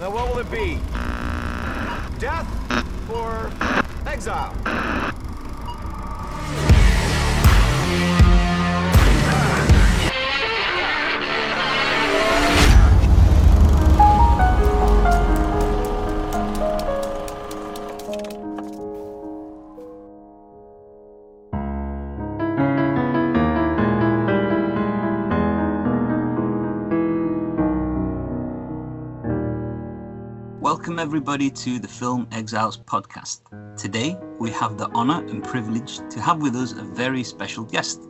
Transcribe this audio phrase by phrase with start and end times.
[0.00, 0.78] Now what will it be?
[2.18, 2.48] Death
[3.12, 3.50] or
[4.06, 4.54] exile?
[30.80, 33.42] Welcome, everybody, to the Film Exiles podcast.
[33.76, 38.08] Today, we have the honor and privilege to have with us a very special guest.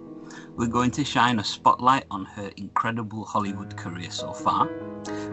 [0.54, 4.68] We're going to shine a spotlight on her incredible Hollywood career so far.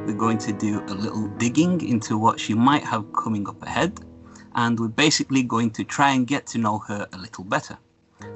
[0.07, 3.99] We're going to do a little digging into what she might have coming up ahead,
[4.55, 7.77] and we're basically going to try and get to know her a little better.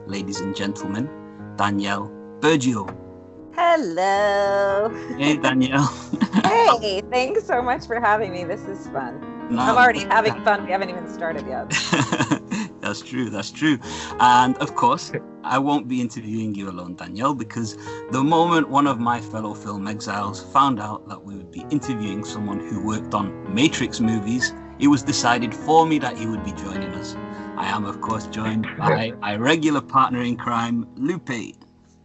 [0.06, 1.10] Ladies and gentlemen,
[1.58, 2.08] Danielle
[2.40, 3.11] Burgio.
[3.56, 4.90] Hello.
[5.18, 5.94] Hey, Danielle.
[6.44, 8.44] Hey, thanks so much for having me.
[8.46, 9.20] This is fun.
[9.50, 10.66] No, I'm already having fun.
[10.66, 11.70] We haven't even started yet.
[12.82, 13.30] that's true.
[13.30, 13.78] That's true.
[14.20, 15.12] And of course,
[15.44, 17.78] I won't be interviewing you alone, Danielle, because
[18.12, 22.24] the moment one of my fellow film exiles found out that we would be interviewing
[22.24, 26.54] someone who worked on Matrix movies, it was decided for me that he would be
[26.54, 27.16] joining us.
[27.58, 31.56] I am, of course, joined by my regular partner in crime, Lupe.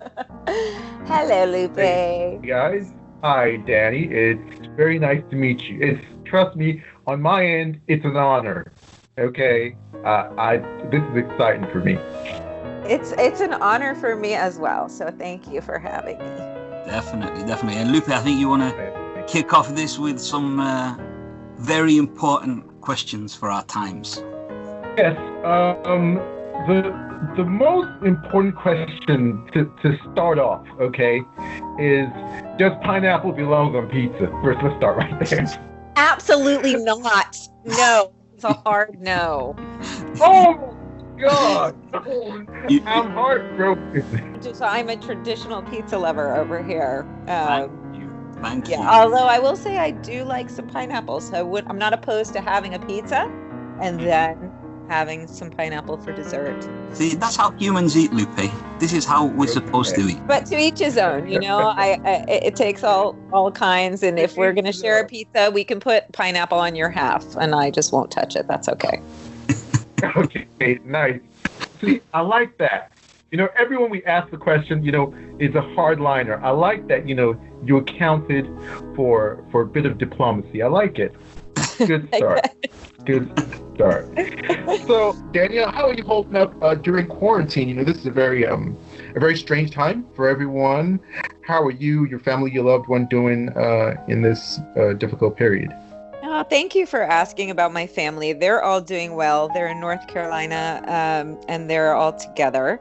[1.07, 1.77] Hello, Lupe.
[1.77, 4.05] Hey guys, hi Danny.
[4.05, 5.79] It's very nice to meet you.
[5.81, 8.73] It's trust me, on my end, it's an honor.
[9.19, 10.59] Okay, uh, I
[10.91, 11.95] this is exciting for me.
[12.89, 14.89] It's it's an honor for me as well.
[14.89, 16.25] So thank you for having me.
[16.87, 17.81] Definitely, definitely.
[17.81, 20.97] And Lupe, I think you want to kick off this with some uh,
[21.57, 24.23] very important questions for our times.
[24.97, 25.17] Yes.
[25.45, 26.21] Um,
[26.67, 31.21] the the most important question to, to start off, okay,
[31.79, 32.09] is
[32.59, 34.27] does pineapple belong on pizza?
[34.43, 35.47] First, let's start right there.
[35.97, 37.37] Absolutely not.
[37.65, 39.57] No, it's a hard no.
[40.21, 40.77] Oh
[41.17, 41.77] my God!
[42.71, 44.39] You- I'm heartbroken.
[44.43, 47.07] Just I'm a traditional pizza lover over here.
[47.27, 48.43] Thank Um, you.
[48.43, 48.81] Thank yeah.
[48.81, 48.87] you.
[48.87, 52.35] Although I will say I do like some pineapple, so I would, I'm not opposed
[52.35, 53.23] to having a pizza
[53.81, 54.53] and then
[54.89, 56.69] having some pineapple for dessert.
[56.93, 58.51] See, that's how humans eat, Lupe.
[58.79, 60.27] This is how we're supposed to eat.
[60.27, 64.03] but to each his own you know I, I it it takes all all kinds
[64.03, 67.25] and if we're going to share a pizza we can put pineapple on your half
[67.37, 69.01] and i just won't touch it that's okay
[70.17, 71.21] Okay, nice.
[71.81, 72.93] See, I like that.
[73.31, 76.41] You know, everyone we ask the question, you know, is a hardliner.
[76.43, 77.09] I like that.
[77.09, 78.47] You know, you accounted
[78.95, 80.63] for for a bit of diplomacy.
[80.63, 81.15] I like it.
[81.79, 82.47] Good start.
[83.05, 83.31] Good
[83.77, 84.09] start.
[84.87, 87.69] So, Danielle, how are you holding up uh, during quarantine?
[87.69, 88.77] You know, this is a very um
[89.15, 91.01] a very strange time for everyone.
[91.45, 95.73] How are you, your family, your loved one doing uh, in this uh, difficult period?
[96.23, 98.33] Oh, thank you for asking about my family.
[98.33, 99.49] They're all doing well.
[99.49, 102.81] They're in North Carolina um, and they're all together.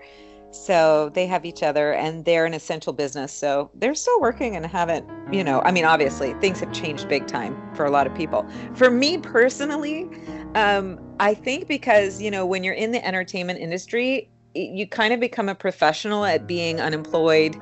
[0.51, 3.31] So they have each other and they're an essential business.
[3.31, 7.27] So they're still working and haven't, you know, I mean, obviously things have changed big
[7.27, 8.45] time for a lot of people.
[8.73, 10.09] For me personally,
[10.55, 15.19] um, I think because, you know, when you're in the entertainment industry, you kind of
[15.19, 17.55] become a professional at being unemployed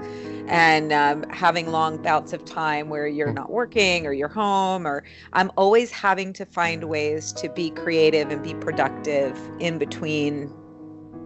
[0.48, 5.04] and um, having long bouts of time where you're not working or you're home or
[5.32, 10.54] i'm always having to find ways to be creative and be productive in between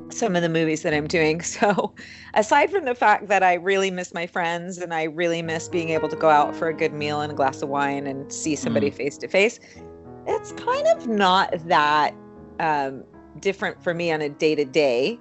[0.10, 1.42] some of the movies that i'm doing.
[1.42, 1.94] So
[2.36, 5.90] aside from the fact that i really miss my friends and i really miss being
[5.90, 8.56] able to go out for a good meal and a glass of wine and see
[8.56, 9.60] somebody face to face
[10.28, 12.14] it's kind of not that
[12.60, 13.04] um,
[13.40, 15.20] different for me on a day to day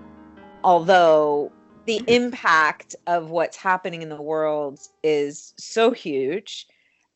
[0.65, 1.53] although
[1.87, 6.67] the impact of what's happening in the world is so huge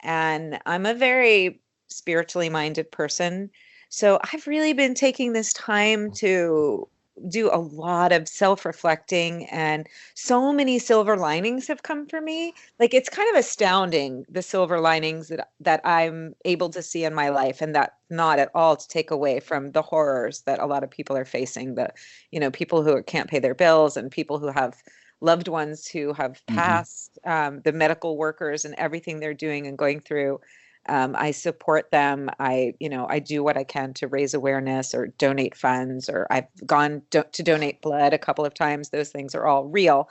[0.02, 3.50] and i'm a very spiritually minded person.
[3.88, 6.88] So i've really been taking this time to
[7.28, 12.94] do a lot of self-reflecting and so many silver linings have come for me like
[12.94, 17.28] it's kind of astounding the silver linings that that i'm able to see in my
[17.28, 20.82] life and that not at all to take away from the horrors that a lot
[20.84, 21.92] of people are facing the
[22.30, 24.82] you know people who can't pay their bills and people who have
[25.20, 26.84] loved ones who have Mhm.
[26.86, 30.40] passed um, the medical workers and everything they're doing and going through
[30.88, 32.30] um, i support them.
[32.38, 36.26] I you know i do what i can to raise awareness or donate funds or
[36.30, 38.90] i've gone do- to donate blood a couple of times.
[38.90, 40.08] Those things are all real.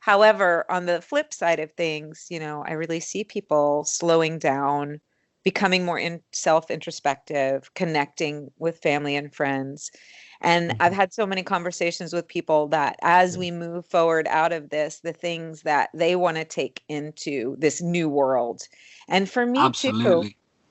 [0.00, 5.00] However on the flip side of things you know i really see people slowing down
[5.44, 9.90] becoming more in self introspective connecting with family and friends
[10.40, 14.70] and I've had so many conversations with people that as we move forward out of
[14.70, 18.62] this, the things that they want to take into this new world.
[19.08, 20.26] And for me too,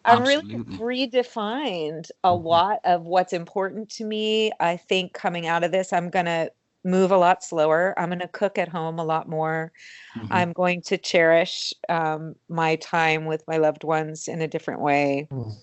[0.06, 2.34] I've really redefined a Mhm.
[2.34, 4.52] lot of what's important to me.
[4.60, 6.52] I think coming out of this, I'm going to
[6.86, 7.94] move a lot slower.
[8.00, 9.72] I'm going to cook at home a lot more.
[10.16, 10.28] Mhm.
[10.32, 15.30] I'm going to cherish um, my time with my loved ones in a different way.
[15.32, 15.62] Mm.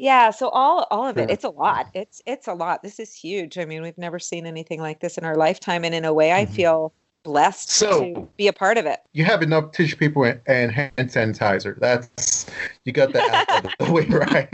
[0.00, 1.30] Yeah, so all all of it, Sure.
[1.30, 1.88] it's a lot.
[1.92, 2.82] It's it's a lot.
[2.82, 3.58] This is huge.
[3.58, 6.32] I mean, we've never seen anything like this in our lifetime, and in a way,
[6.32, 6.54] I Mhm.
[6.54, 6.92] feel
[7.22, 9.00] blessed So- to be a part of it.
[9.12, 11.78] You have enough tissue paper and- and hand sanitizer.
[11.78, 12.46] That's
[12.86, 14.48] you got that out of the way, right?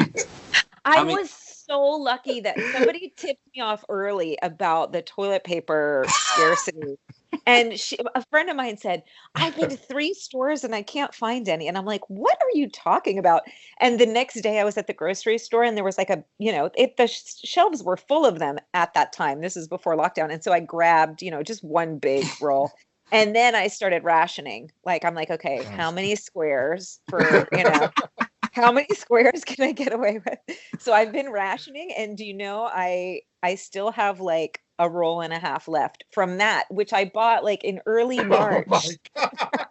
[0.84, 5.44] I, I mean- was so lucky that somebody tipped me off early about the toilet
[5.44, 6.98] paper scarcity.
[7.46, 9.02] And she, a friend of mine said,
[9.34, 11.68] I've been to three stores and I can't find any.
[11.68, 13.42] And I'm like, what are you talking about?
[13.80, 16.24] And the next day I was at the grocery store and there was like a,
[16.38, 19.40] you know, it, the sh- shelves were full of them at that time.
[19.40, 20.32] This is before lockdown.
[20.32, 22.72] And so I grabbed, you know, just one big roll.
[23.12, 24.72] And then I started rationing.
[24.84, 27.88] Like, I'm like, okay, how many squares for, you know,
[28.56, 30.58] how many squares can I get away with?
[30.78, 35.20] So I've been rationing, and do you know I I still have like a roll
[35.20, 38.66] and a half left from that, which I bought like in early March.
[38.72, 39.68] Oh my god,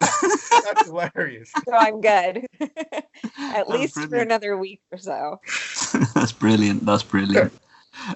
[0.64, 1.52] that's hilarious.
[1.68, 2.46] so I'm good.
[2.60, 5.40] At That's least for another week or so.
[6.14, 6.84] That's brilliant.
[6.86, 7.52] That's brilliant.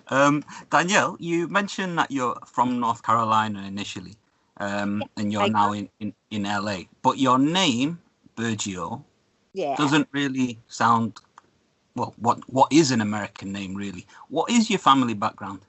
[0.08, 4.14] Um, Danielle, you mentioned that you're from North Carolina initially,
[4.58, 6.82] um, and you're now in, in, in LA.
[7.02, 7.98] But your name,
[8.36, 9.04] Burgio,
[9.52, 9.74] Yeah.
[9.76, 11.18] doesn't really sound
[11.94, 12.14] well.
[12.18, 14.06] What what is an American name really?
[14.28, 15.60] What is your family background?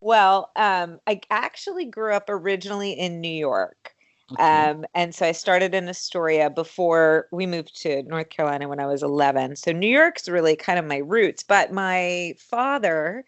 [0.00, 3.94] Well, um, I actually grew up originally in New York.
[4.32, 4.42] Okay.
[4.42, 8.86] Um, and so I started in Astoria before we moved to North Carolina when I
[8.86, 9.56] was 11.
[9.56, 11.42] So New York's really kind of my roots.
[11.42, 13.24] But my father,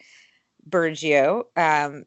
[0.69, 2.05] Burgio, um,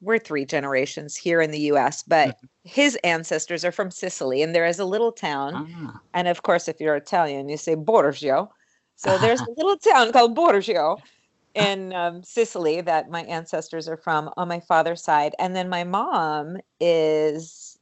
[0.00, 4.42] we're three generations here in the US, but his ancestors are from Sicily.
[4.42, 5.54] And there is a little town.
[5.54, 8.48] Ah, And of course, if you're Italian, you say Burgio.
[8.96, 10.98] So there's a little town called Burgio
[11.54, 15.34] in um, Sicily that my ancestors are from on my father's side.
[15.38, 17.78] And then my mom is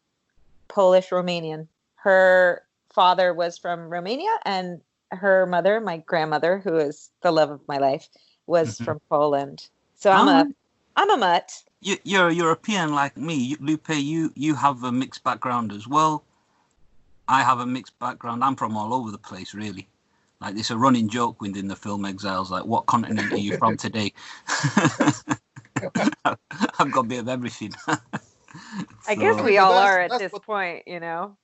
[0.68, 1.68] Polish Romanian.
[1.96, 2.62] Her
[2.92, 7.78] father was from Romania, and her mother, my grandmother, who is the love of my
[7.78, 8.08] life,
[8.46, 8.84] was Mhm.
[8.84, 9.68] from Poland.
[9.96, 10.56] So I'm a Alright.
[11.00, 11.62] I'm a mutt.
[11.80, 13.88] you, you're a European like me, Lupe.
[13.88, 16.24] You you have a mixed background as well.
[17.26, 18.44] I have a mixed background.
[18.44, 19.88] I'm from all over the place, really.
[20.42, 22.50] Like it's a running joke within the film Exiles.
[22.50, 24.12] Like, what continent are you from today?
[26.78, 27.72] I've got a bit of everything.
[29.08, 31.34] I guess we all that's- are at this what- point, you know.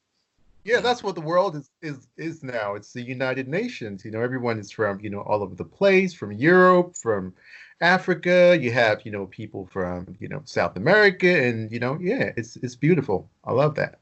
[0.64, 2.74] Yeah, that's what the world is is is now.
[2.74, 4.04] It's the United Nations.
[4.04, 7.32] You know, everyone is from you know all over the place, from Europe, from
[7.80, 8.56] Africa.
[8.60, 12.56] You have you know people from you know South America, and you know yeah, it's
[12.56, 13.28] it's beautiful.
[13.44, 14.00] I love that.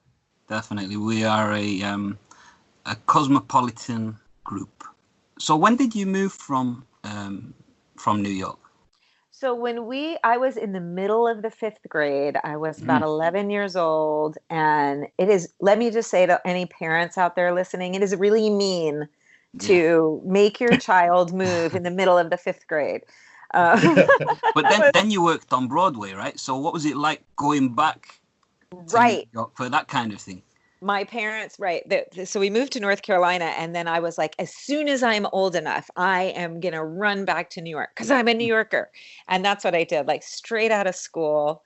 [0.49, 2.19] Definitely, we are a um,
[2.87, 4.85] a cosmopolitan group.
[5.39, 7.55] So, when did you move from um,
[7.97, 8.59] from New York?
[9.37, 12.37] So when we, I was in the middle of the fifth grade.
[12.45, 15.53] I was about 11 years old, and it is.
[15.61, 19.09] Let me just say to any parents out there listening, it is really mean
[19.59, 23.03] to make your child move in the middle of the fifth grade.
[23.55, 23.81] Uh,
[24.55, 26.39] But then, then you worked on Broadway, right?
[26.39, 28.21] So, what was it like going back
[28.71, 29.29] to New right.
[29.33, 30.43] York for that kind of thing?
[30.81, 34.19] my parents right the, the- so we moved to north carolina and then i was
[34.19, 37.71] like as soon as i'm old enough i am going to run back to new
[37.71, 38.91] york because i'm a new yorker
[39.29, 41.63] and that's what i did like straight out of school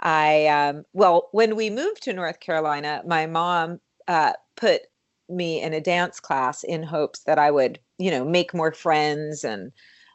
[0.00, 4.82] i um, well when we moved to north carolina my mom uh, put
[5.28, 9.44] me in a dance class in hopes that i would you know make more friends
[9.44, 9.70] and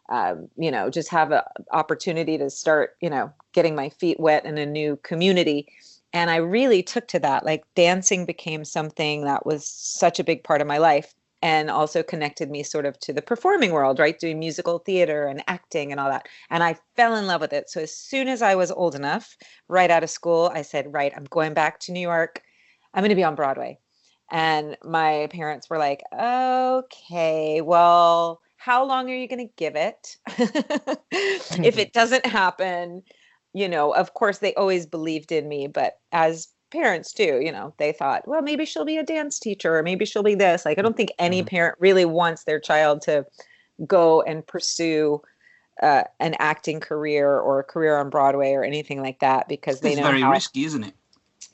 [0.09, 4.45] um, you know just have an opportunity to start you know getting my feet wet
[4.45, 5.67] in a new community
[6.13, 7.45] and I really took to that.
[7.45, 12.01] Like dancing became something that was such a big part of my life and also
[12.01, 14.17] connected me sort of to the performing world, right?
[14.17, 16.27] Doing musical theater and acting and all that.
[16.49, 17.69] And I fell in love with it.
[17.69, 19.37] So as soon as I was old enough,
[19.67, 22.41] right out of school, I said, right, I'm going back to New York.
[22.93, 23.77] I'm going to be on Broadway.
[24.31, 30.17] And my parents were like, okay, well, how long are you going to give it?
[31.63, 33.01] if it doesn't happen,
[33.53, 37.73] you know, of course, they always believed in me, but as parents too, you know,
[37.77, 40.65] they thought, well, maybe she'll be a dance teacher or maybe she'll be this.
[40.65, 41.47] Like, I don't think any Mhm.
[41.47, 43.25] parent really wants their child to
[43.85, 45.21] go and pursue
[45.81, 49.91] uh, an acting career or a career on Broadway or anything like that because they
[49.95, 50.93] know It's know very how risky, isn't it?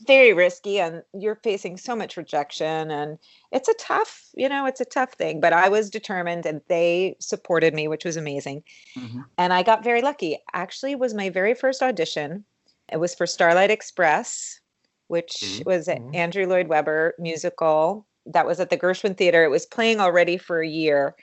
[0.03, 3.17] Very risky and you're facing so much rejection and
[3.51, 5.39] it's a tough, you know, it's a tough thing.
[5.39, 8.63] But I was determined and they supported me, which was amazing
[8.95, 10.37] hmm and I got very lucky.
[10.53, 12.45] Actually, was my very first audition.
[12.91, 14.59] It was for Starlight Express,
[15.07, 15.65] which Mhm.
[15.65, 16.15] was an Mhm.
[16.15, 19.43] Andrew Lloyd Webber musical that was at the Gershwin Theater.
[19.43, 21.15] It was playing already for a year,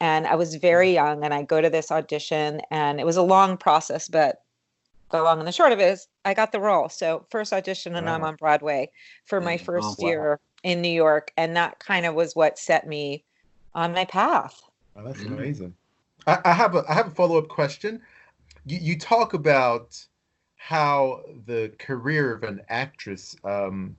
[0.00, 3.22] And I was very young, and I go to this audition, and it was a
[3.22, 4.42] long process, but
[5.10, 6.88] the long and the short of it is I got the role.
[6.88, 8.90] So first audition, and I'm on Broadway
[9.26, 10.02] for my Oh, first wow.
[10.02, 13.24] year in New York, and that kind of was what set me
[13.74, 14.60] on my path.
[14.96, 15.26] Oh, that's Mm.
[15.26, 15.74] amazing.
[16.26, 18.02] I, I have a I have a follow up question.
[18.66, 20.04] You you talk about
[20.56, 23.96] how the career of an actress, um,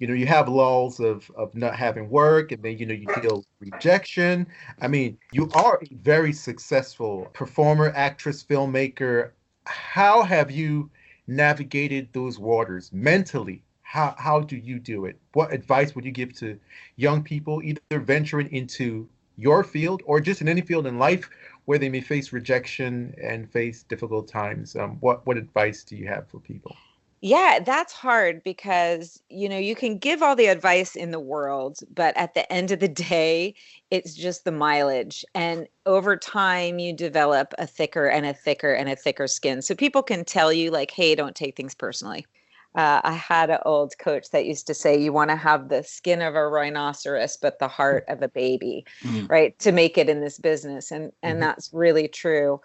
[0.00, 3.08] you know, you have lulls of of not having work, and then you know you
[3.22, 4.46] deal with rejection.
[4.80, 9.32] I mean, you are a very successful performer, actress, filmmaker.
[9.66, 10.90] How have you
[11.28, 13.62] navigated those waters mentally?
[13.82, 15.18] How how do you do it?
[15.32, 16.58] What advice would you give to
[16.96, 21.30] young people either venturing into your field or just in any field in life
[21.66, 24.74] where they may face rejection and face difficult times?
[24.74, 26.76] Um, what what advice do you have for people?
[27.20, 31.80] Yeah, that's hard because, you know, you can give all the advice in the world,
[31.92, 33.54] but at the end of the day,
[33.90, 35.24] it's just the mileage.
[35.34, 39.62] And over time, you develop a thicker and a thicker and a thicker skin.
[39.62, 42.24] So people can tell you, like, hey, don't take things personally.
[42.76, 45.82] Uh, I had an old coach that used to say, you want to have the
[45.82, 49.28] skin of a rhinoceros, but the heart of a baby, Mm.
[49.28, 49.58] right?
[49.60, 50.92] To make it in this business.
[50.92, 51.42] And, and Mhm.
[51.42, 52.60] that's really true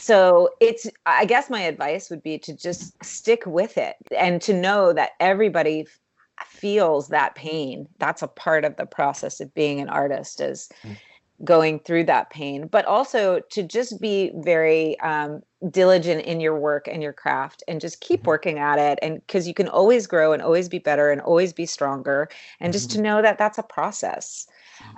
[0.00, 4.54] so it's i guess my advice would be to just stick with it and to
[4.54, 9.80] know that everybody f- feels that pain that's a part of the process of being
[9.80, 10.96] an artist is Mm.
[11.44, 15.40] going through that pain but also to just be very um,
[15.70, 18.26] diligent in your work and your craft and just keep Mhm.
[18.26, 21.52] working at it and because you can always grow and always be better and always
[21.54, 22.28] be stronger
[22.60, 24.46] and just to know that that's a process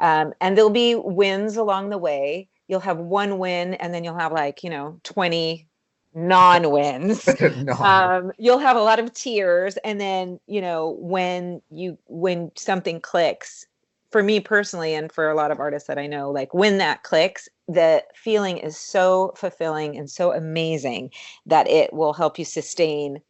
[0.01, 4.19] um, and there'll be wins along the way you'll have one win and then you'll
[4.19, 5.69] have like you know 20
[6.15, 7.29] non-wins.
[7.63, 7.73] No.
[7.75, 13.01] um, you'll have a lot of tears and then you know when you when something
[13.01, 13.67] clicks
[14.11, 17.03] for me personally and for a lot of artists that i know like when that
[17.03, 21.11] clicks the feeling is so fulfilling and so amazing
[21.47, 23.21] that it will help you sustain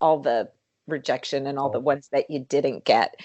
[0.00, 0.48] all the
[0.86, 3.16] rejection and all the ones that you didn't get.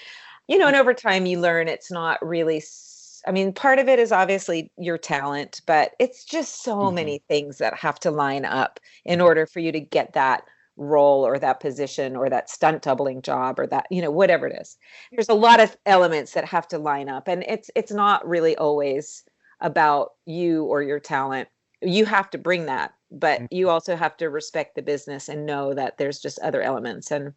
[0.48, 2.93] You know and over time you learn it's not really s-
[3.26, 6.94] i mean part of it is obviously your talent but it's just so Mhm.
[6.94, 10.44] many things that have to line up in order for you to get that
[10.76, 14.58] role or that position or that stunt doubling job or that you know whatever it
[14.60, 14.76] is
[15.12, 18.56] there's a lot of elements that have to line up and it's it's not really
[18.56, 19.24] always
[19.60, 21.48] about you or your talent
[21.80, 23.48] you have to bring that but Mhm.
[23.50, 27.32] you also have to respect the business and know that there's just other elements and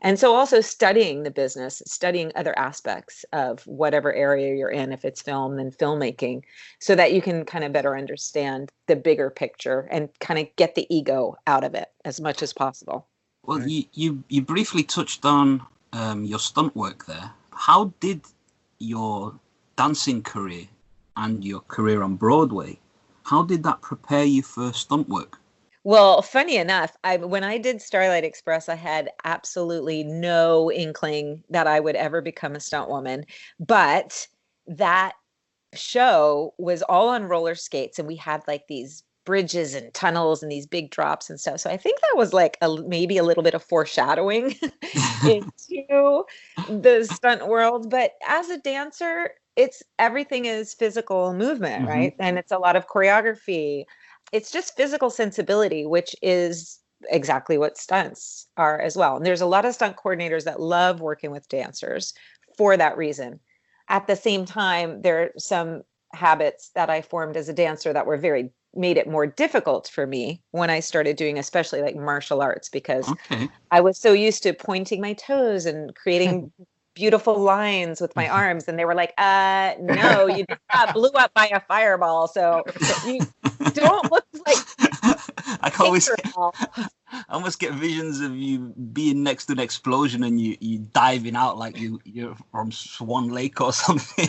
[0.00, 5.04] and so also studying the business studying other aspects of whatever area you're in if
[5.04, 6.42] it's film and filmmaking
[6.80, 10.74] so that you can kind of better understand the bigger picture and kind of get
[10.74, 13.06] the ego out of it as much as possible
[13.44, 15.62] Well, you, you you briefly touched on
[15.92, 17.30] um, your stunt work there.
[17.50, 18.20] How did
[18.78, 19.34] your
[19.76, 20.66] dancing career
[21.16, 22.78] and your career on Broadway,
[23.24, 25.38] how did that prepare you for stunt work?
[25.84, 31.66] Well, funny enough, I when I did Starlight Express, I had absolutely no inkling that
[31.66, 33.24] I would ever become a stunt woman.
[33.58, 34.26] But
[34.66, 35.12] that
[35.74, 40.52] show was all on roller skates, and we had like these bridges and tunnels and
[40.52, 41.60] these big drops and stuff.
[41.60, 44.56] So I think that was like a, maybe a little bit of foreshadowing
[45.24, 46.24] into
[46.68, 47.90] the stunt world.
[47.90, 51.88] But as a dancer, it's everything is physical movement, Mhm.
[51.88, 52.14] right?
[52.20, 53.84] And it's a lot of choreography
[54.32, 56.80] it's just physical sensibility, which is
[57.10, 59.16] exactly what stunts are as well.
[59.16, 62.12] And there's a lot of stunt coordinators that love working with dancers
[62.56, 63.40] for that reason.
[63.88, 65.82] At the same time, there are some
[66.12, 70.06] habits that I formed as a dancer that were very made it more difficult for
[70.06, 73.48] me when I started doing especially like martial arts because Okay.
[73.70, 76.52] I was so used to pointing my toes and creating
[76.98, 81.10] beautiful lines with my arms and they were like uh no you just got blew
[81.10, 82.64] up by a fireball so
[83.06, 83.20] you
[83.72, 84.87] don't look like
[85.60, 86.10] I can always.
[87.10, 88.58] I almost get visions of you
[88.92, 93.28] being next to an explosion and you you diving out like you you're from Swan
[93.28, 94.28] Lake or something.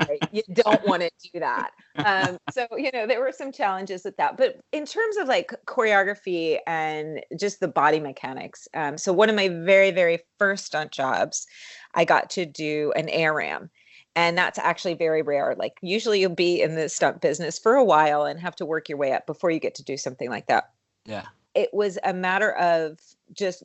[0.00, 0.18] Right.
[0.32, 1.72] You don't want to do that.
[1.96, 4.38] Um, so, you know, there were some challenges with that.
[4.38, 9.36] But in terms of like choreography and just the body mechanics, um, so one of
[9.36, 11.46] my very, very first stunt jobs,
[11.94, 13.70] I got to do an air ram.
[14.16, 15.54] And that's actually very rare.
[15.58, 18.88] Like, usually you'll be in the stunt business for a while and have to work
[18.88, 20.70] your way up before you get to do something like that.
[21.04, 21.26] yeah.
[21.54, 22.98] It was a matter of
[23.32, 23.62] just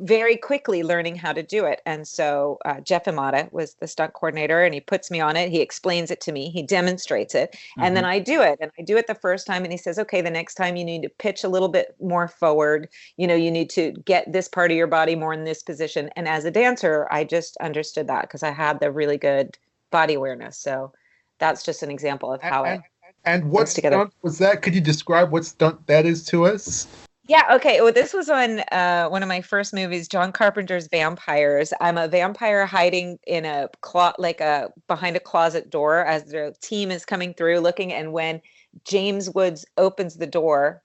[0.00, 1.80] very quickly learning how to do it.
[1.86, 5.50] And so uh, Jeff Imada was the stunt coordinator and he puts me on it.
[5.50, 8.58] He explains it to me, he demonstrates it, and then I do it.
[8.60, 9.64] And I do it the first time.
[9.64, 12.28] And he says, okay, the next time you need to pitch a little bit more
[12.28, 12.88] forward.
[13.16, 16.10] You know, you need to get this part of your body more in this position.
[16.16, 19.58] And as a dancer, I just understood that because I had the really good
[19.90, 20.58] body awareness.
[20.58, 20.92] So
[21.38, 23.14] that's just an example of how and, it.
[23.24, 24.62] and what stunt was that?
[24.62, 26.86] Could you describe what stunt that is to us?
[27.28, 27.44] Yeah.
[27.52, 27.82] Okay.
[27.82, 31.74] Well, this was on uh, one of my first movies, John Carpenter's Vampires.
[31.78, 36.54] I'm a vampire hiding in a clo- like a behind a closet door as the
[36.62, 37.92] team is coming through, looking.
[37.92, 38.40] And when
[38.84, 40.82] James Woods opens the door,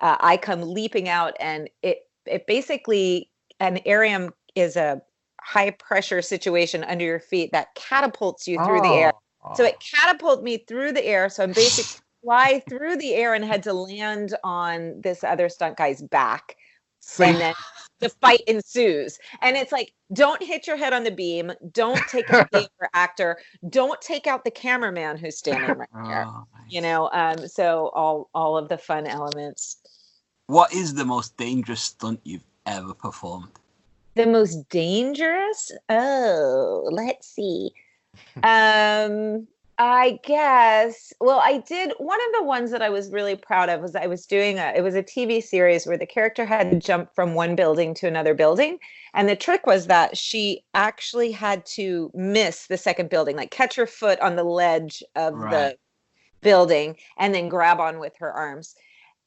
[0.00, 5.00] uh, I come leaping out, and it it basically an air ram is a
[5.40, 9.12] high pressure situation under your feet that catapults you through the air.
[9.44, 9.54] Oh.
[9.54, 11.28] So it catapulted me through the air.
[11.28, 15.76] So I'm basically fly through the air and had to land on this other stunt
[15.76, 16.56] guy's back.
[17.18, 17.54] And then
[18.00, 19.18] the fight ensues.
[19.42, 21.52] And it's like, don't hit your head on the beam.
[21.72, 23.38] Don't take out the actor.
[23.68, 26.26] Don't take out the cameraman who's standing right there.
[26.34, 29.76] Oh, You know, um, so all all of the fun elements.
[30.46, 33.52] What is the most dangerous stunt you've ever performed?
[34.14, 35.72] The most dangerous?
[35.88, 37.72] Oh, let's see.
[38.42, 41.12] Um, I guess.
[41.20, 44.06] Well, I did one of the ones that I was really proud of was I
[44.06, 47.34] was doing a it was a TV series where the character had to jump from
[47.34, 48.78] one building to another building.
[49.14, 53.74] And the trick was that she actually had to miss the second building, like catch
[53.74, 55.76] her foot on the ledge of the
[56.42, 58.74] building and then grab on with her arms.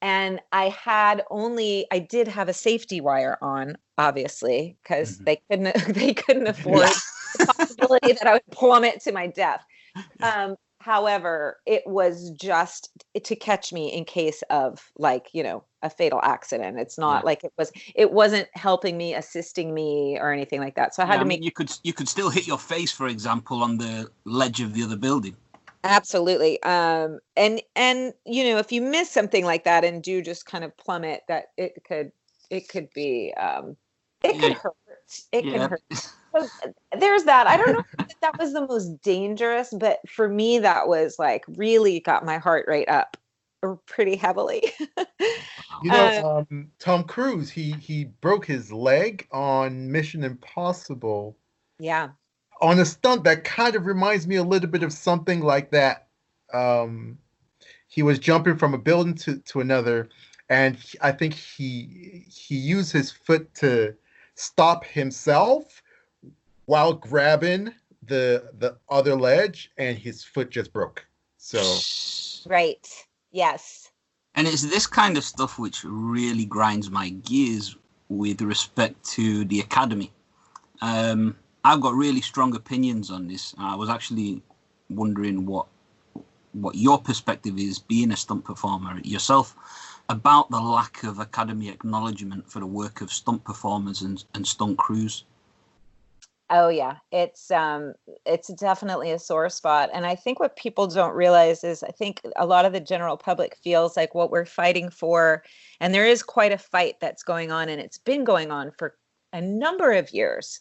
[0.01, 5.25] And I had only I did have a safety wire on, obviously, because Mhm.
[5.25, 6.95] they couldn't they couldn't afford
[7.33, 9.63] the possibility that I would plummet to my death.
[10.21, 12.89] Um, however, it was just
[13.23, 16.79] to catch me in case of like, you know, a fatal accident.
[16.79, 17.25] It's not Yeah.
[17.25, 20.95] like it was it wasn't helping me, assisting me or anything like that.
[20.95, 22.59] So I had Yeah, to I mean, make you could you could still hit your
[22.59, 25.35] face, for example, on the ledge of the other building.
[25.83, 30.45] absolutely um and and you know if you miss something like that and do just
[30.45, 32.11] kind of plummet that it could
[32.49, 33.77] it could be um
[34.23, 34.75] it could hurt
[35.31, 35.67] it Yeah.
[35.69, 35.81] hurt
[36.37, 37.47] so uh, there's that.
[37.47, 41.43] I don't know if that was the most dangerous, but for me, that was like
[41.47, 43.17] really got my heart rate up
[43.85, 44.63] pretty heavily.
[45.83, 51.37] You know, um, Tom Cruise, he he broke his leg on Mission Impossible
[51.77, 52.09] yeah.
[52.61, 56.07] on a stunt that kind of reminds me a little bit of something like that.
[56.51, 57.19] Um,
[57.87, 60.09] he was jumping from a building to, to another,
[60.49, 63.93] and he- I think he he used his foot to
[64.33, 65.83] stop himself
[66.67, 71.05] while grabbing the the other ledge, and his foot just broke.
[71.37, 71.59] So
[72.47, 72.87] Right.
[73.31, 73.91] Yes.
[74.35, 77.75] And it's this kind of stuff which really grinds my gears
[78.09, 80.13] with respect to the academy.
[80.81, 83.55] Um, I've got really strong opinions on this.
[83.57, 84.43] I was actually
[84.89, 85.65] wondering what
[86.53, 89.55] what your perspective is, being a stunt performer yourself,
[90.09, 94.77] about the lack of academy acknowledgement for the work of stunt performers and, and stunt
[94.77, 95.25] crews.
[96.49, 97.93] Oh yeah, it's um
[98.25, 102.21] it's definitely a sore spot and I think what people don't realize is I think
[102.37, 105.43] a lot of the general public feels like what we're fighting for
[105.81, 108.95] and there is quite a fight that's going on and it's been going on for
[109.33, 110.59] a number of years.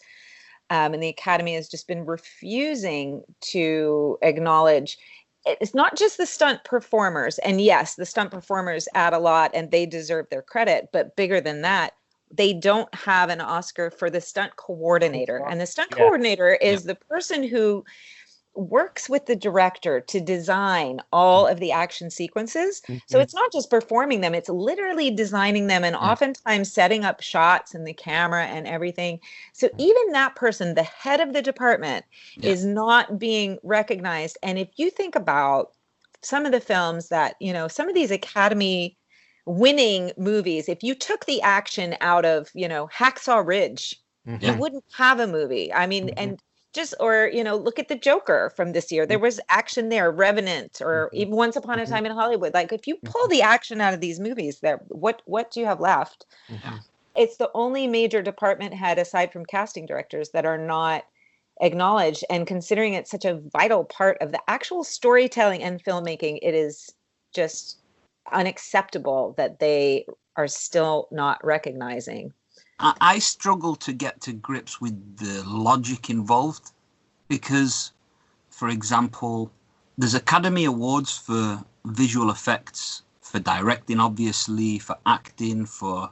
[0.70, 3.22] Um, and the academy has just been refusing
[3.52, 4.98] to acknowledge
[5.46, 9.70] it's not just the stunt performers and yes the stunt performers add a lot and
[9.70, 11.92] they deserve their credit but bigger than that
[12.36, 15.44] they don't have an oscar for the stunt coordinator.
[15.48, 15.98] And the stunt Yeah.
[15.98, 17.84] coordinator is the person who
[18.54, 21.52] works with the director to design all mm.
[21.52, 22.80] of the action sequences.
[23.06, 23.22] So Mhm.
[23.22, 26.00] it's not just performing them it's literally designing them and mm.
[26.00, 29.20] oftentimes setting up shots and the camera and everything.
[29.52, 29.74] So mm.
[29.76, 32.50] even that person the head of the department Yeah.
[32.52, 34.38] is not being recognized.
[34.42, 35.72] And if you think about
[36.22, 38.96] some of the films that you know some of these academy
[39.46, 44.42] winning movies if you took the action out of you know hacksaw ridge Mhm.
[44.42, 46.14] you wouldn't have a movie i mean Mhm.
[46.16, 46.42] and
[46.74, 50.10] just or you know look at the joker from this year there was action there
[50.10, 51.14] revenant or Mhm.
[51.14, 51.88] even once upon a Mhm.
[51.88, 55.22] time in hollywood like if you pull the action out of these movies there what
[55.26, 56.84] what do you have left Mhm.
[57.14, 61.04] it's the only major department head aside from casting directors that are not
[61.60, 66.54] acknowledged and considering it's such a vital part of the actual storytelling and filmmaking it
[66.54, 66.94] is
[67.32, 67.80] just
[68.32, 72.32] unacceptable that they are still not recognizing
[72.78, 76.72] I, I struggle to get to grips with the logic involved
[77.28, 77.92] because,
[78.50, 79.50] for example,
[79.98, 86.10] there's Academy Awards for visual effects, for directing, obviously, for acting, for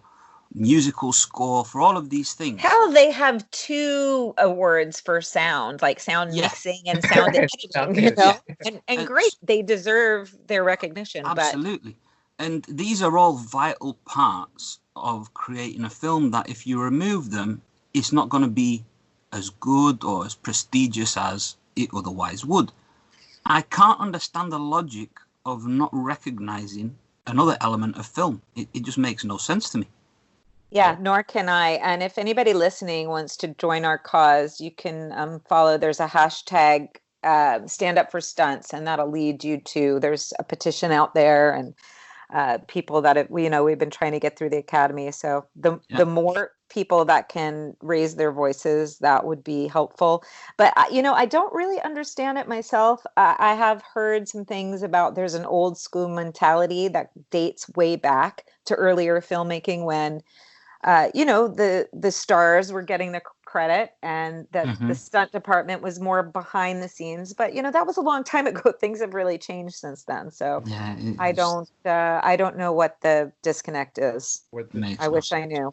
[0.54, 2.60] musical score, for all of these things.
[2.60, 6.42] hell they have two awards for sound like sound Yeah.
[6.42, 8.40] mixing and sound Sound editing you know editing.
[8.64, 11.96] and, and And great they deserve their recognition but Absolutely.
[12.38, 17.62] And these are all vital parts of creating a film that if you remove them,
[17.92, 18.84] it's not going to be
[19.32, 22.72] as good or as prestigious as it otherwise would.
[23.46, 25.10] I can't understand the logic
[25.44, 28.42] of not recognizing another element of film.
[28.56, 29.88] It, it just makes no sense to me.
[30.70, 31.72] Yeah, nor can I.
[31.72, 35.78] And if anybody listening wants to join our cause, you can um, follow.
[35.78, 40.00] There's a hashtag uh, stand up for stunts, and that'll lead you to.
[40.00, 41.74] There's a petition out there, and
[42.34, 45.10] uh, people that have, you know we've been trying to get through the academy.
[45.12, 45.98] So the Yeah.
[45.98, 50.24] the more people that can raise their voices, that would be helpful.
[50.58, 53.04] But you know, I don't really understand it myself.
[53.16, 57.96] I, I have heard some things about there's an old school mentality that dates way
[57.96, 60.22] back to earlier filmmaking when
[60.84, 63.22] uh, you know the the stars were getting the
[63.54, 64.96] credit and that the Mhm.
[64.96, 68.46] stunt department was more behind the scenes but you know that was a long time
[68.52, 72.72] ago things have really changed since then so Yeah, i don't uh, i don't know
[72.72, 75.72] what the disconnect is What the- i wish i knew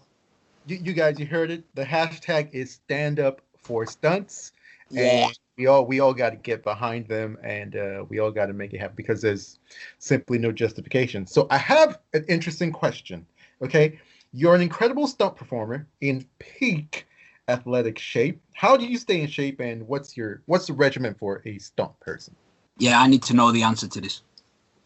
[0.67, 1.63] you, you guys, you heard it.
[1.73, 4.51] The hashtag is stand up for stunts.
[4.91, 5.25] Yeah.
[5.27, 8.45] And we all we all got to get behind them, and uh, we all got
[8.45, 9.57] to make it happen because there's
[9.97, 11.25] simply no justification.
[11.25, 13.25] So I have an interesting question.
[13.63, 13.99] Okay,
[14.33, 17.07] you're an incredible stunt performer in peak
[17.51, 18.41] athletic shape.
[18.53, 21.99] How do you stay in shape, and what's your what's the regimen for a stunt
[21.99, 22.35] person?
[22.77, 24.21] Yeah, I need to know the answer to this.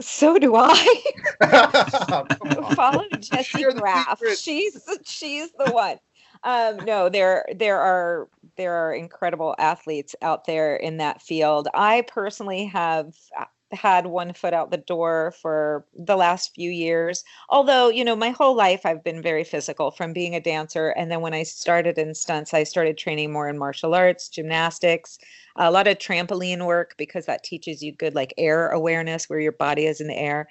[0.02, 1.04] so do i
[2.76, 4.22] follow Jessie Share Graff.
[4.38, 5.98] She's she's the one.
[6.44, 11.68] Um, no, there there are there are incredible athletes out there in that field.
[11.74, 17.24] I personally have uh, had one foot out the door for the last few years.
[17.50, 21.12] Although, you know, my whole life I've been very physical from being a dancer and
[21.12, 25.20] then when I started in stunts, I started training more in martial arts, gymnastics,
[25.58, 29.52] a lot of trampoline work because that teaches you good like air awareness where your
[29.52, 30.48] body is in the air.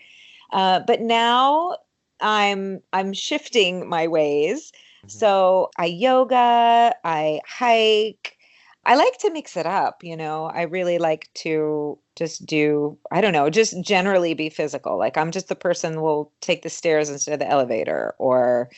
[0.53, 1.77] Uh, but now
[2.21, 4.73] I'm I'm shifting my ways.
[5.05, 5.11] Mhm.
[5.11, 8.34] So I yoga, I hike.
[8.87, 10.47] I like to mix it up, you know.
[10.47, 14.99] I really like to just do, I don't know, just generally be physical.
[14.99, 18.71] Like I'm just the person will take the stairs instead of the elevator or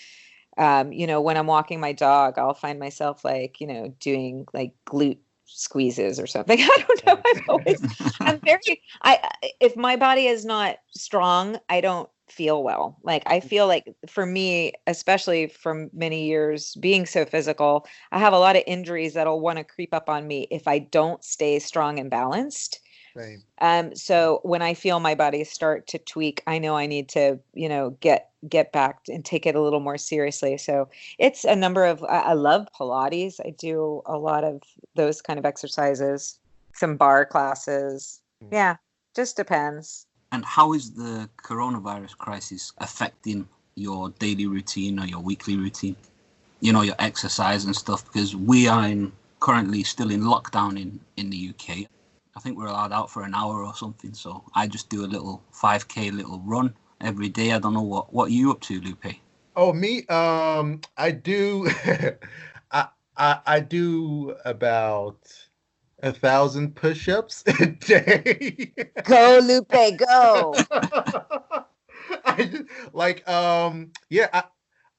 [0.59, 4.47] um, you know, when I'm walking my dog, I'll find myself like, you know, doing
[4.55, 6.59] like glute squeezes or something.
[6.63, 7.23] I don't know.
[7.27, 7.85] I've always
[8.25, 12.99] I'm very I- if my body is not strong, I don't feel well.
[13.03, 18.35] Like I feel like for me, especially from many years being so physical, I have
[18.35, 21.59] a lot of injuries that'll want to creep up on me if I don't stay
[21.59, 22.81] strong and balanced.
[23.17, 23.43] Same.
[23.63, 27.39] Um so when I feel my body start to tweak, I know I need to,
[27.55, 30.59] you know, get get back and take it a little more seriously.
[30.59, 33.41] So it's a number of I, I love Pilates.
[33.45, 34.63] I do a lot of
[34.95, 36.39] those kind of exercises,
[36.75, 38.21] some bar classes.
[38.45, 38.49] Mm.
[38.53, 38.77] Yeah,
[39.15, 40.07] just depends.
[40.37, 45.97] And how is the coronavirus crisis affecting your daily routine or your weekly routine?
[46.61, 51.01] You know, your exercise and stuff, because we are in currently still in lockdown in,
[51.17, 51.87] in the UK.
[52.37, 54.13] I think we're allowed out for an hour or something.
[54.13, 57.53] So I just do a little 5k little run every day.
[57.53, 59.17] I don't know what what you up to, Lupe.
[59.57, 60.07] Oh, me?
[60.09, 61.67] Um, I do.
[62.71, 65.17] I, I I do about
[66.03, 68.73] a thousand push-ups a day.
[69.05, 70.55] Go, Lupe, go.
[72.25, 74.45] I like um yeah I,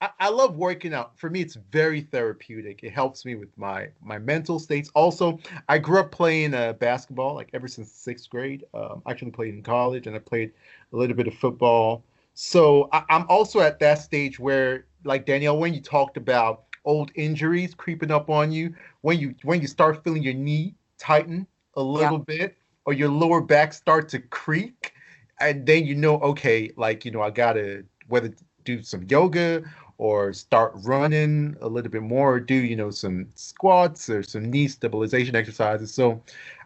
[0.01, 1.17] I I love working out.
[1.17, 2.83] For me, it's very therapeutic.
[2.83, 4.89] It helps me with my my mental states.
[4.93, 8.65] Also, I grew up playing uh, basketball like ever since sixth grade.
[8.73, 10.51] Um, I actually played in college, and I played
[10.93, 12.03] a little bit of football.
[12.33, 17.12] So I, I'm also at that stage where, like Danielle, when you talked about old
[17.15, 21.81] injuries creeping up on you, when you when you start feeling your knee tighten a
[21.81, 22.55] little bit,
[22.86, 24.93] or your lower back start to creak,
[25.39, 28.33] and then you know, okay, like you know, I gotta whether
[28.63, 29.63] do some yoga
[29.97, 34.49] or start running a little bit more, or do you know some squats or some
[34.49, 35.93] knee stabilization exercises.
[35.93, 36.21] So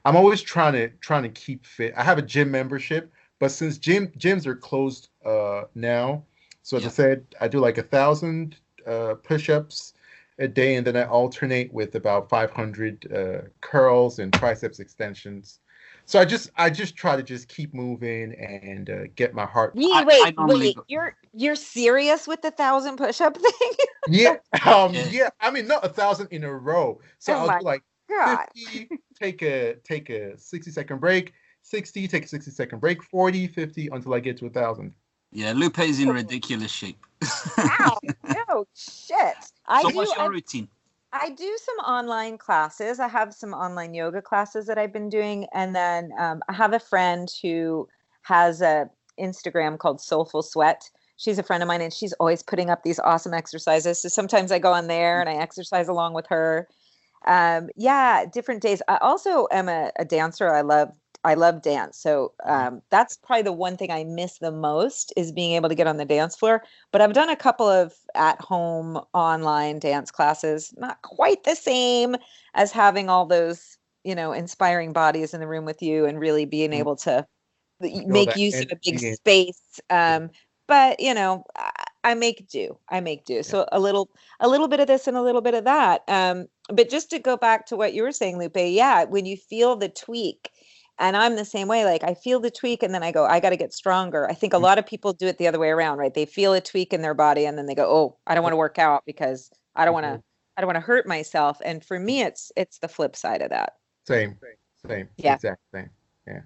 [0.05, 1.93] I'm always trying to trying to keep fit.
[1.97, 6.23] I have a gym membership, but since gym gyms are closed uh, now,
[6.63, 6.87] so as Yeah.
[6.87, 9.93] I said, I do like a thousand uh, push-ups
[10.39, 15.59] a day, and then I alternate with about 500 uh, curls and triceps extensions.
[16.05, 19.73] So I just I just try to just keep moving and uh, get my heart.
[19.75, 20.75] Wait, I- wait, I wait.
[20.75, 23.71] go- You're you're serious with the thousand push-up thing?
[24.07, 25.07] Yeah, um, Yeah.
[25.11, 25.29] yeah.
[25.39, 26.99] I mean, not a thousand in a row.
[27.19, 28.45] So Oh I'll my do like God.
[28.55, 28.89] 50,
[29.21, 33.89] take a take a 60 second break, 60, take a 60 second break, 40, 50
[33.91, 34.93] until I get to a thousand.
[35.31, 37.05] Yeah, Lupe's in ridiculous shape.
[37.57, 37.97] Wow.
[38.47, 39.35] no shit.
[39.67, 39.95] I so do.
[39.95, 40.67] what's your I, routine?
[41.13, 42.99] I do some online classes.
[42.99, 46.73] I have some online yoga classes that I've been doing, and then um, I have
[46.73, 47.87] a friend who
[48.23, 48.89] has a
[49.19, 50.89] Instagram called Soulful Sweat.
[51.17, 54.01] She's a friend of mine, and she's always putting up these awesome exercises.
[54.01, 56.67] So sometimes I go on there and I exercise along with her.
[57.27, 58.81] Um, yeah, different days.
[58.87, 60.51] I also am a, a dancer.
[60.53, 60.91] I love
[61.23, 61.99] I love dance.
[61.99, 65.75] So um, that's probably the one thing I miss the most is being able to
[65.75, 66.63] get on the dance floor.
[66.91, 72.15] But I've done a couple of at home online dance classes, not quite the same
[72.55, 76.45] as having all those, you know, inspiring bodies in the room with you and really
[76.45, 76.79] being Mhm.
[76.79, 77.25] able to
[77.79, 79.79] make use of a big space.
[79.89, 80.29] Um,
[80.67, 82.77] but you know, I, I make do.
[82.89, 83.43] I make do.
[83.43, 86.01] So a little, a little bit of this and a little bit of that.
[86.07, 89.37] Um, but just to go back to what you were saying, Lupe, yeah, when you
[89.37, 90.49] feel the tweak,
[91.01, 91.83] and I'm the same way.
[91.83, 94.29] Like I feel the tweak, and then I go, I got to get stronger.
[94.29, 94.61] I think a Mm.
[94.61, 96.13] lot of people do it the other way around, right?
[96.13, 98.53] They feel a tweak in their body, and then they go, Oh, I don't want
[98.53, 100.21] to work out because I don't want to.
[100.57, 101.59] I don't want to hurt myself.
[101.63, 103.73] And for me, it's it's the flip side of that.
[104.07, 104.37] Same,
[104.87, 105.35] same, Yeah.
[105.35, 105.89] exact same.
[106.27, 106.41] Yeah.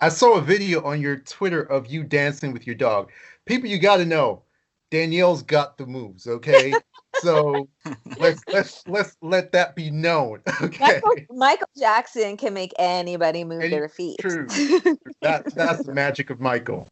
[0.00, 3.10] I saw a video on your Twitter of you dancing with your dog.
[3.46, 4.42] People, you got to know,
[4.90, 6.26] Danielle's got the moves.
[6.26, 6.74] Okay,
[7.20, 7.68] so
[8.18, 10.40] let's let's let's let that be known.
[10.62, 14.18] Okay, Michael, Michael Jackson can make anybody move Any- their feet.
[14.20, 14.46] true.
[15.22, 16.86] that that's the magic of Michael.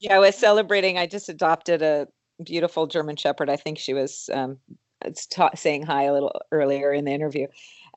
[0.00, 0.98] yeah, I was celebrating.
[0.98, 2.08] I just adopted a
[2.42, 3.50] beautiful German Shepherd.
[3.50, 4.58] I think she was um,
[5.04, 7.46] it's ta- saying hi a little earlier in the interview.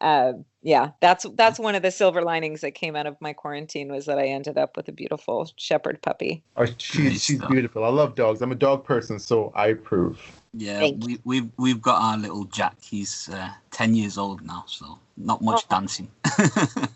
[0.01, 3.91] Uh, yeah, that's that's one of the silver linings that came out of my quarantine
[3.91, 6.43] was that I ended up with a beautiful Shepherd puppy.
[6.57, 7.85] Oh, she's Nice she's beautiful.
[7.85, 8.41] I love dogs.
[8.41, 10.19] I'm a dog person, so I approve.
[10.53, 12.75] Yeah, Thank we, we've we've got our little Jack.
[12.81, 15.67] He's uh, ten years old now, so not much Oh.
[15.69, 16.09] dancing.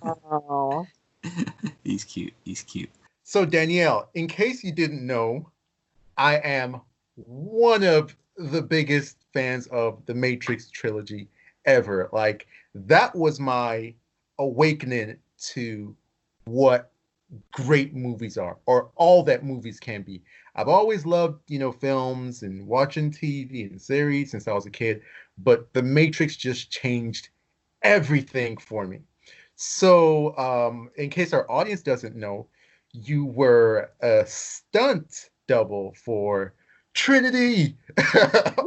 [0.03, 0.87] Oh,
[1.83, 2.33] he's cute.
[2.43, 2.89] He's cute.
[3.23, 5.49] So Danielle, in case you didn't know,
[6.17, 6.81] I am
[7.15, 11.27] one of the biggest fans of the Matrix trilogy
[11.65, 12.09] ever.
[12.11, 12.47] Like
[12.87, 13.93] that was my
[14.39, 15.95] awakening to
[16.45, 16.91] what
[17.51, 20.21] great movies are or all that movies can be.
[20.55, 24.71] I've always loved, you know, films and watching TV and series since I was a
[24.71, 25.01] kid,
[25.37, 27.29] but The Matrix just changed
[27.83, 28.99] everything for me.
[29.55, 32.47] So, um, in case our audience doesn't know,
[32.93, 36.53] you were a stunt double for
[36.93, 37.77] Trinity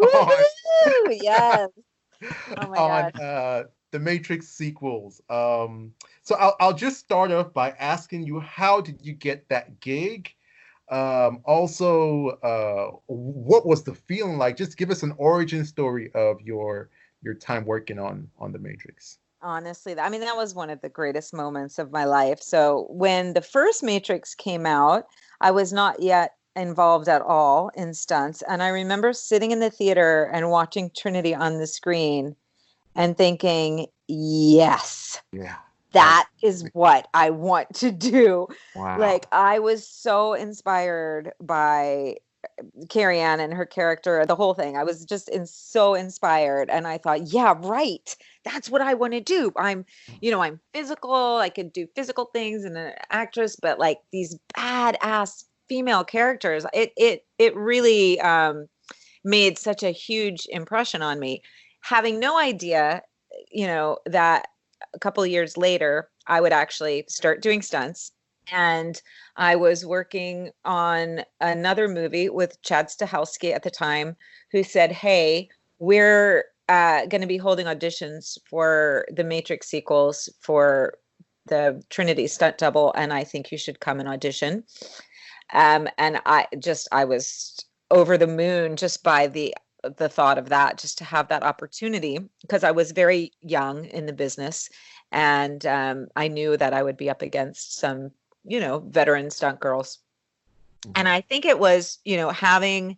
[0.03, 0.45] on,
[1.11, 1.69] yes.
[2.57, 3.13] Oh my on gosh.
[3.21, 5.21] uh, the Matrix sequels.
[5.31, 9.79] Um, so I'll, I'll just start off by asking you, how did you get that
[9.81, 10.35] gig?
[10.91, 14.57] Um, also, uh, what was the feeling like?
[14.57, 16.91] Just give us an origin story of your
[17.23, 19.19] your time working on on the Matrix.
[19.43, 23.33] honestly i mean that was one of the greatest moments of my life so when
[23.33, 25.05] the first matrix came out
[25.41, 29.71] i was not yet involved at all in stunts and i remember sitting in the
[29.71, 32.37] theater and watching trinity on the screen
[32.97, 35.57] and thinking yes Yeah.
[35.93, 38.99] that is what i want to do Wow.
[38.99, 42.17] like i was so inspired by
[42.89, 44.77] Carrie-Anne and her character, the whole thing.
[44.77, 46.71] I was just in so inspired.
[46.71, 48.17] And I thought, yeah, right.
[48.45, 49.53] That's what I want to do.
[49.57, 49.85] I'm,
[50.21, 51.37] you know, I'm physical.
[51.37, 56.93] I can do physical things and an actress, but like these badass female characters, it
[56.97, 58.67] it it really um
[59.25, 61.43] made such a huge impression on me.
[61.83, 63.03] Having no idea,
[63.51, 64.47] you know, that
[64.95, 68.13] a couple years later, I would actually start doing stunts.
[68.51, 69.01] And
[69.37, 74.17] I was working on another movie with Chad Stahelski at the time,
[74.51, 80.95] who said, Hey, we're uh, going to be holding auditions for the Matrix sequels for
[81.47, 84.65] the Trinity stunt double, and I think you should come and audition.
[85.53, 87.59] Um, and I just, I was
[87.91, 89.55] over the moon just by the
[89.97, 94.07] the thought of that just to have that opportunity because I was very young in
[94.07, 94.69] the business
[95.11, 98.11] and um, I knew that I would be up against some
[98.45, 99.99] you know veteran stunt girls.
[100.97, 102.97] And i think it was you know having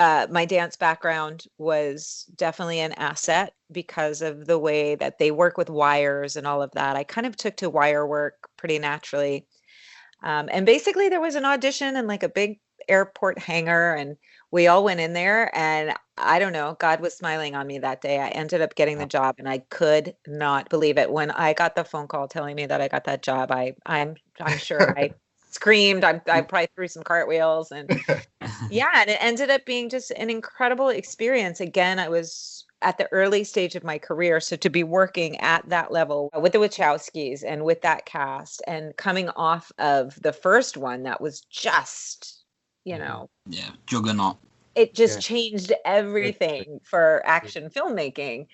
[0.00, 5.58] uh, my dance background was definitely an asset because of the way that they work
[5.58, 6.96] with wires and all of that.
[6.96, 9.46] I kind of took to wire work pretty naturally.
[10.22, 14.16] Um, and basically there was an audition and like a big airport hangar and
[14.50, 18.00] we all went in there and i don't know god was smiling on me that
[18.00, 18.18] day.
[18.18, 21.10] I ended up getting the job and i could not believe it.
[21.10, 24.16] When i got the phone call telling me that i got that job i i'm
[24.40, 25.12] i'm sure i
[25.50, 26.04] screamed.
[26.04, 27.88] I, I probably threw some cartwheels and
[28.70, 31.60] yeah and it ended up being just an incredible experience.
[31.60, 35.68] Again i was at the early stage of my career so to be working at
[35.68, 40.76] that level with the wachowskis and with that cast and coming off of the first
[40.76, 42.39] one that was just
[42.84, 44.36] you know yeah, juggernaut.
[44.74, 45.20] it just Yeah.
[45.20, 48.46] changed everything for action filmmaking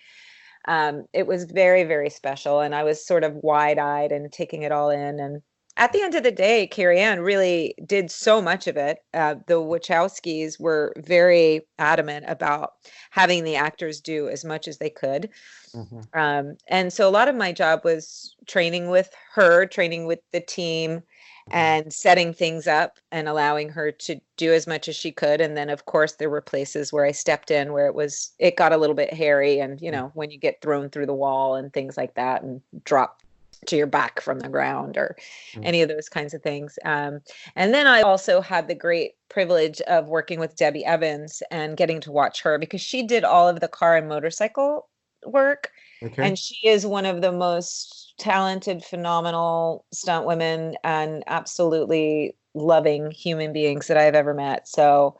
[0.68, 4.72] um, it was very very special and i was sort of wide-eyed and taking it
[4.72, 5.42] all in and
[5.78, 9.00] at the end of the day, Carrie-Anne really did so much of it.
[9.12, 12.72] Uh, the Wachowskis were very adamant about
[13.10, 15.28] having the actors do as much as they could.
[15.74, 16.06] Mhm.
[16.14, 20.40] Um, and so a lot of my job was training with her, training with the
[20.40, 21.02] team,
[21.50, 25.40] and setting things up and allowing her to do as much as she could.
[25.40, 28.56] And then, of course, there were places where I stepped in where it was, it
[28.56, 29.60] got a little bit hairy.
[29.60, 32.60] And, you know, when you get thrown through the wall and things like that and
[32.84, 33.20] drop
[33.66, 35.16] to your back from the ground or
[35.54, 35.64] Mm.
[35.64, 36.78] any of those kinds of things.
[36.84, 37.20] Um,
[37.54, 42.00] and then I also had the great privilege of working with Debbie Evans and getting
[42.02, 44.88] to watch her because she did all of the car and motorcycle
[45.24, 45.70] work.
[46.02, 46.22] Okay.
[46.22, 53.52] And she is one of the most talented, phenomenal stunt women and absolutely loving human
[53.52, 54.66] beings that I've ever met.
[54.68, 55.18] So,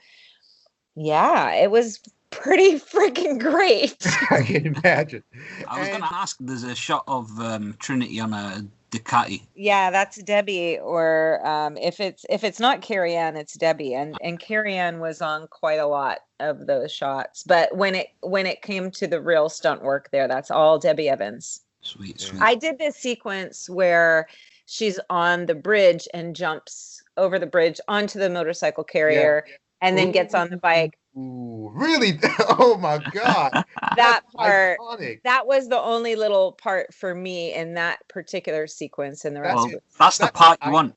[0.94, 3.96] yeah, it was pretty freaking great.
[4.30, 5.22] I can imagine.
[5.68, 6.36] I was And- going to ask.
[6.40, 9.42] There's a shot of um, Trinity on a Ducati.
[9.56, 10.78] yeah, that's Debbie.
[10.78, 13.94] Or um, if it's if it's not Carrie-Anne, it's Debbie.
[13.94, 17.42] And and Carrie-Anne was on quite a lot of those shots.
[17.42, 21.08] But when it when it came to the real stunt work there, that's all Debbie
[21.08, 21.62] Evans.
[21.86, 22.42] Sweet, sweet.
[22.42, 24.26] I did this sequence where
[24.66, 29.46] she's on the bridge and jumps over the bridge onto the motorcycle carrier
[29.80, 30.98] and then gets on the bike.
[31.16, 32.18] Ooh, really?
[32.58, 33.52] Oh my God.
[33.96, 35.22] That part iconic.
[35.24, 39.54] that was the only little part for me in that particular sequence and the rest
[39.54, 39.82] well, of it.
[39.98, 40.94] that's the part you want.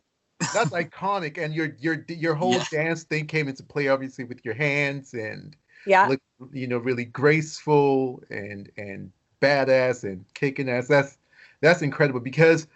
[0.54, 2.66] That's iconic, and your your your whole Yeah.
[2.72, 6.08] dance thing came into play, obviously, with your hands and Yeah.
[6.08, 6.20] look,
[6.52, 10.88] you know, really graceful and and badass and kicking ass.
[10.88, 11.18] That's
[11.62, 12.68] that's incredible because,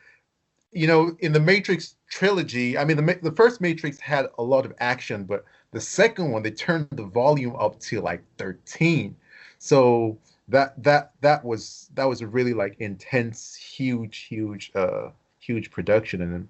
[0.72, 4.66] you know, in the Matrix trilogy, I mean, the the first Matrix had a lot
[4.66, 9.16] of action, but the second one they turned the volume up to like thirteen.
[9.60, 10.18] So
[10.50, 16.22] that that that was that was a really like intense, huge, huge, uh, huge production,
[16.22, 16.48] and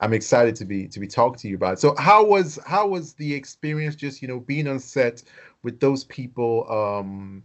[0.00, 1.80] I'm excited to be to be talking to you about it.
[1.80, 5.22] So how was how was the experience just you know being on set
[5.62, 7.42] with those people um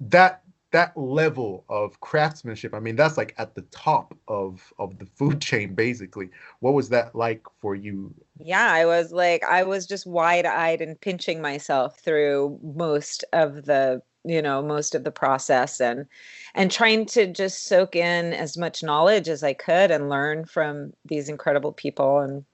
[0.00, 5.06] that that level of craftsmanship i mean that's like at the top of of the
[5.06, 6.28] food chain basically
[6.60, 11.00] what was that like for you Yeah, I was like I was just wide-eyed and
[11.00, 16.06] pinching myself through most of the, you know, most of the process and
[16.54, 20.92] and trying to just soak in as much knowledge as I could and learn from
[21.04, 22.44] these incredible people and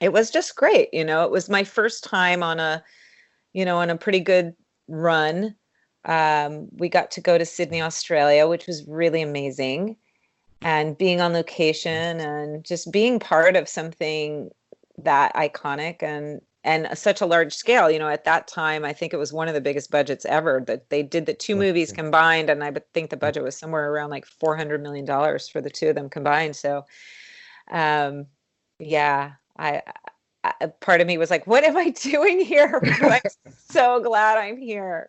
[0.00, 1.24] it was just great, you know.
[1.24, 2.82] It was my first time on a
[3.52, 4.54] you know, on a pretty good
[4.88, 5.54] run.
[6.04, 9.96] Um, we got to go to Sydney, Australia, which was really amazing.
[10.62, 14.50] And being on location and just being part of something
[14.98, 19.12] that iconic and and such a large scale you know at that time i think
[19.12, 22.50] it was one of the biggest budgets ever that they did the two movies combined
[22.50, 25.88] and i think the budget was somewhere around like 400 million dollars for the two
[25.88, 26.56] of them combined.
[26.56, 26.84] So
[27.70, 28.26] um
[28.78, 29.82] yeah i,
[30.44, 32.80] I part of me was like what am i doing here?
[33.02, 33.20] I'm
[33.70, 35.08] so glad i'm here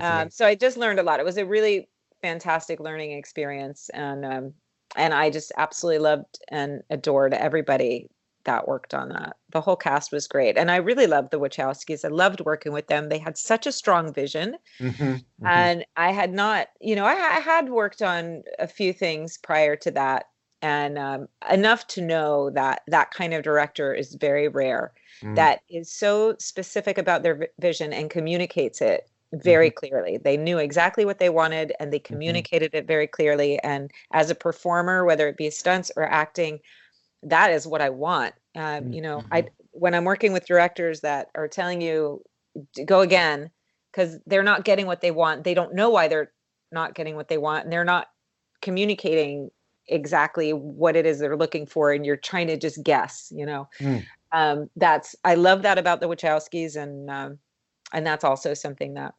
[0.00, 1.20] um, so I just learned a lot.
[1.20, 1.88] It was a really
[2.22, 4.54] fantastic learning experience, and um,
[4.96, 8.08] and I just absolutely loved and adored everybody
[8.44, 9.36] that worked on that.
[9.50, 12.04] The whole cast was great, and I really loved the Wachowskis.
[12.04, 13.08] I loved working with them.
[13.08, 15.68] They had such a strong vision, Mhm, mhm.
[15.68, 19.76] and I had not, you know, I, I had worked on a few things prior
[19.76, 20.26] to that,
[20.62, 25.36] and um, enough to know that that kind of director is very rare Mm.
[25.36, 29.08] that is so specific about their vi- vision and communicates it
[29.42, 30.18] very clearly.
[30.18, 33.58] They knew exactly what they wanted and they communicated it very clearly.
[33.60, 36.60] And as a performer, whether it be stunts or acting,
[37.22, 38.34] that is what I want.
[38.54, 42.22] Um, you know, I when I'm working with directors that are telling you
[42.86, 43.50] go again
[43.92, 46.32] because they're not getting what they want, they don't know why they're
[46.72, 48.08] not getting what they want, and they're not
[48.62, 49.50] communicating
[49.88, 53.30] exactly what it is they're looking for, and you're trying to just guess.
[53.34, 54.04] You know, Mm.
[54.32, 57.38] um, that's I love that about the Wachowskis, and um,
[57.92, 59.14] and that's also something that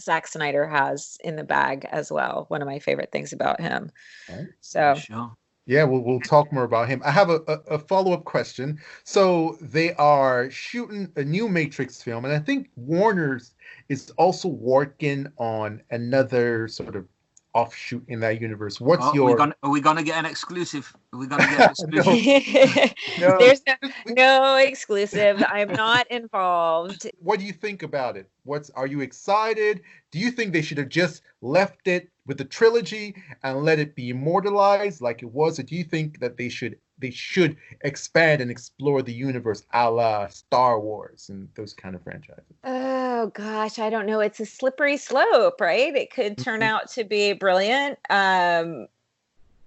[0.00, 2.46] Zack Snyder has in the bag as well.
[2.48, 3.90] One of my favorite things about him.
[4.28, 4.46] Right.
[4.60, 5.36] So Sure.
[5.64, 7.00] Yeah, we'll, we'll talk more about him.
[7.04, 8.80] I have a, a, a follow up question.
[9.04, 13.52] So they are shooting a new Matrix film, and I think Warner's
[13.88, 17.06] is also working on another sort of
[17.54, 18.80] offshoot in that universe.
[18.80, 20.94] What's Oh, are, we your gonna, are we gonna get an exclusive?
[21.12, 21.70] Are we gonna get an
[22.02, 22.94] exclusive?
[23.20, 23.38] No.
[23.38, 23.74] there's no,
[24.08, 25.42] no exclusive.
[25.48, 27.10] I'm not involved.
[27.18, 28.28] what do you think about it?
[28.44, 29.82] What's are you excited?
[30.10, 33.94] Do you think they should have just left it with the trilogy and let it
[33.94, 38.40] be immortalized like it was, or do you think that they should they should expand
[38.42, 42.56] and explore the universe a la Star Wars and those kind of franchises?
[42.64, 44.20] Oh gosh, I don't know.
[44.20, 45.94] It's a slippery slope, right?
[45.96, 46.68] It could turn Mhm.
[46.68, 47.98] out to be brilliant.
[48.10, 48.88] Um,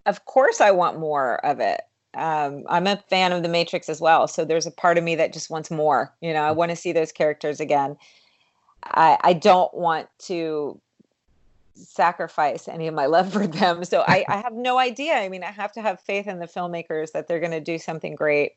[0.06, 1.82] of course, I want more of it.
[2.16, 4.28] um, I'm a fan of the Matrix as well.
[4.28, 6.16] So there's a part of me that just wants more.
[6.22, 7.98] You know, I want to see those characters again.
[8.84, 10.82] I, I don't want to
[11.76, 13.84] sacrifice any of my love for them.
[13.84, 15.16] So I, I have no idea.
[15.16, 17.78] I mean, I have to have faith in the filmmakers that they're going to do
[17.78, 18.54] something great.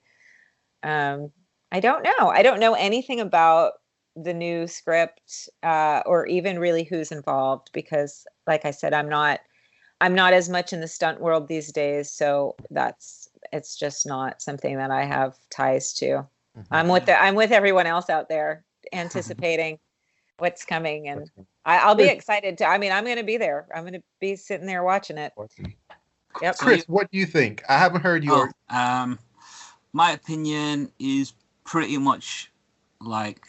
[0.83, 1.31] Um,
[1.71, 2.29] I don't know.
[2.29, 3.75] I don't know anything about
[4.17, 9.41] the new script uh, or even really who's involved because, like I said, I'm not.
[10.01, 14.41] I'm not as much in the stunt world these days, so that's it's just not
[14.41, 16.25] something that I have ties to.
[16.57, 16.67] Mhm.
[16.71, 19.81] I'm with the I'm with everyone else out there anticipating
[20.39, 21.31] what's coming, and
[21.65, 22.67] I, I'll be excited to.
[22.67, 23.67] I mean, I'm going to be there.
[23.75, 25.33] I'm going to be sitting there watching it.
[26.43, 26.55] Yep.
[26.57, 27.63] So Chris, what do you think?
[27.69, 28.53] I haven't heard Oh, your.
[28.71, 29.19] um,
[29.93, 31.33] my opinion is
[31.65, 32.51] pretty much
[33.01, 33.45] like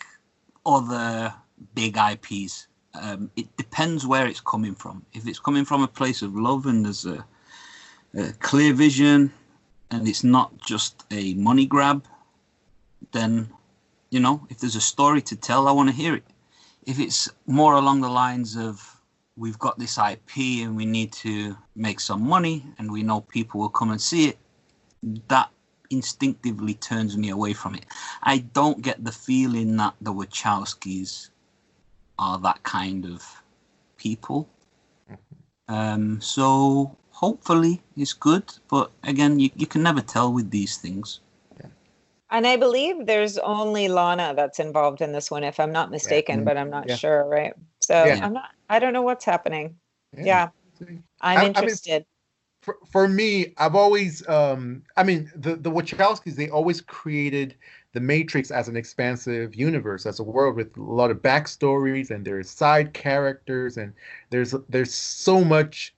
[0.65, 1.33] other
[1.75, 2.67] big IPs.
[2.99, 5.05] Um, it depends where it's coming from.
[5.13, 7.23] If it's coming from a place of love and there's a,
[8.15, 9.31] a clear vision,
[9.91, 12.05] and it's not just a money grab,
[13.11, 13.49] then
[14.09, 16.23] you know, if there's a story to tell, I want to hear it.
[16.89, 18.81] If it's more along the lines of
[19.37, 23.59] we've got this IP and we need to make some money and we know people
[23.59, 24.39] will come and see it,
[25.27, 25.49] that
[25.91, 27.85] instinctively turns me away from it.
[28.23, 31.29] I don't get the feeling that the Wachowskis
[32.17, 33.43] are that kind of
[33.97, 34.49] people.
[35.67, 41.19] Um, so hopefully it's good, but again, you, you can never tell with these things.
[42.31, 46.41] And I believe there's only Lana that's involved in this one, if I'm not mistaken,
[46.41, 46.95] Mm, but I'm not yeah.
[46.95, 47.53] sure, right?
[47.81, 48.19] So Yeah.
[48.23, 48.51] I'm not.
[48.69, 49.75] I don't know what's happening.
[50.15, 50.23] Yeah.
[50.25, 50.49] Yeah,
[50.89, 52.05] I'm I- I mean- interested.
[52.61, 57.55] for, for me, I've always, um, I mean, the the Wachowskis they always created
[57.93, 62.23] the Matrix as an expansive universe, as a world with a lot of backstories, and
[62.23, 63.93] there's side characters, and
[64.29, 65.95] there's there's so much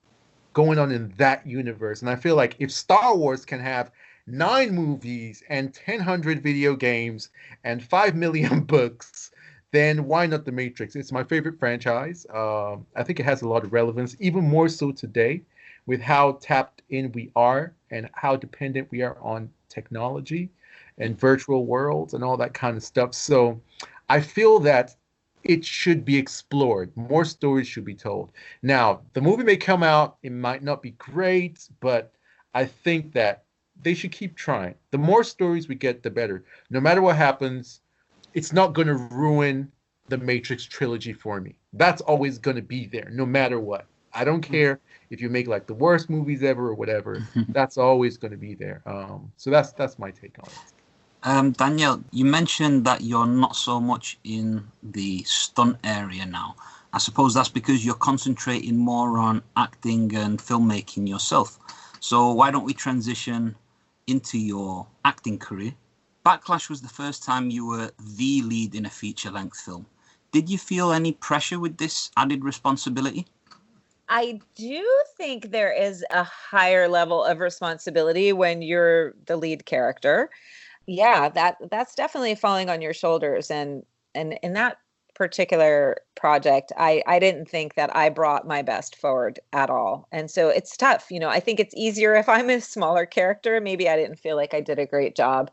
[0.54, 2.00] going on in that universe.
[2.00, 3.90] And I feel like if Star Wars can have
[4.26, 7.30] nine movies and 1,000 video games
[7.64, 9.30] and 5 million books,
[9.72, 10.96] then why not The Matrix?
[10.96, 12.26] It's my favorite franchise.
[12.32, 15.42] Um, I think it has a lot of relevance, even more so today
[15.86, 20.50] with how tapped in we are and how dependent we are on technology
[20.98, 23.14] and virtual worlds and all that kind of stuff.
[23.14, 23.60] So
[24.08, 24.94] I feel that
[25.42, 26.96] it should be explored.
[26.96, 28.30] More stories should be told.
[28.62, 32.14] Now, the movie may come out, it might not be great, but
[32.54, 33.41] I think that
[33.82, 34.74] they should keep trying.
[34.90, 36.44] The more stories we get, the better.
[36.70, 37.80] No matter what happens,
[38.34, 39.70] it's not going to ruin
[40.08, 41.54] the Matrix trilogy for me.
[41.72, 43.86] That's always going to be there, no matter what.
[44.14, 44.78] I don't care
[45.10, 47.26] if you make like the worst movies ever or whatever.
[47.48, 48.82] that's always going to be there.
[48.86, 50.58] Um, so that's that's my take on it.
[51.24, 56.56] Um, Danielle, you mentioned that you're not so much in the stunt area now.
[56.92, 61.58] I suppose that's because you're concentrating more on acting and filmmaking yourself.
[62.00, 63.54] So why don't we transition
[64.06, 65.74] into your acting career?
[66.24, 69.86] Backlash was the first time you were the lead in a feature length film.
[70.30, 73.26] Did you feel any pressure with this added responsibility?
[74.08, 74.84] I do
[75.16, 80.30] think there is a higher level of responsibility when you're the lead character.
[80.86, 83.84] Yeah, that that's definitely falling on your shoulders and
[84.14, 84.78] and in that
[85.14, 90.08] particular project, I I didn't think that I brought my best forward at all.
[90.12, 91.28] And so it's tough, you know.
[91.28, 94.60] I think it's easier if I'm a smaller character, maybe I didn't feel like I
[94.60, 95.50] did a great job.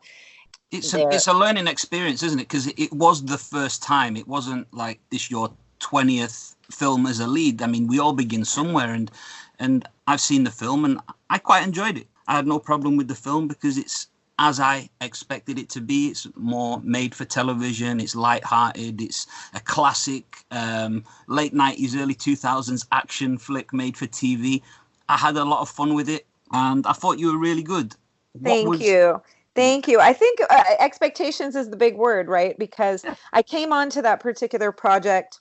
[0.70, 2.48] It's a, it's a learning experience, isn't it?
[2.48, 4.16] Because it was the first time.
[4.16, 7.60] It wasn't like this your twentieth film as a lead.
[7.60, 9.10] I mean, we all begin somewhere, and
[9.58, 12.06] and I've seen the film, and I quite enjoyed it.
[12.28, 14.06] I had no problem with the film because it's
[14.40, 16.08] as I expected it to be.
[16.08, 18.00] It's more made for television.
[18.00, 19.00] It's light-hearted.
[19.00, 24.62] It's a classic um, late nineties, early two thousands action flick made for TV.
[25.08, 27.94] I had a lot of fun with it, and I thought you were really good.
[28.42, 29.22] Thank was- you.
[29.56, 29.98] Thank you.
[30.00, 32.56] I think uh, expectations is the big word, right?
[32.56, 35.40] Because I came onto that particular project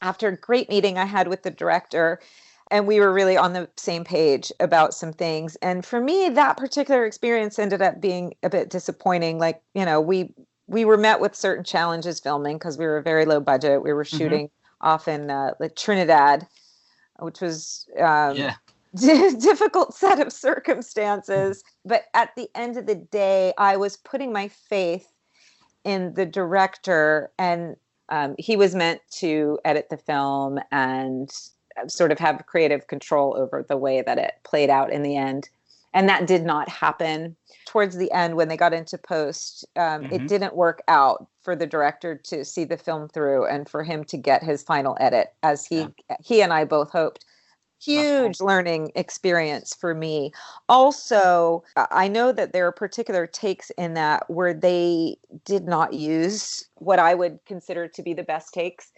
[0.00, 2.20] after a great meeting I had with the director,
[2.70, 5.56] and we were really on the same page about some things.
[5.56, 9.38] And for me, that particular experience ended up being a bit disappointing.
[9.38, 10.34] Like, you know, we
[10.66, 13.82] we were met with certain challenges filming because we were a very low budget.
[13.82, 14.18] We were Mhm.
[14.18, 14.50] shooting
[14.82, 16.46] off in uh, like Trinidad,
[17.18, 18.54] which was um, Yeah.
[18.96, 21.62] difficult set of circumstances.
[21.84, 25.10] But at the end of the day, I was putting my faith
[25.84, 27.76] in the director, and
[28.10, 31.30] um, he was meant to edit the film and
[31.86, 35.48] sort of have creative control over the way that it played out in the end.
[35.94, 37.34] And that did not happen.
[37.66, 40.12] Towards the end, when they got into post, um, Mhm.
[40.12, 44.04] it didn't work out for the director to see the film through and for him
[44.04, 47.24] to get his final edit as he he and I both hoped
[47.80, 50.32] huge learning experience for me.
[50.68, 56.68] Also, I know that there are particular takes in that where they did not use
[56.74, 58.92] what I would consider to be the best takes.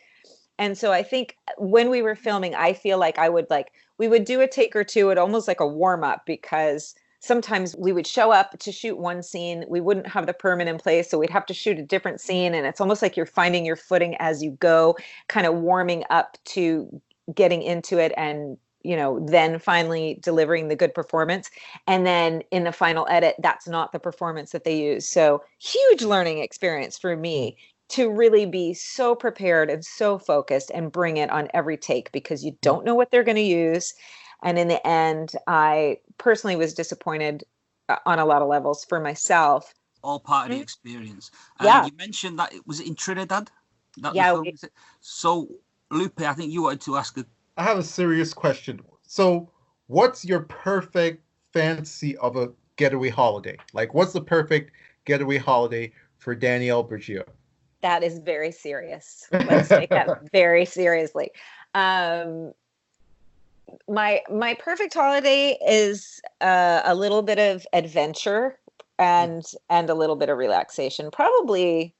[0.60, 3.72] And so I think uh, when we were filming, I feel like I would like
[3.98, 7.74] we would do a take or two at almost like a warm up because sometimes
[7.76, 11.10] we would show up to shoot one scene we wouldn't have the permit in place
[11.10, 13.76] so we'd have to shoot a different scene and it's almost like you're finding your
[13.76, 14.96] footing as you go
[15.28, 17.00] kind of warming up to
[17.34, 21.50] getting into it and you know then finally delivering the good performance.
[21.86, 25.06] And then in the final edit that's not the performance that they use.
[25.06, 27.56] So huge learning experience for me
[27.90, 32.44] to really be so prepared and so focused and bring it on every take because
[32.44, 33.92] you don't know what they're going to use
[34.42, 37.44] and in the end i personally was disappointed
[37.88, 40.62] uh, on a lot of levels for myself All part of the Mhm.
[40.62, 41.30] experience.
[41.60, 41.82] Yeah.
[41.82, 43.50] Uh, you mentioned that it was in Trinidad.
[43.98, 44.72] That Yeah, film it?
[45.00, 45.48] So,
[45.90, 47.26] Lupe, I think you wanted to ask a
[47.56, 48.80] I have a serious question.
[49.02, 49.50] So,
[49.88, 51.22] what's your perfect
[51.52, 53.58] fantasy of a getaway holiday?
[53.74, 54.72] Like, what's the perfect
[55.04, 57.24] getaway holiday for Danielle Burgio?
[57.82, 59.26] That is very serious.
[59.32, 61.30] Let's take that very seriously.
[61.74, 62.52] Um
[63.88, 68.58] my my perfect holiday is uh, a little bit of adventure
[68.98, 71.94] and and a little bit of relaxation probably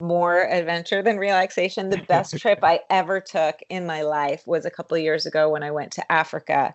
[0.00, 1.90] more adventure than relaxation.
[1.90, 5.48] The best trip i ever took in my life was a couple of years ago
[5.48, 6.74] when i went to africa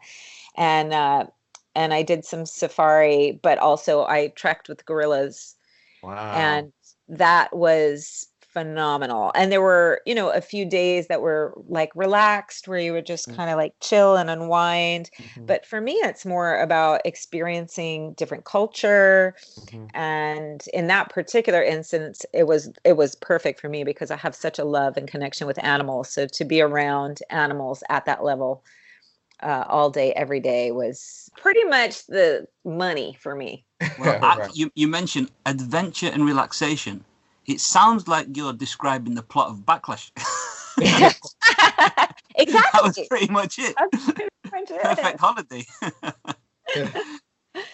[0.56, 1.26] and uh
[1.76, 5.56] and i did some safari but also i trekked with gorillas
[6.04, 6.32] Wow.
[6.34, 6.72] and
[7.10, 12.68] that was phenomenal and there were you know a few days that were like relaxed
[12.68, 13.36] where you would just Mm.
[13.36, 18.46] kind of like chill and unwind Mhm, but for me it's more about experiencing different
[18.46, 19.90] culture mhm.
[19.94, 24.36] and in that particular instance it was it was perfect for me because i have
[24.36, 28.64] such a love and connection with animals so to be around animals at that level
[29.44, 33.66] uh, all day every day was pretty much the money for me
[33.98, 34.52] Well, Right.
[34.54, 37.04] you, you mentioned adventure and relaxation.
[37.48, 40.12] It sounds like you're describing the plot of Backlash.
[40.78, 41.24] exactly.
[42.46, 43.74] that was pretty much it.
[43.78, 44.82] That's pretty much it.
[44.84, 45.66] Perfect holiday.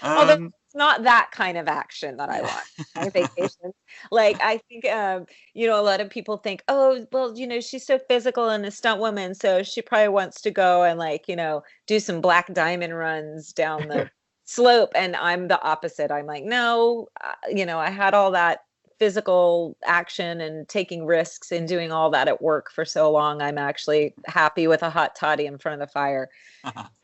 [0.04, 2.64] Although um, it's not that kind of action that I want
[2.96, 3.74] on vacations.
[4.12, 7.60] Like I think, um, you know, a lot of people think, oh, well, you know,
[7.60, 11.28] she's so physical and a stunt woman, so she probably wants to go and like,
[11.28, 14.10] you know, do some black diamond runs down the
[14.46, 14.92] slope.
[14.96, 16.12] And I'm the opposite.
[16.12, 18.60] I'm like, no, uh, you know, I had all that
[19.04, 23.42] physical action and taking risks and doing all that at work for so long.
[23.42, 26.30] I'm actually happy with a hot toddy in front of the fire.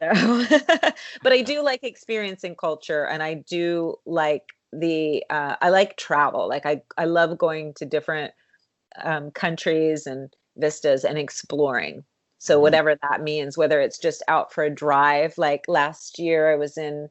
[0.01, 0.09] So,
[1.23, 6.47] but I do like experiencing culture, and I do like the uh, I like travel.
[6.49, 8.33] Like I I love going to different
[9.03, 12.03] um, countries and vistas and exploring.
[12.39, 12.61] So Mhm.
[12.61, 15.37] whatever that means, whether it's just out for a drive.
[15.37, 17.09] Like last year, I was in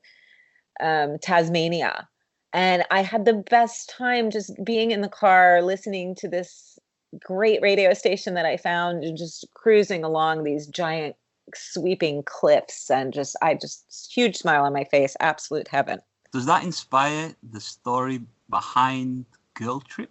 [0.81, 2.09] um, Tasmania,
[2.53, 6.79] and I had the best time just being in the car listening to this
[7.19, 11.17] great radio station that I found and just cruising along these giant
[11.55, 16.01] sweeping cliffs and just I just huge smile on my face, absolute heaven.
[16.33, 18.21] does that inspire the story
[18.51, 19.25] behind
[19.55, 20.11] Girl Trip?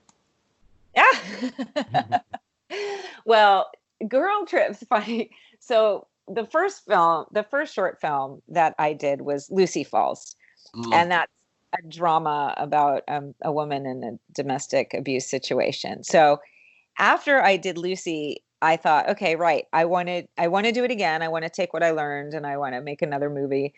[0.95, 2.19] Yeah.
[3.25, 3.69] well,
[4.07, 5.31] Girl Trip's funny.
[5.59, 10.35] So the first film, the first short film that I did was Lucy Falls.
[10.73, 11.31] Love and that's
[11.73, 16.03] a drama about um, a woman in a domestic abuse situation.
[16.03, 16.39] So
[16.97, 20.91] after I did Lucy, I thought, okay, right, I wanted I want to do it
[20.91, 21.21] again.
[21.21, 23.73] I want to take what I learned and I want to make another movie.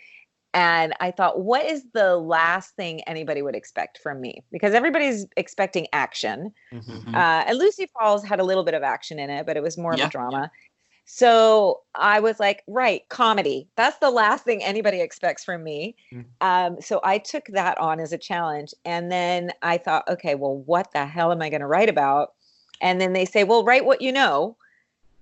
[0.53, 4.41] And I thought, what is the last thing anybody would expect from me?
[4.51, 6.53] Because everybody's expecting action.
[6.73, 7.13] Mhm.
[7.13, 9.77] Uh, and Lucy Falls had a little bit of action in it, but it was
[9.77, 10.51] more of a drama.
[11.11, 13.67] So I was like, right, comedy.
[13.75, 15.95] That's the last thing anybody expects from me.
[16.13, 16.25] Mm.
[16.41, 18.75] Um, so I took that on as a challenge.
[18.85, 22.33] And then I thought, okay, well, what the hell am I going to write about?
[22.79, 24.55] And then they say, well, write what you know.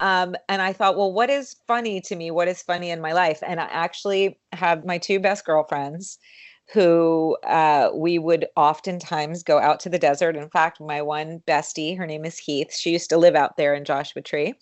[0.01, 2.31] Um, and I thought, well, what is funny to me?
[2.31, 3.41] What is funny in my life?
[3.41, 6.19] And I actually have my two best girlfriends
[6.73, 10.35] who uh, we would oftentimes go out to the desert.
[10.35, 13.73] In fact, my one bestie, her name is Heath, she used to live out there
[13.73, 14.53] in Joshua Tree.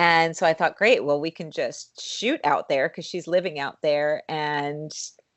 [0.00, 3.58] And so I thought, great, well, we can just shoot out there because she's living
[3.58, 4.90] out there and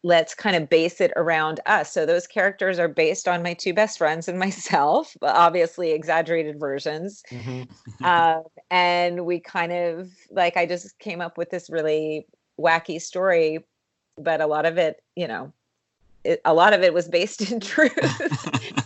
[0.05, 1.91] let's kind of base it around us.
[1.91, 6.61] So those characters are based on my two best friends and myself, but obviously exaggerated
[6.61, 7.23] versions.
[7.29, 7.67] Mhm.
[8.05, 12.25] um, and we kind of like I just came up with this really
[12.57, 13.65] wacky story,
[14.17, 15.51] but a lot of it, you know,
[16.23, 17.93] it, a lot of it was based in truth.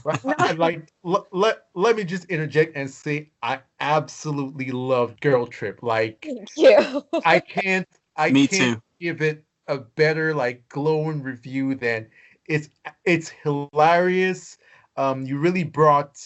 [0.39, 5.79] I'd like l- let let me just interject and say I absolutely love Girl Trip.
[5.81, 7.03] Like Thank you.
[7.25, 8.81] I can't I Me can't too.
[8.99, 12.07] give it a better like glowing review than
[12.47, 12.69] it's
[13.05, 14.57] it's hilarious.
[14.95, 16.17] Um, you really brought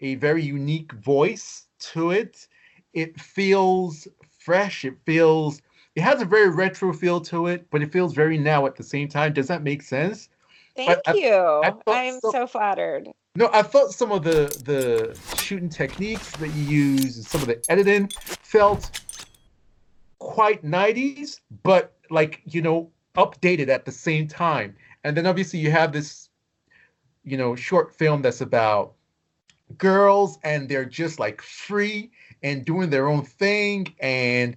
[0.00, 2.48] a very unique voice to it.
[2.92, 4.08] It feels
[4.38, 4.84] fresh.
[4.84, 5.60] It feels
[5.94, 8.82] it has a very retro feel to it, but it feels very now at the
[8.82, 9.32] same time.
[9.32, 10.28] Does that make sense?
[10.76, 11.34] Thank I- you.
[11.64, 13.08] I thought I'm so- so flattered.
[13.34, 17.48] No, I thought some of the the shooting techniques that you use and some of
[17.48, 19.02] the editing felt
[20.18, 24.74] quite 90s, but like you know updated at the same time.
[25.04, 26.30] And then obviously you have this
[27.24, 28.94] you know short film that's about
[29.78, 32.10] girls and they're just like free
[32.42, 34.56] and doing their own thing and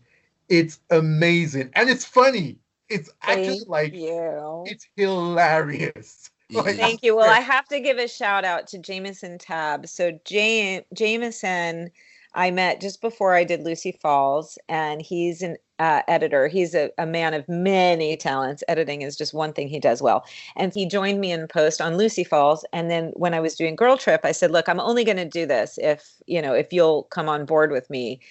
[0.50, 2.58] it's amazing and it's funny.
[2.90, 4.64] It's actually Thank like you.
[4.66, 6.30] it's hilarious.
[6.52, 7.16] Like, Thank you.
[7.16, 9.88] Well, I have to give a shout out to Jameson Tab.
[9.88, 11.92] So Jam- Jameson,
[12.34, 16.48] I met just before I did Lucy Falls, and he's an uh, editor.
[16.48, 18.64] He's a, a man of many talents.
[18.68, 20.26] Editing is just one thing he does well.
[20.56, 22.66] And he joined me in post on Lucy Falls.
[22.74, 25.26] And then when I was doing Girl Trip, I said, "Look, I'm only going to
[25.26, 28.22] do this if you know if you'll come on board with me."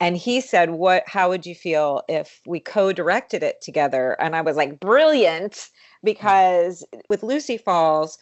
[0.00, 1.04] And he said, "What?
[1.06, 5.70] How would you feel if we co-directed it together?" And I was like, "Brilliant!"
[6.02, 8.18] Because with Lucy Falls,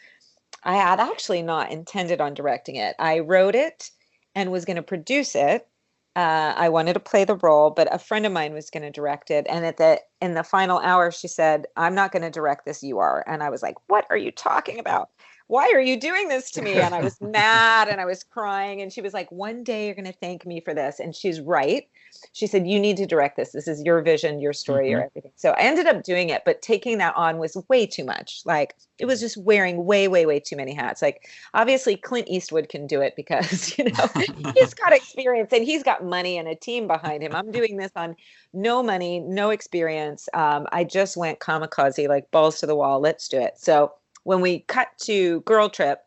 [0.63, 2.95] I had actually not intended on directing it.
[2.99, 3.91] I wrote it
[4.35, 5.67] and was going to produce it.
[6.15, 8.91] Uh, I wanted to play the role, but a friend of mine was going to
[8.91, 9.47] direct it.
[9.49, 12.83] And at the in the final hour, she said, "I'm not going to direct this.
[12.83, 15.09] You are." And I was like, "What are you talking about?
[15.53, 18.81] Why are you doing this to me?" And I was mad and I was crying.
[18.81, 21.39] And she was like, "One day you're going to thank me for this." And she's
[21.39, 21.87] right.
[22.31, 23.51] She said, "You need to direct this.
[23.51, 26.63] This is your vision, your story, your everything." So I ended up doing it, but
[26.63, 28.41] taking that on was way too much.
[28.45, 31.03] Like it was just wearing way, way, way too many hats.
[31.03, 34.07] Like obviously Clint Eastwood can do it because you know
[34.55, 37.35] he's got experience and he's got money and a team behind him.
[37.35, 38.15] I'm doing this on
[38.53, 40.27] no money, no experience.
[40.33, 42.99] Um, I just went kamikaze, like balls to the wall.
[42.99, 43.59] Let's do it.
[43.59, 43.93] So
[44.23, 45.99] when we cut to Girl Trip,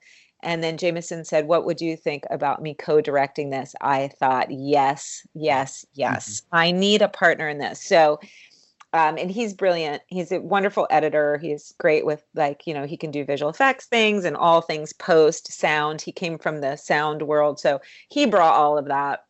[0.43, 3.75] and then Jameson said, What would you think about me co directing this?
[3.81, 6.43] I thought, Yes, yes, yes.
[6.53, 7.83] I need a partner in this.
[7.83, 8.21] So,
[8.93, 10.03] um, and he's brilliant.
[10.07, 11.39] He's a wonderful editor.
[11.39, 14.93] He's great with, like, you know, he can do visual effects things and all things
[14.93, 16.01] post sound.
[16.01, 17.59] He came from the sound world.
[17.59, 19.25] So he brought all of that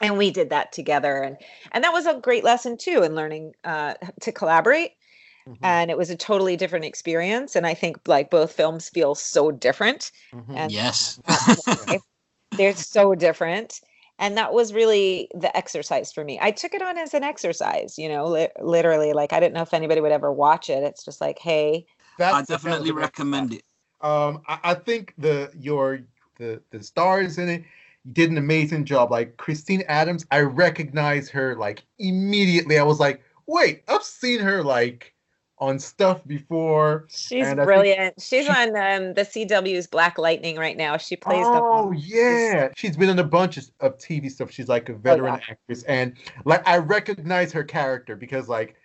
[0.00, 1.36] and we did that together and
[1.72, 4.92] and that was a great lesson too in learning uh, to collaborate
[5.48, 9.14] Mhm, and it was a totally different experience and i think like both films feel
[9.14, 10.56] so different mhm.
[10.56, 11.20] and yes.
[12.58, 13.80] they're so different
[14.18, 17.98] and that was really the exercise for me i took it on as an exercise
[17.98, 21.04] you know li- literally like i didn't know if anybody would ever watch it it's
[21.04, 21.86] just like hey
[22.18, 23.62] That's I definitely recommend it.
[24.00, 26.00] Um, I, I think the your
[26.38, 27.64] the the stars in it
[28.12, 29.10] did an amazing job.
[29.10, 32.78] Like Christine Adams, I recognize her like immediately.
[32.78, 35.12] I was like, wait, I've seen her like
[35.58, 37.06] on stuff before.
[37.08, 38.14] she's And I think brilliant.
[38.20, 40.96] She's she- on um, the cw's black lightning right now.
[40.96, 44.50] She plays the Oh yeah, she's been in a bunch of, of TV stuff.
[44.50, 48.76] She's like a veteran actress, and like I recognize her character because like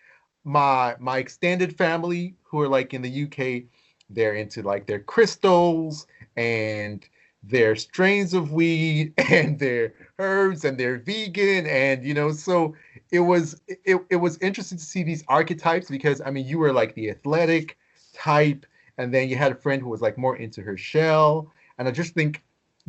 [0.43, 3.63] my my extended family who are like in the UK,
[4.09, 6.07] they're into like their crystals
[6.37, 7.07] and
[7.43, 12.75] their strains of weed and their herbs and they're vegan and you know so
[13.11, 16.73] it was it, it was interesting to see these archetypes because I mean you were
[16.73, 17.77] like the athletic
[18.13, 18.65] type
[18.97, 21.91] and then you had a friend who was like more into her shell and I
[21.91, 22.43] just think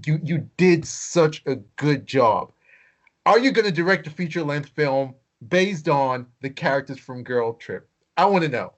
[0.07, 2.53] you you did such a good job.
[3.27, 5.15] Are you going to direct a feature length film
[5.49, 7.89] based on the characters from Girl Trip?
[8.17, 8.73] I want to know.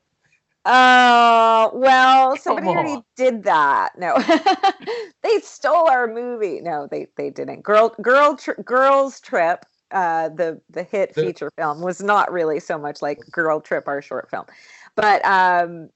[0.65, 3.99] Uh, well, somebody already did that.
[3.99, 4.17] No,
[5.23, 6.61] they stole our movie.
[6.61, 7.63] No, they they didn't.
[7.63, 9.67] Girl, girl, tri- girls trip.
[9.95, 13.87] Uh, the the hit The- feature film was not really so much like Girl Trip,
[13.87, 14.45] our short film,
[14.97, 15.89] but um,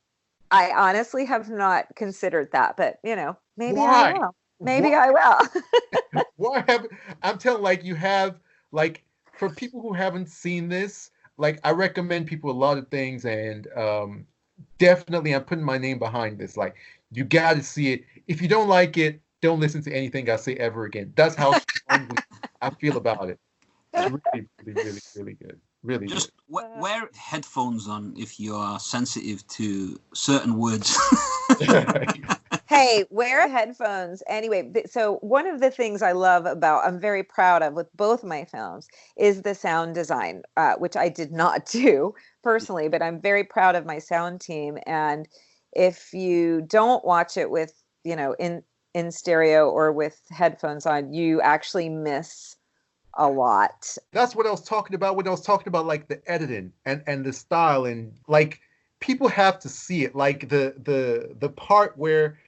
[0.53, 2.77] I honestly have not considered that.
[2.77, 4.11] But you know, maybe Why?
[4.11, 4.35] I will.
[4.61, 5.11] Maybe Why- I
[6.13, 6.25] will.
[6.37, 6.87] Why have
[7.23, 8.39] I'm telling like you have
[8.71, 9.03] like
[9.35, 13.67] for people who haven't seen this, like I recommend people a lot of things and
[13.77, 14.27] um
[14.79, 16.57] definitely I'm putting my name behind this.
[16.57, 16.77] Like
[17.11, 18.05] you got to see it.
[18.29, 21.13] If you don't like it, don't listen to anything I say ever again.
[21.17, 21.55] That's how
[22.61, 23.39] I feel about it.
[23.93, 25.61] It's really, really, really, really good.
[25.83, 26.65] Really Just good.
[26.75, 30.97] we- wear headphones on if you are sensitive to certain words.
[32.69, 34.23] hey, wear headphones.
[34.29, 38.25] Anyway, so one of the things I love about, I'm very proud of with both
[38.25, 43.21] my films, is the sound design, uh, which I did not do personally, but I'm
[43.21, 44.79] very proud of my sound team.
[44.87, 45.29] And
[45.73, 47.73] if you don't watch it with,
[48.05, 48.63] you know, in
[48.95, 52.57] in stereo or with headphones on, you actually miss
[53.19, 53.97] a lot.
[54.13, 57.03] That's what I was talking about when I was talking about like the editing and
[57.07, 58.61] and the style and like
[59.01, 60.15] people have to see it.
[60.15, 62.39] Like the the the part where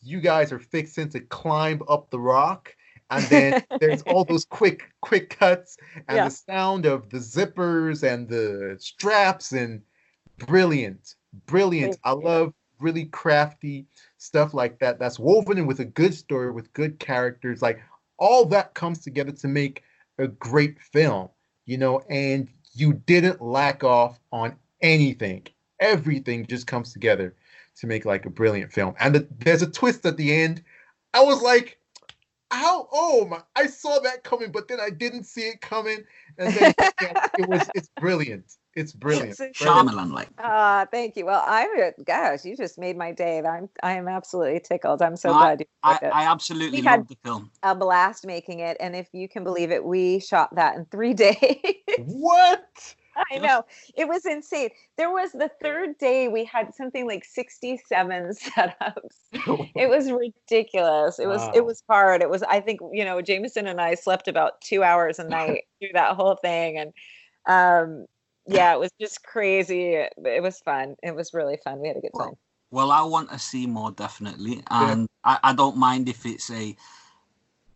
[0.00, 2.74] you guys are fixing to climb up the rock
[3.10, 5.76] and then there's all those quick quick cuts
[6.08, 6.24] and Yeah.
[6.24, 9.82] the sound of the zippers and the straps and
[10.38, 11.16] brilliant
[11.46, 13.86] brilliant i love really crafty
[14.18, 17.80] stuff like that that's woven in with a good story with good characters like
[18.18, 19.82] all that comes together to make
[20.18, 21.28] a great film
[21.66, 25.46] you know and you didn't lack off on anything.
[25.80, 27.34] Everything just comes together
[27.76, 28.94] to make like a brilliant film.
[29.00, 30.62] And the, there's a twist at the end.
[31.14, 31.78] I was like
[32.50, 32.86] how?
[32.92, 36.04] Oh my i saw that coming but then i didn't see it coming.
[36.38, 39.88] And then yeah, it was it's brilliant it's brilliant So- Brilliant.
[39.90, 40.28] Shyamalan, like.
[40.38, 41.26] Ah, thank you.
[41.26, 41.68] Well, I'm
[42.04, 43.40] gosh, you just made my day.
[43.40, 45.02] I'm I am absolutely tickled.
[45.02, 46.10] I'm so No, glad you I, it.
[46.12, 47.50] I absolutely We had- loved the film.
[47.62, 51.14] a blast making it, and if you can believe it, we shot that in three
[51.26, 51.36] days.
[51.98, 52.94] what
[53.30, 53.62] I know
[53.94, 54.70] it was insane.
[54.96, 59.68] There was the third day we had something like 67 setups.
[59.76, 61.18] It was ridiculous.
[61.18, 62.22] It was it was hard.
[62.22, 65.64] It was I think you know Jameson and I slept about two hours a night
[65.78, 66.92] through that whole thing, and
[67.48, 68.06] um
[68.46, 69.94] yeah, it was just crazy.
[69.94, 70.96] It, it was fun.
[71.02, 71.80] It was really fun.
[71.80, 72.36] We had a good Well, time.
[72.70, 76.76] Well, I want to see more definitely, and I, I don't mind if it's a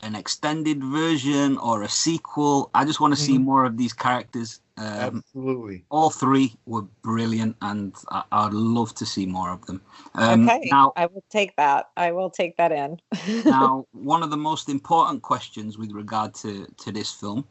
[0.03, 2.71] an extended version or a sequel.
[2.75, 3.45] I just want to see Mhm.
[3.45, 4.61] more of these characters.
[4.79, 9.81] Um, absolutely all three were brilliant, and I, I'd love to see more of them.
[10.15, 11.91] Um, okay, Now, I will take that.
[11.97, 12.99] I will take that in.
[13.45, 17.47] now, one of the most important questions with regard to to this film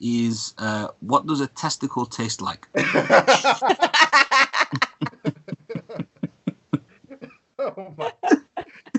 [0.00, 2.66] is uh, what does a testicle taste like?
[7.58, 8.12] oh my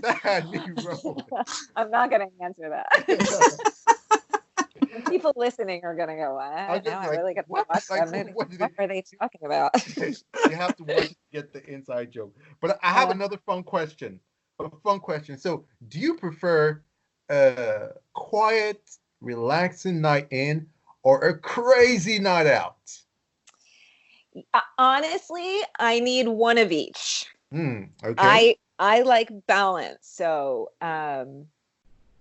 [0.02, 1.26] that had me rolling.
[1.76, 2.88] I'm not going to answer that.
[5.10, 6.84] People listening are going to go, I'm what?
[6.84, 8.32] just Now I really got to watch Like, that movie.
[8.34, 9.72] what What are they talking about?
[9.98, 12.36] you have to watch to get the inside joke.
[12.62, 14.20] But I have Uh, another fun question.
[14.60, 15.38] A fun question.
[15.38, 16.82] So, do you prefer
[17.30, 18.82] a quiet,
[19.22, 20.68] relaxing night in
[21.06, 22.76] or a crazy night out?
[24.54, 27.28] Uh, Honestly, I need one of each.
[27.52, 27.84] Hmm.
[28.04, 28.16] Okay.
[28.18, 30.00] I I like balance.
[30.02, 31.46] So, um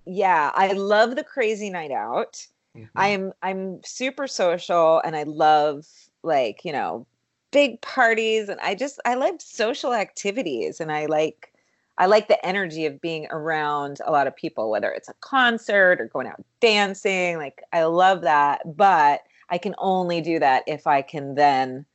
[0.06, 2.46] yeah, I love the crazy night out.
[2.76, 2.90] Mhm.
[2.94, 5.86] I'm I'm super social and I love
[6.22, 7.06] like, you know,
[7.52, 11.53] big parties and I just I love social activities and I like
[11.98, 16.00] I like the energy of being around a lot of people whether it's a concert
[16.00, 20.86] or going out dancing like I love that but I can only do that if
[20.86, 21.86] I can then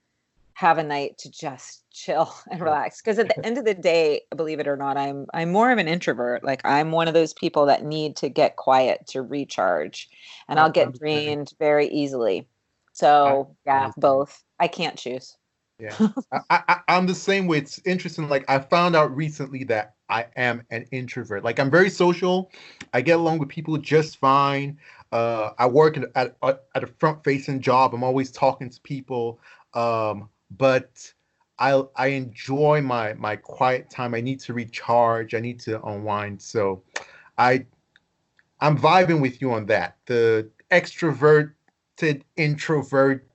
[0.54, 4.22] have a night to just chill and relax because at the end of the day
[4.36, 7.34] believe it or not i'm i'm more of an introvert like i'm one of those
[7.34, 10.10] people that need to get quiet to recharge
[10.48, 12.48] and i'll get drained very easily.
[12.94, 14.44] So yeah both.
[14.60, 15.36] I can't choose
[15.80, 15.96] Yeah,
[16.50, 17.60] I, I, I'm the same way.
[17.60, 18.28] It's interesting.
[18.28, 21.44] Like I found out recently that I am an introvert.
[21.44, 22.52] Like I'm very social.
[22.94, 24.78] I get along with people just fine.
[25.12, 26.36] Uh, I work at, at
[26.76, 27.94] at a front facing job.
[27.94, 29.40] I'm always talking to people.
[29.74, 31.14] Um, but
[31.60, 34.14] I I enjoy my my quiet time.
[34.14, 35.34] I need to recharge.
[35.34, 36.42] I need to unwind.
[36.42, 36.84] So
[37.38, 37.66] I
[38.60, 39.98] I'm vibing with you on that.
[40.06, 41.54] The extroverted
[42.36, 43.28] introvert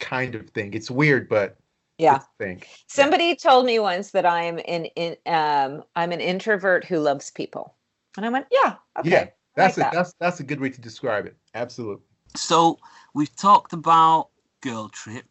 [0.00, 0.74] kind of thing.
[0.74, 1.56] It's weird, but
[1.98, 2.62] yeah it's a thing.
[2.88, 7.74] somebody told me once that i'm an in um i'm an introvert who loves people
[8.16, 9.26] and i went yeah okay Yeah,
[9.56, 9.90] That's like it.
[9.90, 9.92] that.
[9.92, 11.36] That's that's a good way to describe it.
[11.54, 12.02] Absolutely.
[12.36, 12.78] So
[13.14, 14.30] we've talked about
[14.60, 15.26] Girl Trip.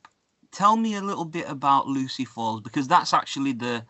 [0.51, 3.83] Tell me a little bit about Lucy Falls because that's actually the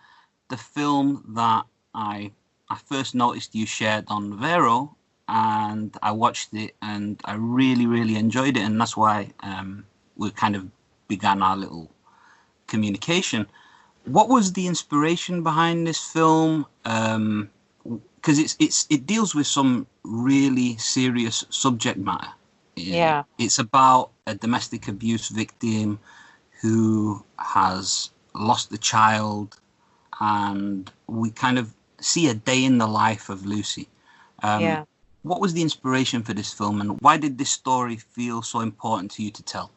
[0.50, 2.32] the film that I
[2.70, 4.96] I first noticed you shared on Vero
[5.28, 10.32] and I watched it and I really really enjoyed it and that's why um, we
[10.32, 10.70] kind of
[11.08, 11.92] began our little
[12.74, 13.42] communication.
[14.18, 16.66] What was the inspiration behind this film?
[16.86, 17.50] Um,
[18.16, 22.34] because it's it's it deals with some really serious subject matter.
[22.76, 23.24] Yeah.
[23.38, 26.00] It's about a domestic abuse victim
[26.62, 28.12] who has
[28.50, 29.48] lost a child,
[30.20, 31.66] and we kind of
[32.00, 33.88] see a day in the life of Lucy.
[34.48, 34.84] Um, yeah
[35.24, 39.12] What was the inspiration for this film, and why did this story feel so important
[39.16, 39.70] to you to tell?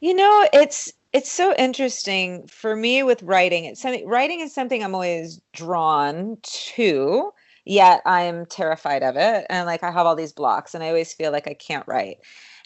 [0.00, 3.64] You know, it's it's so interesting for me with writing.
[3.64, 7.32] It's something writing is something I'm always drawn to,
[7.64, 9.46] yet I'm terrified of it.
[9.50, 12.18] And like I have all these blocks and I always feel like I can't write.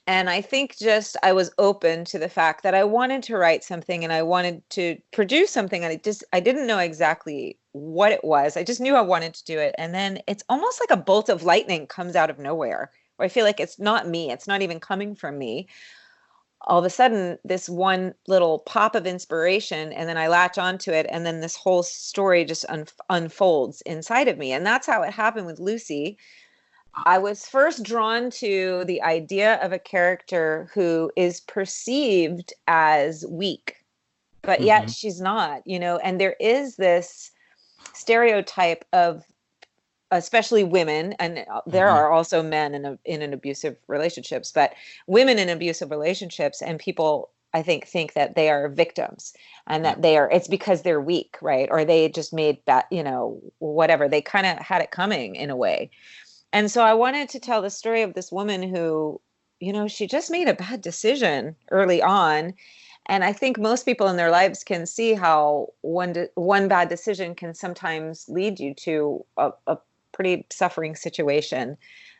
[0.06, 3.64] And I think just I was open to the fact that I wanted to write
[3.64, 8.12] something and I wanted to produce something and I just I didn't know exactly what
[8.12, 8.58] it was.
[8.58, 9.74] I just knew I wanted to do it.
[9.78, 13.28] And then it's almost like a bolt of lightning comes out of nowhere or I
[13.28, 15.68] feel like it's not me, it's not even coming from me.
[16.66, 20.92] All of a sudden, this one little pop of inspiration, and then I latch onto
[20.92, 24.52] it, and then this whole story just un- unfolds inside of me.
[24.52, 26.16] And that's how it happened with Lucy.
[27.06, 33.84] I was first drawn to the idea of a character who is perceived as weak,
[34.42, 34.96] but yet Mhm.
[34.96, 37.32] she's not, you know, and there is this
[37.92, 39.24] stereotype of
[40.10, 41.92] especially women and uh, there Mhm.
[41.92, 44.74] are also men in a, in an abusive relationships but
[45.06, 49.32] women in abusive relationships and people i think think that they are victims
[49.66, 51.68] and that they are it's because they're weak right?
[51.70, 55.50] Or they just made bad you know whatever they kind of had it coming in
[55.50, 55.90] a way.
[56.52, 59.20] And so i wanted to tell the story of this woman who
[59.60, 62.54] you know she just made a bad decision early on
[63.06, 66.88] and i think most people in their lives can see how one de- one bad
[66.88, 69.78] decision can sometimes lead you to a, a
[70.14, 71.76] pretty suffering situation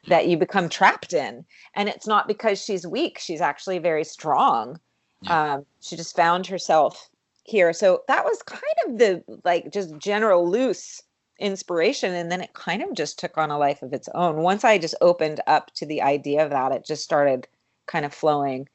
[0.07, 1.45] that you become trapped in.
[1.75, 3.19] And it's not because she's weak.
[3.19, 4.79] She's actually very strong.
[5.23, 5.55] Yeah.
[5.55, 7.09] um, she just found herself
[7.45, 7.73] here.
[7.73, 11.01] So that was kind of the like just general loose
[11.39, 12.13] inspiration.
[12.13, 14.37] And then it kind of just took on a life of its own.
[14.37, 17.49] Once i just opened up to the idea of that it just started
[17.87, 18.69] kind of flowing.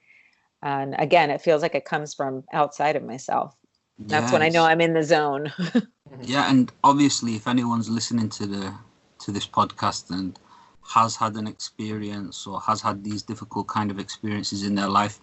[0.64, 3.56] And again it feels like it comes from outside of myself.
[4.00, 5.52] That's when i know i'm in the zone.
[6.22, 8.74] Yeah, and obviously, if anyone's listening to the
[9.20, 10.40] to this podcast and
[10.88, 15.20] has had an experience or has had these difficult kind of experiences in their life,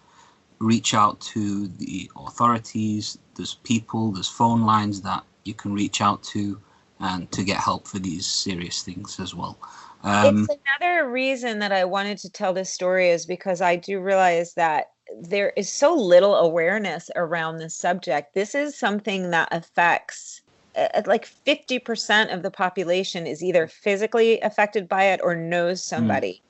[0.59, 3.17] reach out to the authorities.
[3.35, 6.59] There's people, there's phone lines that you can reach out to,
[6.99, 9.57] and to get help for these serious things as well.
[10.03, 13.99] Um, it's another reason that I wanted to tell this story is because I do
[13.99, 14.91] realize that
[15.21, 18.33] there is so little awareness around this subject.
[18.33, 20.41] This is something that affects
[20.77, 25.95] Uh, like 50% of the population is either physically affected by it or knows hmm.
[25.95, 26.41] somebody.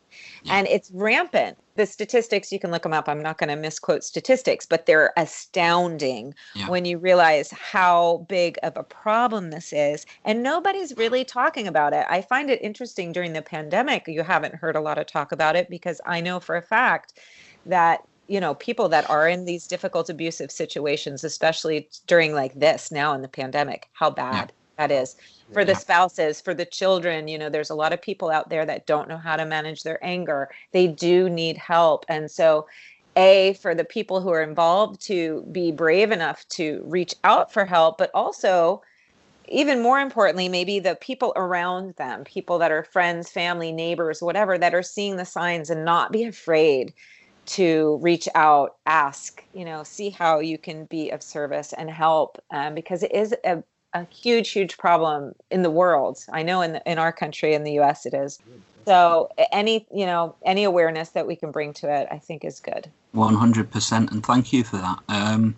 [0.43, 0.57] Yeah.
[0.57, 1.57] And it's rampant.
[1.75, 3.07] The statistics, you can look them up.
[3.07, 6.69] I'm not going to misquote statistics, but they're astounding Yeah.
[6.69, 10.05] when you realize how big of a problem this is.
[10.25, 12.05] And nobody's really talking about it.
[12.09, 15.55] I find it interesting during the pandemic, you haven't heard a lot of talk about
[15.55, 17.19] it because I know for a fact
[17.65, 22.91] that you know people that are in these difficult abusive situations especially during like this
[22.91, 25.15] now in the pandemic how bad that is
[25.53, 28.65] for the spouses for the children you know there's a lot of people out there
[28.65, 30.49] that don't know how to manage their anger.
[30.71, 32.05] They do need help.
[32.07, 32.67] And so
[33.15, 37.65] a for the people who are involved to be brave enough to reach out for
[37.65, 38.81] help but also
[39.47, 44.55] even more importantly maybe the people around them people that are friends family neighbors whatever
[44.55, 46.93] that are seeing the signs and not be afraid
[47.47, 52.37] to reach out ask you know see how you can be of service and help
[52.51, 56.19] um, because it is a, a huge huge problem in the world.
[56.31, 58.39] I know in, the, in our country in the us it is.
[58.85, 62.59] So any you know any awareness that we can bring to it i think is
[62.59, 62.89] good.
[63.15, 64.99] 100% and thank you for that.
[65.07, 65.55] Um,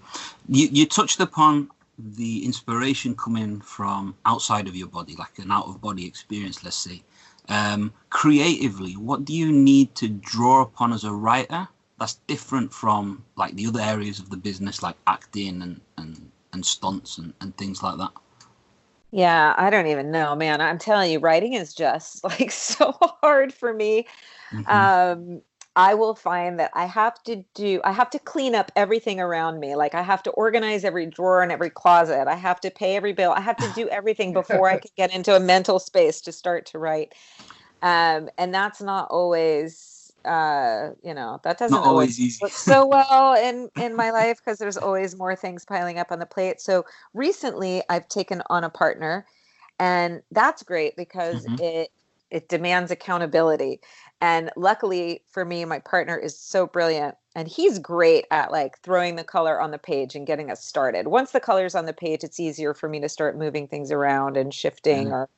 [0.48, 5.68] you, you touched upon the inspiration coming from outside of your body like an out
[5.68, 7.02] of body experience let's say.
[7.50, 11.68] Um, creatively what do you need to draw upon as a writer
[12.00, 16.66] that's different from like the other areas of the business like acting and and, and
[16.66, 18.12] stunts and, and things like that.
[19.12, 20.62] Yeah i don't even know man.
[20.62, 24.08] I'm telling you writing is just like so hard for me.
[24.52, 24.68] Mhm.
[24.68, 25.42] um
[25.76, 29.60] i will find that i have to do i have to clean up everything around
[29.60, 29.76] me.
[29.76, 32.28] Like i have to organize every drawer and every closet.
[32.28, 33.32] I have to pay every bill.
[33.34, 36.68] I have to do everything before i can get into a mental space to start
[36.68, 37.14] to write.
[37.82, 42.86] Um and that's not always uh you know that doesn't not always always work so
[42.88, 46.60] well in in my life because there's always more things piling up on the plate
[46.62, 49.26] so recently i've taken on a partner
[49.80, 51.60] and that's great because Mhm.
[51.60, 51.92] it
[52.32, 53.80] it demands accountability
[54.22, 59.16] and luckily for me my partner is so brilliant and he's great at like throwing
[59.16, 62.24] the color on the page and getting us started once the color's on the page
[62.24, 65.12] it's easier for me to start moving things around and shifting Mhm.
[65.12, 65.30] or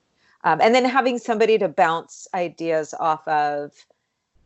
[0.43, 3.85] um, and then having somebody to bounce ideas off of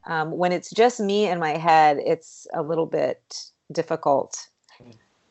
[0.06, 4.48] um, when it's just me in my head it's a little bit difficult.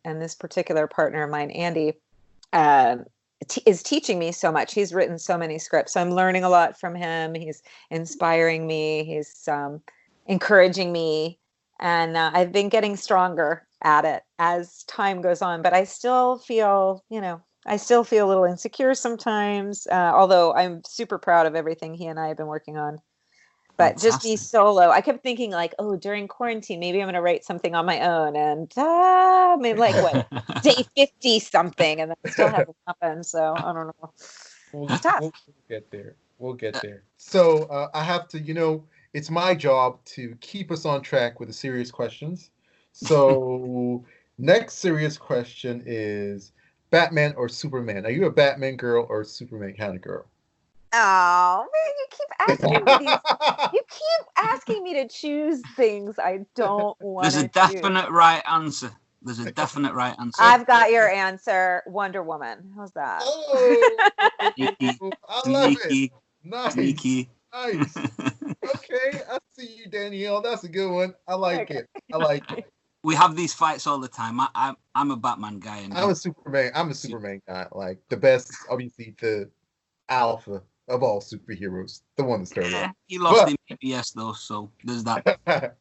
[0.05, 1.95] And this particular partner of mine andy
[2.53, 3.05] um,
[3.49, 4.75] t- is teaching me so much.
[4.75, 5.93] He's written so many scripts.
[5.93, 7.35] So i'm learning a lot from him.
[7.35, 9.05] He's inspiring me.
[9.05, 9.81] He's um,
[10.27, 11.39] encouraging me.
[11.81, 15.62] And uh, i've been getting stronger at it as time goes on.
[15.62, 20.53] But i still feel you know i still feel a little insecure sometimes uh, although
[20.55, 22.99] i'm super proud of everything he and i have been working on
[23.77, 27.20] but just be solo i kept thinking like oh during quarantine maybe i'm going to
[27.20, 32.18] write something on my own and I mean, like what day 50 something and that
[32.33, 34.12] still hasn't happened so i don't know
[34.75, 35.20] We'll, It's tough.
[35.20, 35.33] we'll
[35.68, 36.16] get there.
[36.39, 37.05] We'll get there.
[37.16, 41.39] So uh, I have to, you know, it's my job to keep us on track
[41.39, 42.51] with the serious questions.
[42.93, 44.05] So,
[44.39, 46.53] next serious question is
[46.91, 48.05] Batman or Superman?
[48.05, 50.27] Are you a Batman girl or a Superman kind of girl?
[50.97, 53.18] Oh man, you keep asking me these.
[53.72, 58.92] You keep asking me to choose things I don't want There's a definite right answer.
[59.22, 60.42] There's a definite right answer.
[60.42, 61.82] I've got your answer.
[61.86, 62.72] Wonder Woman.
[62.76, 63.22] How's that?
[63.24, 64.11] Oh,
[64.55, 65.80] Sneaky, I love it.
[65.80, 66.12] sneaky,
[66.45, 67.30] Nice, sneaky.
[67.53, 67.99] nice.
[68.64, 70.40] Okay, I see you, Danielle.
[70.42, 71.14] That's a good one.
[71.26, 71.80] I like Okay.
[71.80, 71.86] it.
[72.12, 72.66] I like it.
[73.03, 74.38] we have these fights all the time.
[74.38, 76.70] I, I, I'm a Batman guy, and I'm a Superman.
[76.74, 77.66] I'm a Superman guy.
[77.72, 79.51] Like the best, obviously the
[80.09, 82.72] alpha of all superheroes, the one that started.
[82.72, 85.39] Yeah, he lost But- in though, so there's that.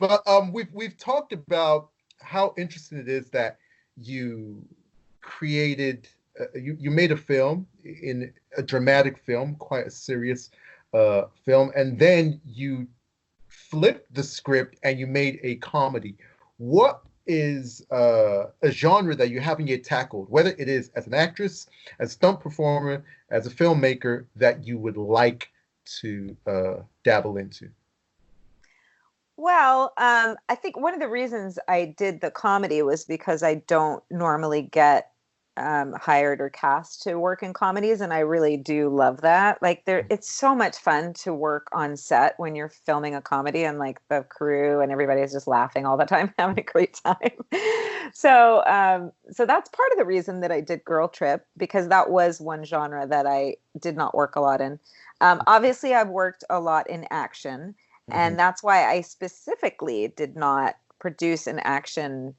[0.00, 3.58] but um, we've we've talked about how interesting it is that
[3.96, 4.62] you
[5.20, 6.08] created,
[6.40, 10.50] uh, you you made a film in a dramatic film, quite a serious
[10.94, 12.86] uh, film, and then you
[13.48, 16.16] flipped the script and you made a comedy.
[16.56, 21.14] What is uh, a genre that you haven't yet tackled, whether it is as an
[21.14, 21.68] actress,
[21.98, 25.50] as a stunt performer, as a filmmaker, that you would like
[26.00, 27.68] to uh, dabble into?
[29.36, 33.54] Well, um, I think one of the reasons I did the comedy was because I
[33.54, 35.12] don't normally get
[35.60, 39.62] um, hired or cast to work in comedies, and I really do love that.
[39.62, 43.64] Like, there, it's so much fun to work on set when you're filming a comedy,
[43.64, 47.00] and like the crew and everybody is just laughing all the time, having a great
[47.04, 47.30] time.
[48.12, 52.10] so, um, so that's part of the reason that I did Girl Trip because that
[52.10, 54.80] was one genre that I did not work a lot in.
[55.20, 57.74] Um, obviously, I've worked a lot in action
[58.12, 62.34] and that's why I specifically did not produce an action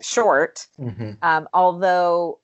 [0.00, 0.66] short.
[0.78, 1.12] Mm-hmm.
[1.22, 2.38] Um, although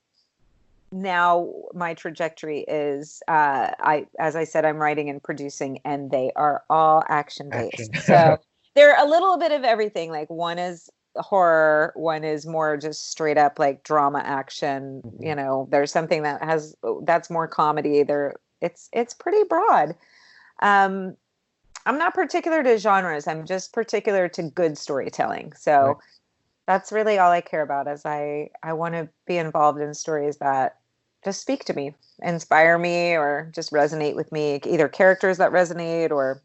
[0.93, 6.33] now my trajectory is, uh, I as I said, I'm writing and producing, and they
[6.37, 7.97] are all action based.
[7.97, 8.39] So
[8.75, 10.11] they're a little bit of everything.
[10.11, 15.03] Like one is horror, one is more just straight up like drama action.
[15.05, 15.27] Mhm.
[15.29, 18.03] You know, there's something that has that's more comedy.
[18.03, 19.95] There, it's it's pretty broad.
[20.61, 21.17] Um,
[21.87, 23.27] I'm not particular to genres.
[23.27, 25.53] I'm just particular to good storytelling.
[25.55, 25.97] So Right.
[26.67, 27.89] that's really all I care about.
[27.89, 30.79] Is I I want to be involved in stories that
[31.25, 34.61] just speak to me, inspire me, or just resonate with me.
[34.67, 36.43] Either characters that resonate or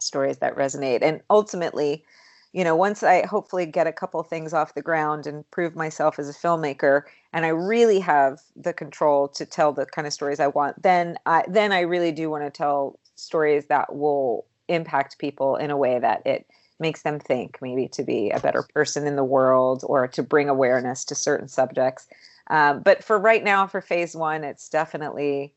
[0.00, 1.02] stories that resonate.
[1.02, 2.04] And ultimately,
[2.52, 6.18] you know, once I hopefully get a couple things off the ground and prove myself
[6.18, 10.40] as a filmmaker, and I really have the control to tell the kind of stories
[10.40, 15.18] I want, then I then I really do want to tell stories that will impact
[15.18, 16.46] people in a way that it
[16.78, 20.48] makes them think maybe to be a better person in the world or to bring
[20.48, 22.08] awareness to certain subjects
[22.50, 25.54] um, but for right now for phase one it's definitely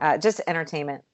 [0.00, 1.04] uh, just entertainment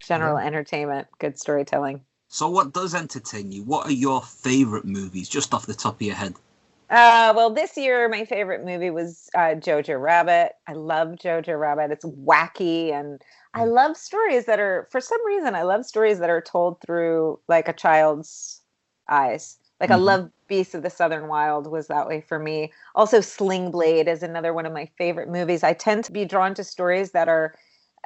[0.00, 3.62] general entertainment good storytelling So, what does entertain you?
[3.62, 6.34] What are your favorite movies, just off the top of your head?
[6.90, 10.52] Uh, well, this year my favorite movie was uh, Jojo Rabbit.
[10.68, 11.90] I love Jojo Rabbit.
[11.90, 13.20] It's wacky, and
[13.54, 17.40] I love stories that are, for some reason, I love stories that are told through
[17.48, 18.62] like a child's
[19.08, 19.58] eyes.
[19.80, 20.04] Like I Mhm.
[20.04, 22.72] love Beasts of the Southern Wild was that way for me.
[22.94, 25.64] Also, Sling Blade is another one of my favorite movies.
[25.64, 27.54] I tend to be drawn to stories that are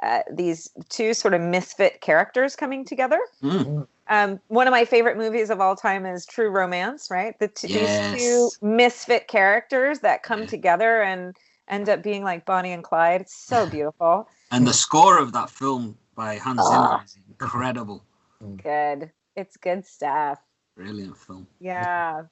[0.01, 3.19] uh, these two sort of misfit characters coming together.
[3.43, 3.85] Mm.
[4.07, 7.37] Um, one of my favorite movies of all time is True Romance, right?
[7.37, 8.13] The t- Yes.
[8.13, 10.45] these two misfit characters that come Yeah.
[10.47, 11.35] together and
[11.67, 13.19] end up being like Bonnie and Clyde.
[13.19, 14.29] It's so beautiful.
[14.51, 17.03] And the score of that film by Hans Zimmer Ah.
[17.03, 18.05] is incredible.
[18.63, 19.11] Good.
[19.35, 20.39] It's good stuff.
[20.79, 21.45] Brilliant film.
[21.59, 22.23] Yeah.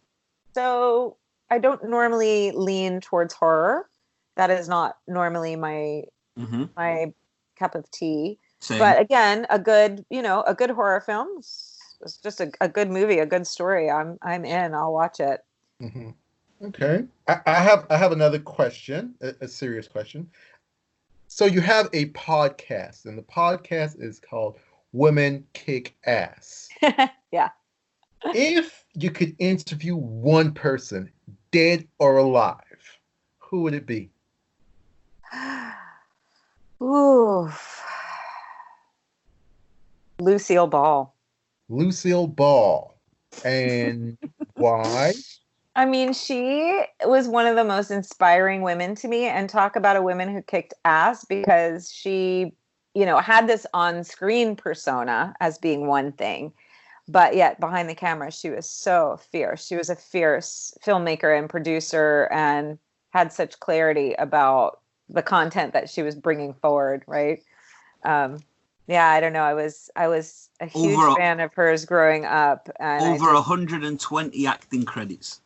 [0.55, 1.17] So
[1.49, 3.89] I don't normally lean towards horror.
[4.37, 6.03] That is not normally my
[6.37, 7.13] hmm my
[7.59, 8.39] cup of tea.
[8.61, 8.79] Same.
[8.79, 11.27] But again, a good, you know, a good horror film.
[11.39, 13.91] It's just a, a good movie, a good story.
[13.91, 14.73] I'm I'm in.
[14.73, 15.41] I'll watch it.
[15.81, 16.11] hmm
[16.63, 17.03] Okay.
[17.27, 20.29] I, I have I have another question, a, a serious question.
[21.27, 24.57] So you have a podcast, and the podcast is called
[24.93, 26.69] Women Kick Ass.
[27.31, 27.49] yeah.
[28.25, 31.11] If you could interview one person,
[31.51, 32.61] dead or alive,
[33.39, 34.09] who would it be?
[36.81, 37.49] Ooh.
[40.19, 41.13] Lucille Ball.
[41.69, 42.95] Lucille Ball.
[43.45, 44.17] And
[44.55, 45.13] why?
[45.75, 49.95] I mean, she was one of the most inspiring women to me, and talk about
[49.95, 52.53] a woman who kicked ass because she,
[52.95, 56.51] you know, had this on screen persona as being one thing,
[57.07, 59.65] but yet behind the camera, she was so fierce.
[59.65, 62.77] She was a fierce filmmaker and producer and
[63.11, 64.79] had such clarity about
[65.09, 67.41] the content that she was bringing forward, right?
[68.03, 68.39] um,
[68.87, 69.41] yeah, I don't know.
[69.43, 73.07] I was I was a huge Over a- fan of hers growing up, and I
[73.09, 75.41] Over just- 120 acting credits.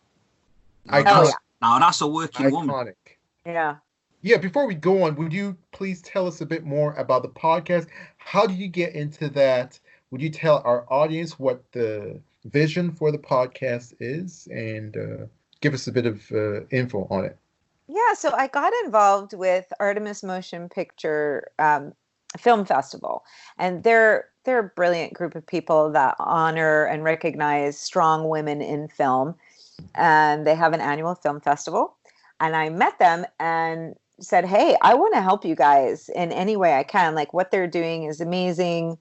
[0.89, 1.03] Iconic.
[1.07, 1.31] Oh, yeah.
[1.61, 2.93] Now that's a working woman.
[3.45, 3.77] Yeah.
[4.21, 7.29] Yeah, before we go on, would you please tell us a bit more about the
[7.29, 7.87] podcast?
[8.19, 9.79] How did you get into that?
[10.11, 15.25] Would you tell our audience what the vision for the podcast is and uh,
[15.61, 17.37] give us a bit of uh, info on it?
[17.87, 21.93] Yeah, so I got involved with Artemis Motion Picture um,
[22.37, 23.23] Film Festival,
[23.57, 28.87] and they're they're a brilliant group of people that honor and recognize strong women in
[28.87, 29.35] film,
[29.95, 31.95] and they have an annual film festival.
[32.39, 36.55] And I met them and said, "Hey, I want to help you guys in any
[36.55, 37.13] way I can.
[37.13, 38.97] Like what they're doing is amazing,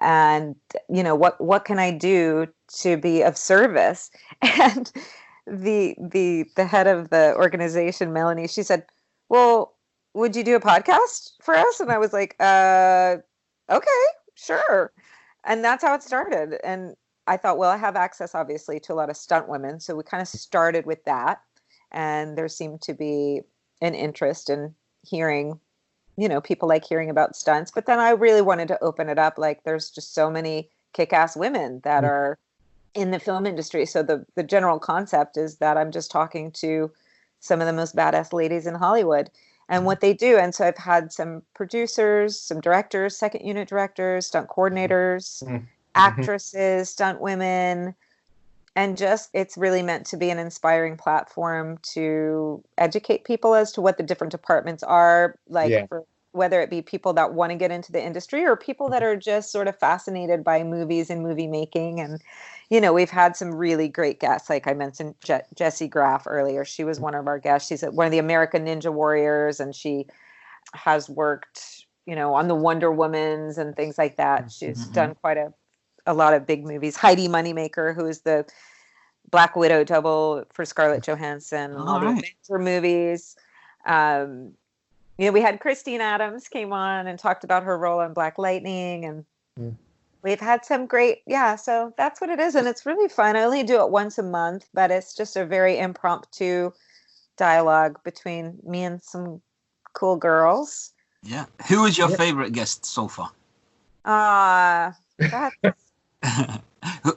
[0.00, 0.56] and
[0.88, 2.46] you know what what can I do
[2.80, 4.10] to be of service?"
[4.42, 4.92] And
[5.46, 8.84] the the the head of the organization, Melanie, she said,
[9.28, 9.74] "Well,
[10.14, 13.16] would you do a podcast for us?" And I was like, "Uh,
[13.70, 14.92] okay, sure."
[15.44, 16.58] And that's how it started.
[16.64, 16.94] And
[17.26, 20.02] I thought, well, I have access obviously to a lot of stunt women, so we
[20.02, 21.40] kind of started with that.
[21.92, 23.42] And there seemed to be
[23.80, 25.60] an interest in hearing,
[26.18, 27.70] you know, people like hearing about stunts.
[27.70, 29.38] But then I really wanted to open it up.
[29.38, 32.08] Like, there's just so many kick-ass women that Mm.
[32.08, 32.38] are
[32.94, 33.86] in the film industry.
[33.86, 36.90] So the the general concept is that I'm just talking to
[37.38, 39.30] some of the most badass ladies in Hollywood
[39.68, 40.36] and what they do.
[40.38, 45.66] And so I've had some producers, some directors, second unit directors, stunt coordinators, Mhm.
[45.94, 47.94] actresses, stunt women.
[48.78, 53.80] And just it's really meant to be an inspiring platform to educate people as to
[53.80, 55.86] what the different departments are, like Yeah.
[55.86, 59.02] for whether it be people that want to get into the industry or people that
[59.02, 62.22] are just sort of fascinated by movies and movie making and
[62.70, 66.64] you know we've had some really great guests like i mentioned Je- jessie graff earlier
[66.64, 70.06] she was one of our guests she's one of the american ninja warriors and she
[70.74, 74.92] has worked you know on the wonder womans and things like that she's Mhm.
[74.92, 75.52] done quite a
[76.08, 78.44] a lot of big movies heidi moneymaker who is the
[79.30, 82.16] black widow double for scarlett johansson all All the right.
[82.16, 83.36] adventure movies
[83.86, 84.52] um
[85.18, 88.38] you know we had christine adams came on and talked about her role in black
[88.38, 89.24] lightning and
[89.58, 89.74] Mm.
[90.22, 93.42] we've had some great yeah so that's what it is and it's really fun i
[93.42, 96.70] only do it once a month but it's just a very impromptu
[97.36, 99.42] dialogue between me and some
[99.94, 100.92] cool girls
[101.24, 101.46] Yeah.
[101.68, 103.30] Who was your favorite guest so far?
[104.04, 104.92] uh
[105.30, 105.87] that's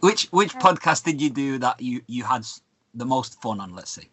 [0.02, 2.46] which which podcast did you do that you you had
[2.94, 3.74] the most fun on?
[3.74, 4.10] Let's see.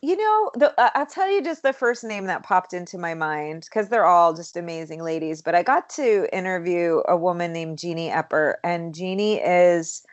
[0.00, 3.14] You know, the, uh, I'll tell you just the first name that popped into my
[3.14, 5.42] mind because they're all just amazing ladies.
[5.42, 10.06] But I got to interview a woman named Jeannie Epper, and Jeannie is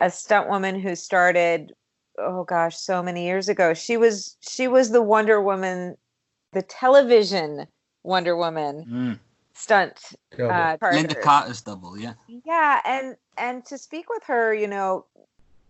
[0.00, 1.72] a stunt woman who started,
[2.18, 3.72] oh gosh, so many years ago.
[3.72, 5.96] She was she was the Wonder Woman,
[6.52, 7.66] the television
[8.02, 9.18] Wonder Woman Mm.
[9.58, 10.00] Stunt
[10.30, 10.50] Double.
[10.50, 11.14] uh, Lynda partner.
[11.20, 11.98] Carter's double.
[11.98, 12.14] Yeah.
[12.46, 15.04] Yeah, and and to speak with her, you know,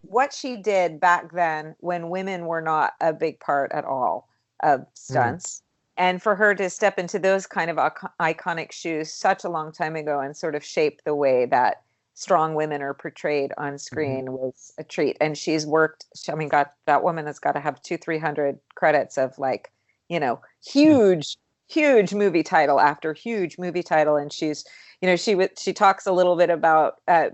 [0.02, 4.28] what she did back then when women were not a big part at all
[4.62, 5.62] of stunts.
[5.96, 7.76] And for her to step into those kind of
[8.20, 11.82] iconic shoes such a long time ago and sort of shape the way that
[12.14, 15.16] strong women are portrayed on screen was a treat.
[15.20, 19.18] And she's worked, I mean, got that woman has got to have two, 300 credits
[19.18, 19.72] of like,
[20.08, 21.36] you know, huge,
[21.68, 24.16] huge movie title after huge movie title.
[24.16, 24.64] And she's,
[25.00, 27.28] you know, she w- she talks a little bit about uh,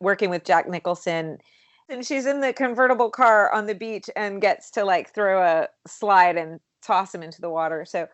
[0.00, 1.38] working with Jack Nicholson,
[1.88, 5.68] and she's in the convertible car on the beach and gets to like throw a
[5.86, 7.84] slide and toss him into the water.
[7.84, 8.06] So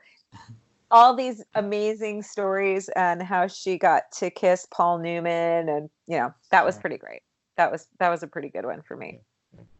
[0.90, 6.34] all these amazing stories and how she got to kiss Paul Newman, and you know
[6.50, 7.22] that was pretty great.
[7.56, 9.20] That was that was a pretty good one for me.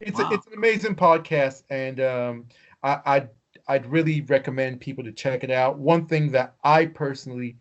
[0.01, 0.29] It's Wow.
[0.31, 2.47] a, it's an amazing podcast, and um,
[2.83, 3.29] I, I'd
[3.69, 5.79] I'd really recommend people to check it out.
[5.79, 7.57] One thing that I personally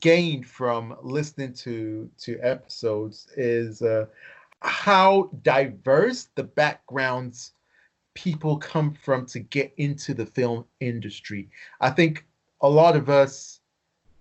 [0.00, 4.06] gained from listening to to episodes is uh,
[4.60, 7.52] how diverse the backgrounds
[8.14, 11.48] people come from to get into the film industry.
[11.80, 12.26] I think
[12.60, 13.60] a lot of us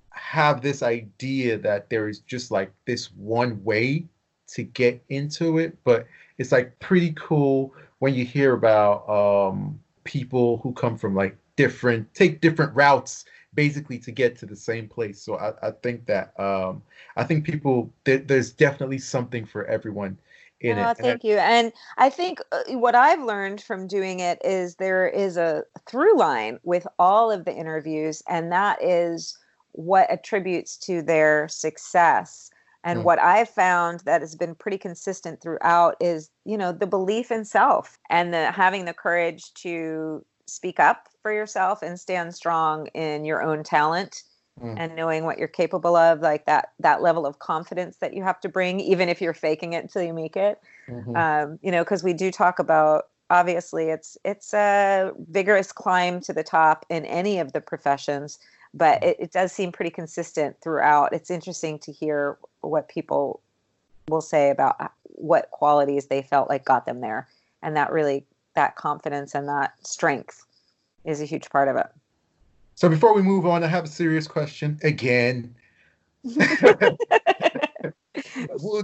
[0.09, 4.05] have this idea that there is just like this one way
[4.47, 6.07] to get into it, but
[6.37, 12.11] it's like pretty cool when you hear about um, people who come from like different
[12.13, 16.37] take different routes basically to get to the same place so i, I think that
[16.39, 16.81] um,
[17.15, 20.17] i think people there, there's definitely something for everyone
[20.63, 21.37] in oh, it And thank you.
[21.37, 26.17] And I think uh, what I've learned from doing it is there is a through
[26.17, 29.37] line with all of the interviews, and that is
[29.73, 32.49] what attributes to their success.
[32.83, 33.03] And Mm.
[33.03, 37.45] what I've found that has been pretty consistent throughout is, you know, the belief in
[37.45, 43.25] self and the having the courage to speak up for yourself and stand strong in
[43.25, 44.23] your own talent
[44.61, 44.75] Mm.
[44.77, 48.39] and knowing what you're capable of, like that that level of confidence that you have
[48.41, 50.59] to bring, even if you're faking it until you make it.
[50.87, 51.15] Mhm.
[51.17, 56.33] Um, you know, because we do talk about obviously it's it's a vigorous climb to
[56.33, 58.37] the top in any of the professions,
[58.73, 61.13] but it, it does seem pretty consistent throughout.
[61.13, 63.41] It's interesting to hear what people
[64.07, 67.27] will say about uh, what qualities they felt like got them there,
[67.61, 68.25] and that really
[68.55, 70.45] that confidence and that strength
[71.05, 71.87] is a huge part of it.
[72.75, 75.55] So before we move on, I have a serious question again.
[76.23, 76.97] Would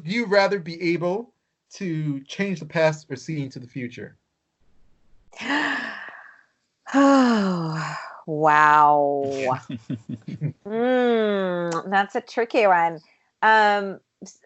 [0.06, 1.34] you rather be able
[1.74, 4.18] to change the past or see into the future?
[6.94, 7.95] oh,
[8.30, 9.60] wow.
[10.65, 12.99] Mm, that's a tricky one.
[13.41, 14.39] Um, s-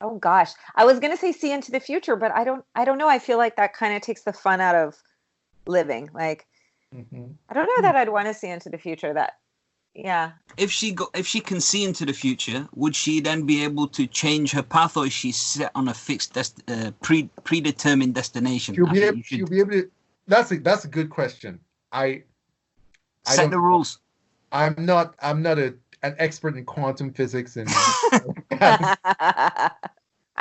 [0.00, 2.64] oh gosh, I was gonna say see into the future, but I don't.
[2.74, 3.08] I don't know.
[3.08, 4.96] I feel like that kind of takes the fun out of
[5.66, 6.10] living.
[6.12, 6.46] Like
[6.94, 7.34] Mhm.
[7.48, 9.14] I don't know that I'd want to see into the future.
[9.14, 9.38] That,
[9.94, 10.32] yeah.
[10.56, 13.86] if she go, if she can see into the future, would she then be able
[13.88, 18.14] to change her path, or is she set on a fixed, dest- uh, pre predetermined
[18.14, 18.74] destination?
[18.74, 19.16] She'll be think able.
[19.18, 19.90] you should She'll be able to.
[20.26, 21.60] That's a that's a good question.
[21.92, 22.22] I I
[23.26, 23.98] set don't- the rules.
[24.52, 27.68] I'm not I'm not a an expert in quantum physics and
[28.50, 29.70] I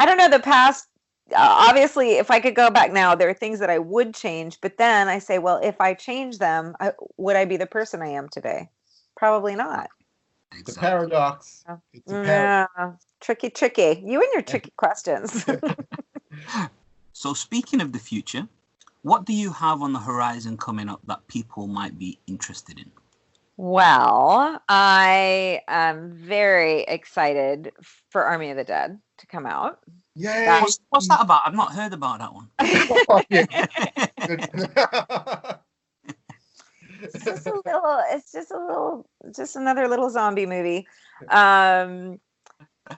[0.06, 0.88] don't know the past.
[1.32, 4.60] Uh, obviously, if I could go back now, there are things that I would change.
[4.62, 8.02] But then I say, well, if I change them, I, would I be the person
[8.02, 8.70] I am today?
[9.16, 9.90] Probably not.
[10.52, 10.88] the Exactly.
[10.90, 11.64] paradox.
[11.94, 12.66] It's a paradox.
[12.80, 14.02] Yeah, tricky, tricky.
[14.04, 15.46] You and your tricky questions.
[17.14, 18.48] So speaking of the future,
[19.02, 22.92] what do you have on the horizon coming up that people might be interested in?
[23.62, 27.74] well, I am very excited
[28.10, 29.80] for Army of the Dead to come out.
[30.16, 30.62] Yeah.
[30.62, 31.42] What's, what's that about?
[31.46, 32.48] I've not heard about that one.
[37.02, 40.86] It's just a little it's just a little just another little zombie movie
[41.30, 42.20] um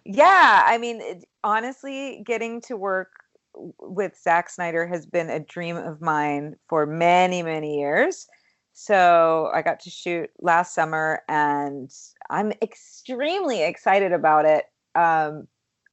[0.05, 3.20] yeah i mean it, honestly getting to work w-
[3.55, 8.27] with Zack Snyder has been a dream of mine for many many years.
[8.73, 11.91] So i got to shoot last summer and
[12.29, 14.65] i'm extremely excited about it.
[14.95, 15.47] Um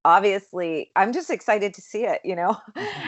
[0.04, 2.56] obviously i'm just excited to see it you know?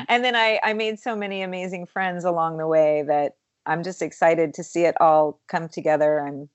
[0.09, 4.02] And then i i made so many amazing friends along the way that i'm just
[4.02, 6.48] excited to see it all come together and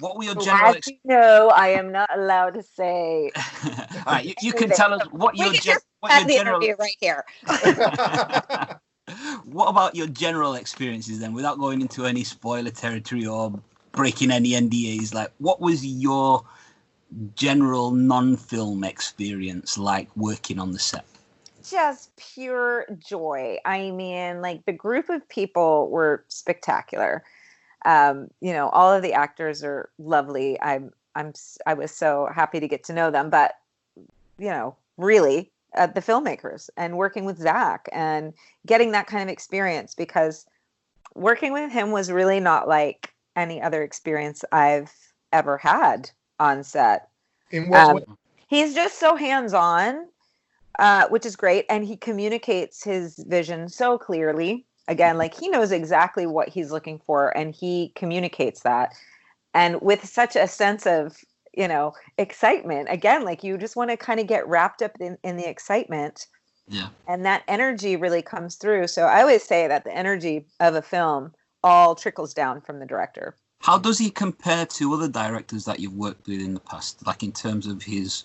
[0.00, 0.74] what were your general?
[0.74, 3.30] Ex- you know i am not allowed to say
[4.06, 6.26] All right, you, you can tell us what we your can gen- just what have
[6.26, 6.62] the general.
[6.62, 7.24] interview right here
[9.44, 13.52] what about your general experiences then, without going into any spoiler territory or
[13.92, 15.14] breaking any NDAs?
[15.14, 16.44] Like, what was your
[17.34, 21.04] general non-film experience like working on the set?
[21.68, 23.56] just pure joy.
[23.64, 27.22] I mean, like the group of people were spectacular.
[27.84, 30.60] Um, you know, all of the actors are lovely.
[30.60, 31.32] I'm I'm
[31.64, 33.54] I was so happy to get to know them, but
[34.38, 38.32] you know, really uh, the filmmakers and working with Zack and
[38.66, 40.46] getting that kind of experience because
[41.14, 44.92] working with him was really not like any other experience I've
[45.32, 47.08] ever had on set
[47.50, 48.04] In what Um, way?
[48.48, 50.08] he's just so hands on,
[50.78, 51.64] uh, which is great.
[51.68, 54.66] And he communicates his vision so clearly.
[54.88, 58.94] Again, like he knows exactly what he's looking for and he communicates that.
[59.54, 61.16] And with such a sense of,
[61.54, 62.88] you know, excitement.
[62.90, 66.26] Again, like you just want to kind of get wrapped up in, in the excitement.
[66.68, 66.88] Yeah.
[67.08, 68.86] And that energy really comes through.
[68.86, 72.86] So I always say that the energy of a film all trickles down from the
[72.86, 73.36] director.
[73.60, 77.22] How does he compare to other directors that you've worked with in the past, like
[77.22, 78.24] in terms of his,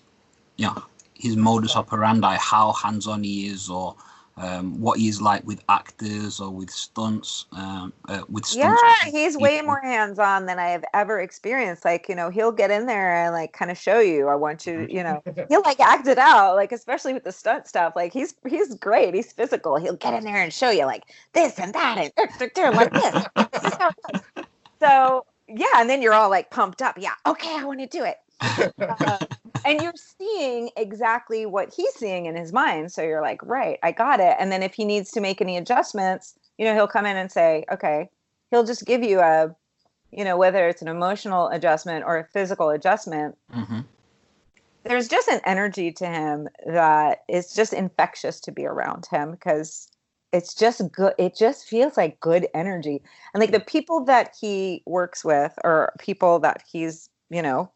[0.55, 0.83] you know,
[1.13, 3.95] his modus operandi, how hands-on he is, or
[4.37, 8.81] um, what he is like with actors or with stunts, um, uh, with stunts.
[8.83, 11.83] Yeah, he's way more hands on than I have ever experienced.
[11.83, 14.67] Like, you know, he'll get in there and like kind of show you, I want
[14.67, 17.93] you, you know, he'll like act it out, like especially with the stunt stuff.
[17.95, 19.13] Like he's he's great.
[19.13, 19.77] He's physical.
[19.77, 21.03] He'll get in there and show you like
[21.33, 23.25] this and that and dur, dur, dur, like this.
[23.51, 23.95] This is how it
[24.35, 24.45] goes.
[24.79, 26.97] so yeah, and then you're all like pumped up.
[26.99, 28.17] Yeah, okay, I want to do it.
[28.79, 29.17] Uh,
[29.67, 32.91] and you're seeing exactly what he's seeing in his mind.
[32.91, 34.37] So you're like, right, I got it.
[34.39, 37.29] And then if he needs to make any adjustments, you know, he'll come in and
[37.29, 38.09] say, okay,
[38.49, 39.53] he'll just give you a,
[40.11, 43.37] you know, whether it's an emotional adjustment or a physical adjustment.
[43.53, 43.83] Mhm.
[44.85, 49.91] There's just an energy to him that is just infectious to be around him because
[50.31, 51.13] it's just good.
[51.17, 53.03] It just feels like good energy.
[53.33, 57.69] And like the people that he works with or people that he's, you know,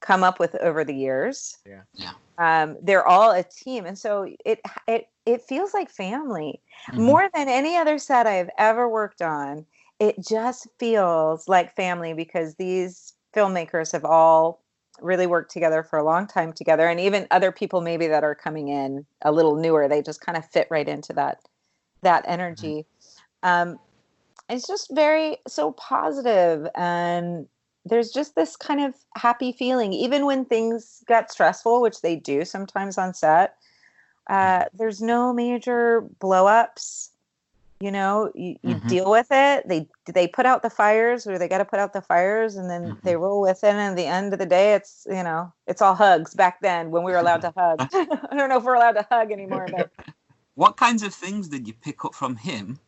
[0.00, 1.56] come up with over the years.
[1.66, 1.82] Yeah.
[1.94, 2.12] Yeah.
[2.38, 3.84] Um, they're all a team.
[3.84, 6.60] And so it it it feels like family.
[6.92, 6.98] Mhm.
[6.98, 9.66] More than any other set I've ever worked on,
[9.98, 14.62] it just feels like family because these filmmakers have all
[15.00, 18.34] really worked together for a long time together and even other people maybe that are
[18.34, 21.38] coming in a little newer they just kind of fit right into that
[22.02, 22.84] that energy
[23.44, 23.78] um
[24.48, 27.46] it's just very so positive and
[27.84, 32.44] there's just this kind of happy feeling even when things get stressful which they do
[32.44, 33.56] sometimes on set
[34.28, 37.12] uh, there's no major blow-ups
[37.80, 38.88] you know you, you Mhm.
[38.88, 41.92] deal with it they they put out the fires or they got to put out
[41.92, 43.02] the fires and then Mhm.
[43.04, 45.80] they roll with it and at the end of the day it's you know it's
[45.80, 48.74] all hugs back then when we were allowed to hug i don't know if we're
[48.74, 49.90] allowed to hug anymore but
[50.58, 52.80] What kinds of things did you pick up from him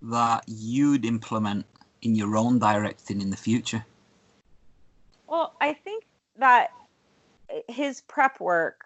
[0.00, 1.66] that you'd implement
[2.00, 3.84] in your own directing in the future?
[5.32, 6.04] Well, I think
[6.36, 6.72] that
[7.66, 8.84] his prep work,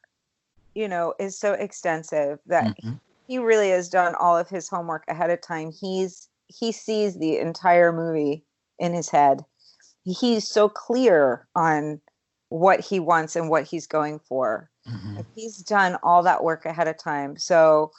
[0.76, 3.00] you know, is so extensive that Mhm.
[3.26, 5.72] he really has done all of his homework ahead of time.
[5.72, 8.46] He's he sees the entire movie
[8.78, 9.44] in his head.
[10.04, 12.00] He's so clear on
[12.50, 14.70] what he wants and what he's going for.
[14.86, 15.16] Mhm.
[15.16, 17.36] Like, he's done all that work ahead of time.
[17.36, 17.90] So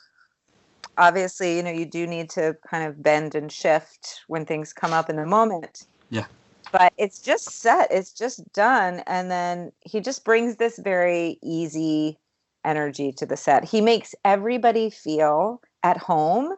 [0.97, 4.93] obviously, you know, you do need to kind of bend and shift when things come
[4.93, 5.85] up in the moment.
[6.09, 6.27] Yeah.
[6.71, 9.01] But it's just set, it's just done.
[9.07, 12.17] And then he just brings this very easy
[12.65, 13.63] energy to the set.
[13.63, 16.55] He makes everybody feel at home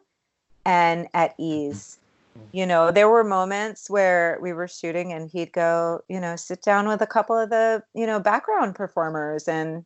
[0.66, 1.72] and at mm-hmm.
[1.72, 2.00] ease.
[2.52, 6.62] You know, there were moments where we were shooting and he'd go, you know, sit
[6.62, 9.84] down with a couple of the, you know, background performers and,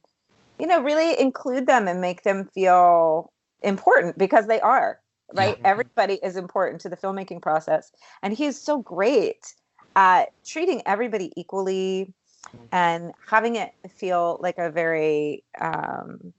[0.59, 3.31] you know, really include them and make them feel
[3.63, 4.99] important because they are,
[5.33, 5.57] right?
[5.59, 5.67] Yeah.
[5.67, 7.91] Everybody is important to the filmmaking process.
[8.21, 9.55] And he's so great
[9.95, 12.13] at treating everybody equally
[12.71, 16.33] and having it feel like a very, um,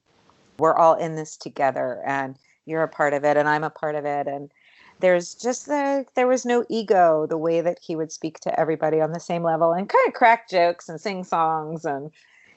[0.59, 2.37] we're all in this together and
[2.67, 4.27] you're a part of it and I'm a part of it.
[4.27, 4.51] And
[5.01, 9.01] there's just the, there was no ego the way that he would speak to everybody
[9.01, 12.11] on the same level and kind of crack jokes and sing songs and,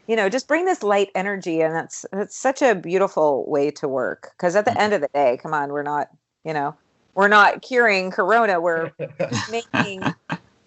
[0.08, 1.62] you know, just bring this light energy.
[1.62, 4.32] And that's, that's such a beautiful way to work.
[4.38, 6.10] Cause at the end of the day, come on, we're not,
[6.44, 6.76] you know,
[7.18, 8.62] we're not curing Corona.
[8.62, 8.92] We're
[9.52, 10.02] making,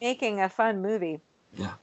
[0.00, 1.20] making a fun movie.
[1.56, 1.74] Yeah.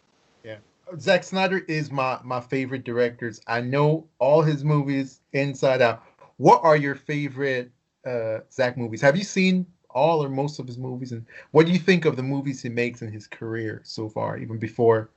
[0.44, 0.57] Yeah.
[0.99, 3.41] Zack Snyder is my my favorite directors.
[3.48, 6.03] I know all his movies inside out.
[6.38, 7.72] What are your favorite
[8.06, 9.02] uh Zack movies?
[9.02, 12.15] Have you seen all or most of his movies and what do you think of
[12.15, 15.10] the movies he makes in his career so far even before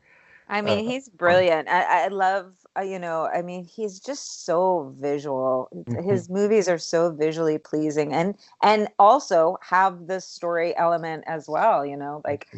[0.48, 1.68] I mean, Uh, he's brilliant.
[1.68, 5.68] I, I love, uh, you know, I mean, he's just so visual.
[5.86, 6.05] Mhm.
[6.05, 11.85] His movies are so visually pleasing, and and also have the story element as well.
[11.86, 12.48] You know, like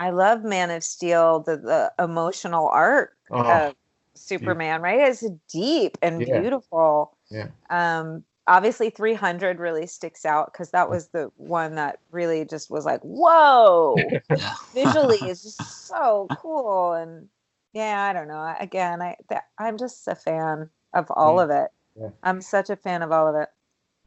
[0.00, 3.74] I love Man of Steel, the the emotional arc Oh, of
[4.14, 4.82] Superman.
[4.82, 6.40] Right, it's deep and Yeah.
[6.40, 7.16] beautiful.
[7.30, 7.48] Yeah.
[7.68, 12.84] Um, obviously, 300 really sticks out because that was the one that really just was
[12.86, 13.96] like, whoa
[14.74, 17.28] visually is just so cool and
[17.72, 21.44] yeah i don't know again i that, i'm just a fan of all Yeah.
[21.44, 21.70] of it
[22.00, 22.08] Yeah.
[22.22, 23.48] i'm such a fan of all of it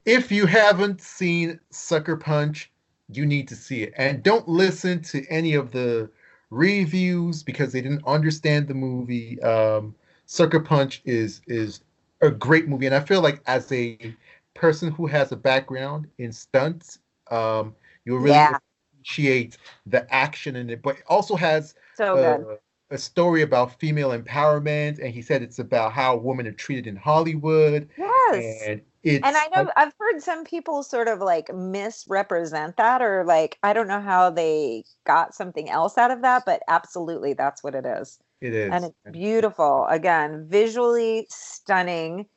[0.05, 2.69] if you haven't seen Sucker Punch,
[3.17, 3.93] you need to see it.
[3.97, 6.09] And don't listen to any of the
[6.49, 9.41] reviews because they didn't understand the movie.
[9.41, 9.95] Um,
[10.25, 11.81] Sucker Punch is is
[12.21, 14.15] a great movie, and I feel like as a
[14.53, 16.99] person who has a background in stunts,
[17.31, 17.75] um,
[18.05, 18.57] you'll really Yeah.
[18.95, 20.81] appreciate the action in it.
[20.81, 22.62] But it also has so uh, good
[22.93, 26.95] a story about female empowerment, and he said it's about how women are treated in
[26.95, 32.77] Hollywood, yes and it's and i know i've heard some people sort of like misrepresent
[32.77, 36.61] that or like i don't know how they got something else out of that but
[36.69, 38.71] absolutely that's what it is It is.
[38.73, 42.27] and it's beautiful again visually stunning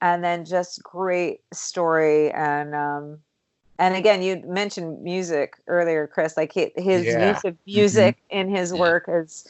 [0.00, 3.18] and then just great story and um
[3.78, 7.32] and again you mentioned music earlier chris like his Yeah.
[7.32, 8.78] use of music in his Yeah.
[8.80, 9.46] work is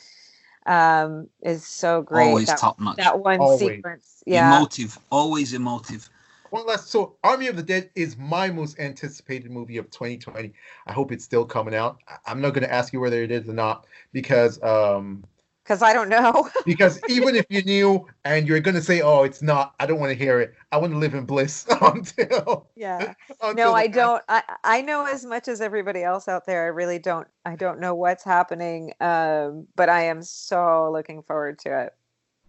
[0.67, 2.97] um is so great Always that, top notch.
[2.99, 3.59] that one Always.
[3.59, 4.99] sequence yeah Emotive.
[5.11, 6.09] Always emotive.
[6.51, 6.89] One last.
[6.91, 10.53] So, Army of the Dead is my most anticipated movie of 2020.
[10.87, 11.99] I hope it's still coming out.
[12.09, 15.25] I- I'm not going to ask you whether it is or not because um
[15.65, 16.49] because i don't know.
[16.65, 19.99] Because even if you knew and you're going to say, "Oh, it's not," I don't
[19.99, 20.55] want to hear it.
[20.73, 22.69] I want to live in bliss until.
[22.77, 23.15] yeah.
[23.43, 24.23] until no i don't.
[24.29, 26.65] I, I know as much as everybody else out there.
[26.65, 31.59] I really don't i don't know what's happening um but i am so looking forward
[31.61, 31.95] to it.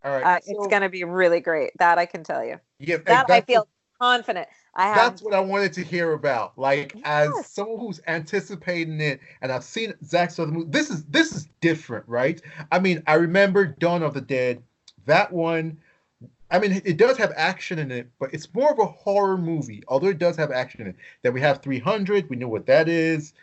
[0.03, 0.23] All right.
[0.23, 1.71] uh, so, it's going to be really great.
[1.79, 2.59] That i can tell you.
[2.79, 3.67] Yeah, that i feel
[4.02, 6.57] confident i have That's what I wanted to hear about.
[6.57, 10.69] Like as someone who's anticipating it, and I've seen Zack's other movie.
[10.72, 12.41] This is this is different, right?
[12.72, 14.64] I mean, I remember Dawn of the Dead.
[15.06, 15.78] That one.
[16.49, 19.84] I mean, it does have action in it, but it's more of a horror movie.
[19.88, 20.95] Although it does have action in it.
[21.23, 22.30] Then we have 300.
[22.30, 23.34] We know what that is.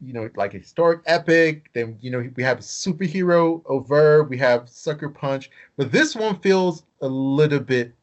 [0.00, 1.70] you know, like a historic epic.
[1.74, 4.24] Then you know we have superhero over.
[4.24, 7.94] We have Sucker Punch, but this one feels a little bit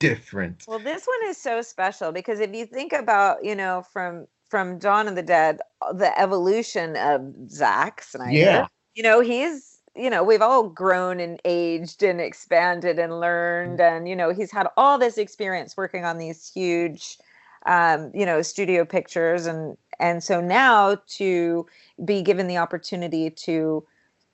[0.00, 0.64] different.
[0.66, 4.78] Well, this one is so special because if you think about, you know, from from
[4.78, 8.32] Dawn of the Dead, uh, the evolution of Zack Snyder.
[8.32, 8.66] Yeah.
[8.94, 14.08] You know, he's you know, we've all grown and aged and expanded and learned and
[14.08, 17.18] you know, he's had all this experience working on these huge
[17.66, 21.66] um, you know, studio pictures and and so now to
[22.04, 23.84] be given the opportunity to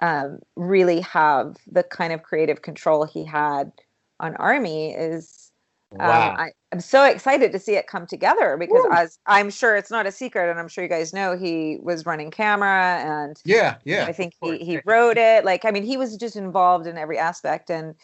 [0.00, 3.72] um, really have the kind of creative control he had
[4.20, 5.50] on Army is
[5.92, 6.30] Wow.
[6.30, 8.92] um, I, I'm so excited to see it come together because Woo.
[8.92, 12.04] as I'm sure it's not a secret and I'm sure you guys know he was
[12.04, 14.04] running camera and yeah, yeah.
[14.06, 15.44] I think he, he wrote it.
[15.44, 17.94] Like, I mean, he was just involved in every aspect and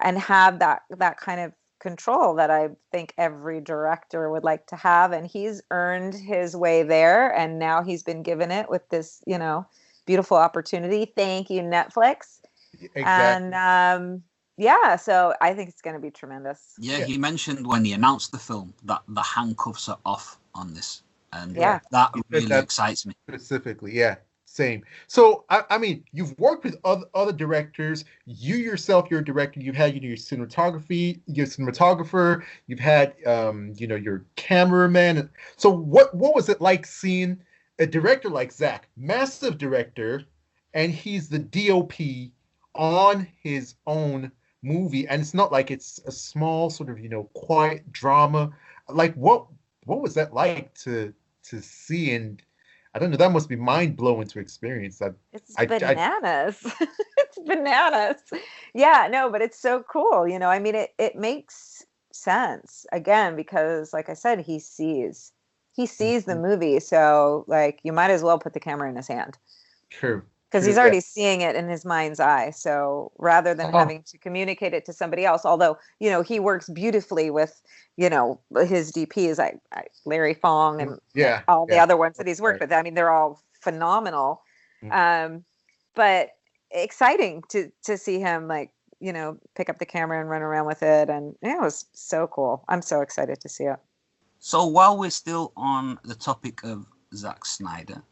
[0.00, 4.76] and have that that kind of control that I think every director would like to
[4.76, 5.12] have.
[5.12, 9.38] And he's earned his way there, and now he's been given it with this, you
[9.38, 9.66] know,
[10.06, 11.12] beautiful opportunity.
[11.16, 12.40] Thank you, Netflix.
[12.94, 13.02] exactly.
[13.04, 14.22] And um,
[14.60, 16.74] yeah, so I think it's going to be tremendous.
[16.78, 17.04] Yeah, Yeah.
[17.06, 21.56] he mentioned when he announced the film that the handcuffs are off on this, and
[21.56, 21.80] uh, Yeah.
[21.92, 23.14] that really that- excites me.
[23.28, 29.06] specifically yeah same so I, I mean you've worked with other, other directors you yourself
[29.08, 33.86] you're a director you've had you know, your cinematography your cinematographer you've had um you
[33.86, 37.38] know your cameraman so what what was it like seeing
[37.78, 40.24] a director like zack massive director
[40.74, 41.92] and he's the dop
[42.74, 44.32] on his own
[44.62, 48.50] movie and it's not like it's a small sort of you know quiet drama
[48.88, 49.46] like what
[49.84, 51.12] what was that like to
[51.42, 52.42] to see and
[52.94, 53.16] I don't know.
[53.16, 54.98] That must be mind blowing to experience.
[54.98, 56.58] That It's I- I- bananas.
[57.18, 58.22] it's bananas.
[58.74, 60.26] Yeah, no, but it's so cool.
[60.26, 65.32] You know, I mean, it it makes sense again because, like I said, he sees
[65.72, 66.42] he sees the Mhm.
[66.42, 69.38] movie, so like you might as well put the camera in his hand
[69.90, 70.22] true.
[70.50, 70.82] Because he's yeah.
[70.82, 72.50] already seeing it in his mind's eye.
[72.50, 73.78] So rather than Oh.
[73.78, 77.62] having to communicate it to somebody else, although you know he works beautifully with
[77.96, 81.42] you know his DPs like like Larry Fong and Yeah.
[81.46, 82.68] all the other ones that he's worked right.
[82.68, 82.76] with.
[82.76, 84.42] I mean, they're all phenomenal.
[84.82, 84.92] Mm.
[84.92, 85.44] Um,
[85.94, 86.30] but
[86.72, 88.70] exciting to to see him like
[89.00, 91.86] you know pick up the camera and run around with it, and yeah, it was
[91.92, 92.64] so cool.
[92.68, 93.76] I'm so excited to see it.
[94.40, 98.02] So while we're still on the topic of Zack Snyder,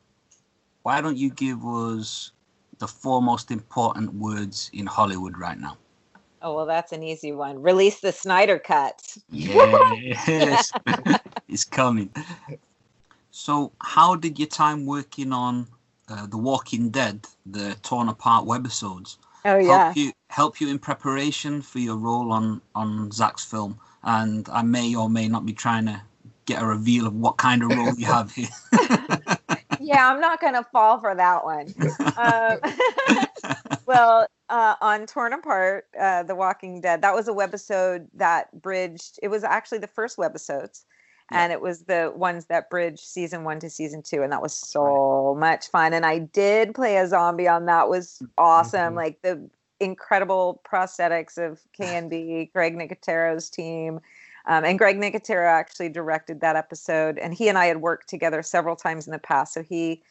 [0.83, 2.33] why don't you give us
[2.79, 5.77] the four most important words in Hollywood right now?
[6.41, 7.61] Oh well, that's an easy one.
[7.61, 9.17] Release the Snyder cut.
[9.31, 10.73] Yes,
[11.49, 12.11] it's coming.
[13.31, 15.67] So, how did your time working on
[16.09, 19.87] uh, The Walking Dead, the torn apart webisodes, Oh yeah.
[19.87, 23.79] help you help you in preparation for your role on on Zack's film?
[24.03, 26.01] And I may or may not be trying to
[26.47, 28.49] get a reveal of what kind of role you have here.
[29.89, 31.74] yeah, I'm not gonna fall for that one.
[32.16, 32.59] Um,
[33.86, 39.19] well, uh, on Torn Apart, uh, The Walking Dead, that was a webisode that bridged.
[39.23, 40.85] It was actually the first webisodes,
[41.32, 41.43] Yeah.
[41.43, 44.52] and it was the ones that bridged season one to season two, and that was
[44.55, 45.94] so much fun.
[45.94, 47.89] And I did play a zombie on that.
[47.89, 48.93] Was awesome.
[48.93, 48.97] Mhm.
[48.97, 49.48] Like the
[49.81, 54.01] incredible prosthetics of KNB, Greg Nicotero's team.
[54.49, 58.43] Um, and Greg Nicotero actually directed that episode, and he and I had worked together
[58.43, 59.53] several times in the past.
[59.55, 60.03] So he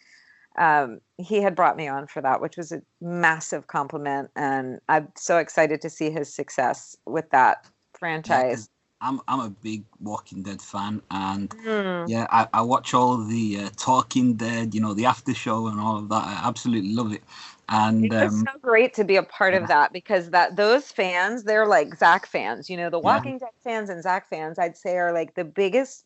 [0.58, 5.10] um, he had brought me on for that, which was a massive compliment, and I'm
[5.16, 8.70] so excited to see his success with that franchise.
[9.02, 12.10] I'm I'm a big Walking Dead fan, and Mm.
[12.10, 15.80] yeah, I, I watch all the uh, Talking Dead, you know, the after show and
[15.80, 16.24] all of that.
[16.26, 17.24] I absolutely love it.
[17.70, 19.60] And It was um, so great to be a part yeah.
[19.62, 22.70] of that because that those fans, they're like Zack fans.
[22.70, 23.04] You know, the Yeah.
[23.04, 26.06] Walking Dead fans and Zack fans, I'd say, are like the biggest,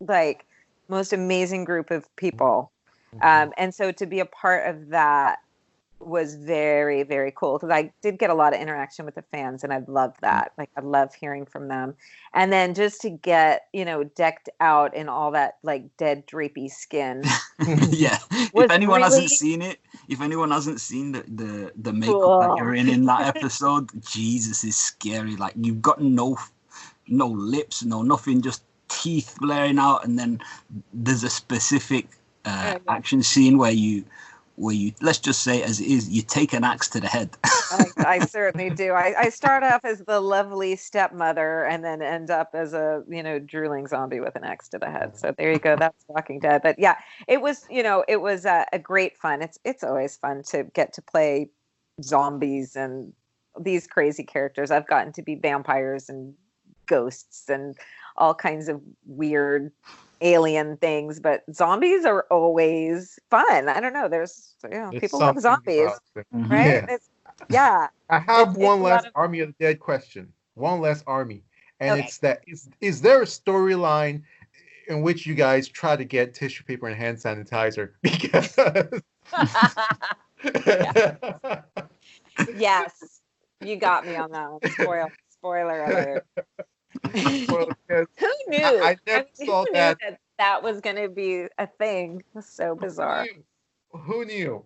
[0.00, 0.46] like
[0.88, 2.70] most amazing group of people.
[3.22, 5.38] Um, and so to be a part of that
[6.06, 9.64] was very, very cool because I did get a lot of interaction with the fans
[9.64, 10.52] and I loved that.
[10.58, 11.94] Like I love hearing from them.
[12.32, 16.70] And then just to get, you know, decked out in all that like dead drapey
[16.70, 17.22] skin.
[17.88, 19.78] yeah, if anyone really- hasn't seen it,
[20.08, 24.64] if anyone hasn't seen the the, the makeup that you're in in that episode, Jesus
[24.64, 25.36] is scary.
[25.36, 26.36] Like you've got no
[27.08, 30.40] no lips, no nothing, just teeth blaring out, and then
[30.92, 32.06] there's a specific
[32.44, 32.94] uh, Oh, yeah.
[32.94, 34.04] action scene where you
[34.56, 37.30] where you let's just say as it is, you take an axe to the head.
[37.44, 38.92] I, I certainly do.
[38.92, 43.22] I, I start off as the lovely stepmother and then end up as a, you
[43.22, 45.16] know, drooling zombie with an axe to the head.
[45.16, 45.76] So there you go.
[45.76, 46.62] That's Walking Dead.
[46.62, 49.42] But yeah, it was, you know, it was a, a great fun.
[49.42, 51.50] It's it's always fun to get to play
[52.02, 53.12] zombies and
[53.60, 54.70] these crazy characters.
[54.70, 56.34] I've gotten to be vampires and
[56.86, 57.76] ghosts and
[58.16, 59.72] all kinds of weird
[60.24, 63.68] alien things, but zombies are always fun.
[63.68, 64.08] I don't know.
[64.08, 66.26] There's you know, people love zombies, about it.
[66.34, 66.50] Mhm.
[66.50, 66.66] right?
[66.66, 66.86] Yeah.
[66.88, 67.08] It's,
[67.50, 67.88] yeah.
[68.10, 70.32] I have It's- one it's last of- Army of the Dead question.
[70.54, 71.42] One last army,
[71.80, 72.04] and Okay.
[72.06, 74.22] it's that is is there a storyline
[74.88, 78.56] in which you guys try to get tissue paper and hand sanitizer because
[82.56, 83.20] yes.
[83.60, 84.60] You got me on that one.
[84.72, 86.26] Spoil, spoiler alert.
[87.48, 88.64] Well, Who knew?
[88.64, 89.98] I never mean, saw who that.
[90.02, 92.22] Knew that that was going to be a thing.
[92.40, 93.26] So bizarre.
[93.90, 94.64] Who knew?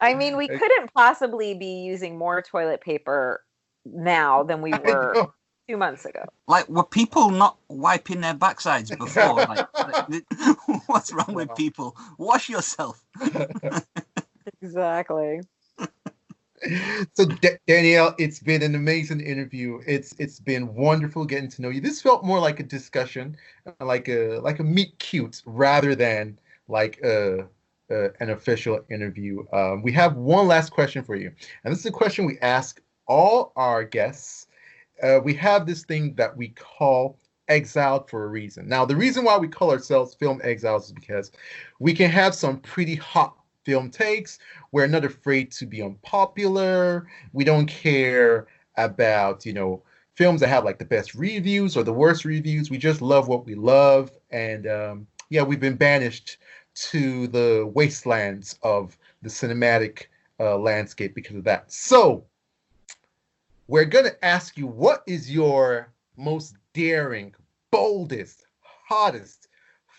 [0.00, 3.44] I mean, we couldn't possibly be using more toilet paper
[3.84, 5.32] now than we were know.
[5.68, 6.24] two months ago.
[6.48, 9.34] Like, were people not wiping their backsides before?
[9.34, 11.96] Like, what's wrong with people?
[12.18, 13.04] Wash yourself.
[14.62, 15.40] Exactly.
[17.14, 19.80] so Da- Danielle, it's been an amazing interview.
[19.86, 21.80] It's it's been wonderful getting to know you.
[21.80, 23.36] This felt more like a discussion,
[23.80, 26.38] like a like a meet cute rather than
[26.68, 27.46] like a,
[27.90, 29.44] a an official interview.
[29.52, 31.32] Um, we have one last question for you,
[31.64, 34.46] and this is a question we ask all our guests.
[35.02, 37.18] Uh, we have this thing that we call
[37.48, 38.68] exiled for a reason.
[38.68, 41.32] Now, the reason why we call ourselves film exiles is because
[41.80, 43.34] we can have some pretty hot
[43.64, 44.38] film takes.
[44.72, 47.08] We're not afraid to be unpopular.
[47.32, 48.46] We don't care
[48.76, 49.82] about, you know,
[50.14, 52.70] films that have like the best reviews or the worst reviews.
[52.70, 54.10] We just love what we love.
[54.30, 56.38] And um, yeah, we've been banished
[56.74, 60.06] to the wastelands of the cinematic
[60.38, 61.70] uh, landscape because of that.
[61.72, 62.24] So,
[63.66, 67.34] we're going to ask you what is your most daring,
[67.70, 68.46] boldest,
[68.88, 69.48] hottest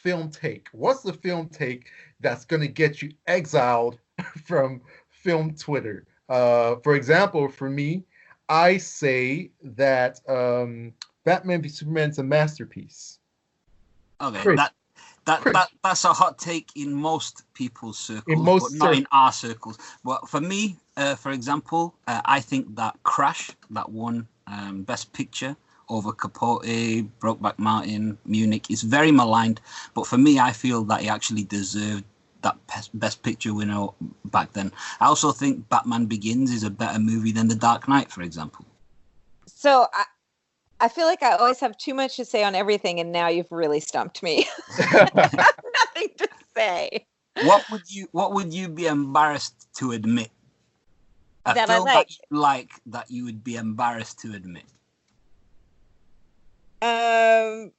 [0.02, 0.68] film take?
[0.74, 1.90] What's the film take
[2.22, 4.00] that's going to get you exiled
[4.46, 6.06] from film Twitter?
[6.30, 8.06] Uh, for example, for me,
[8.50, 10.94] I say that um,
[11.24, 13.20] Batman v Superman is a masterpiece.
[14.22, 14.58] Okay, Chris.
[14.58, 14.74] that
[15.26, 15.54] that, Chris.
[15.54, 19.78] that that's a hot take in most people's circles, most but not in our circles.
[20.04, 25.14] But for me, uh, for example, uh, I think that Crash, that one um, Best
[25.14, 25.56] Picture
[25.90, 26.64] over Capote,
[27.20, 29.60] Brokeback Mountain, Munich, is very maligned.
[29.94, 32.06] But for me, I feel that he actually deserved
[32.42, 32.58] that
[32.94, 33.88] best, Picture winner
[34.26, 34.72] back then.
[35.00, 38.66] I also think Batman Begins is a better movie than The Dark Knight, for example.
[39.48, 40.06] So I,
[40.80, 43.52] I feel like I always have too much to say on everything, and now you've
[43.52, 44.48] really stumped me.
[44.80, 47.06] Nothing to say.
[47.44, 50.30] what would you what would you be embarrassed to admit?
[51.46, 52.08] A That I like.
[52.08, 54.64] that you like that you would be embarrassed to admit.
[56.84, 57.72] Um,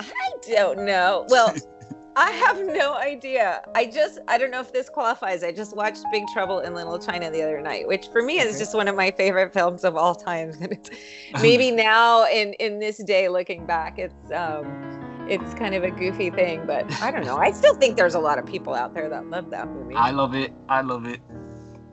[0.00, 1.26] I don't know.
[1.28, 1.54] Well,
[2.18, 3.62] I have no idea.
[3.76, 5.44] I just, I don't know if this qualifies.
[5.44, 8.58] I just watched Big Trouble in Little China the other night, which for me is
[8.58, 10.52] just one of my favorite films of all time.
[10.60, 10.90] And it's
[11.42, 14.66] maybe now in in this day, looking back, it's um,
[15.28, 17.36] it's kind of a goofy thing, but I don't know.
[17.36, 19.94] I still think there's a lot of people out there that love that movie.
[19.94, 20.52] I love it.
[20.68, 21.20] I love it.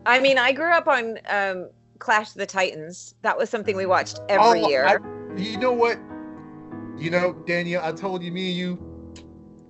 [0.08, 1.70] I mean, I grew up on um,
[2.00, 3.14] Clash of the Titans.
[3.22, 4.86] That was something we watched every Oh, year.
[4.88, 6.00] I- you know what?
[6.98, 8.95] You know, Daniel, I told you, me and you,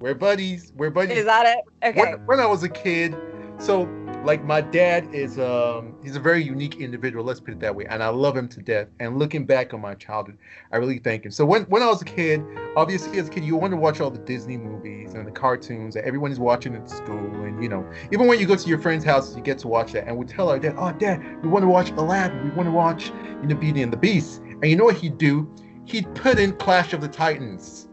[0.06, 0.72] we're buddies.
[0.76, 1.18] We're buddies.
[1.18, 1.88] Is that it?
[1.88, 2.00] Okay.
[2.00, 3.16] when, when I was a kid,
[3.58, 3.90] so
[4.24, 7.86] like my dad is um he's a very unique individual, let's put it that way,
[7.90, 8.88] and I love him to death.
[9.00, 10.38] And looking back on my childhood,
[10.72, 11.32] I really thank him.
[11.32, 12.44] So when when I was a kid,
[12.78, 15.96] obviously as a kid, you want to watch all the Disney movies and the cartoons
[15.96, 18.78] that everyone is watching at school, and you know, even when you go to your
[18.78, 20.08] friend's house, you get to watch that.
[20.08, 22.44] And we tell our dad, "Oh, dad, we want to watch Aladdin.
[22.44, 23.08] We want to watch
[23.42, 25.52] you know Beauty and the Beast." And you know what he'd do?
[25.86, 27.88] He'd put in Clash of the Titans.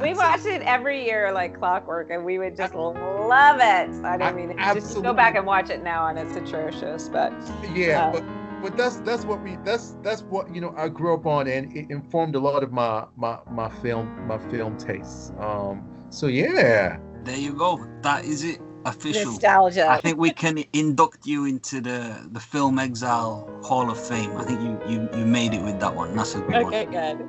[0.00, 4.04] We watch it every year like clockwork, and we would just love it.
[4.04, 7.08] I don't mean just go back and watch it now, and it's atrocious.
[7.08, 7.32] But
[7.74, 8.24] yeah Uh, but
[8.62, 11.74] but that's that's what we that's that's what you know i grew up on and
[11.76, 16.98] it informed a lot of my my my film my film tastes um so yeah
[17.24, 17.84] There you go.
[18.02, 18.60] That is it.
[18.86, 19.32] Official.
[19.32, 19.88] nostalgia.
[19.90, 24.36] I think we can induct you into the the Film Exile Hall of Fame.
[24.36, 26.14] I think you you, you made it with that one.
[26.14, 27.26] That's a good okay, good.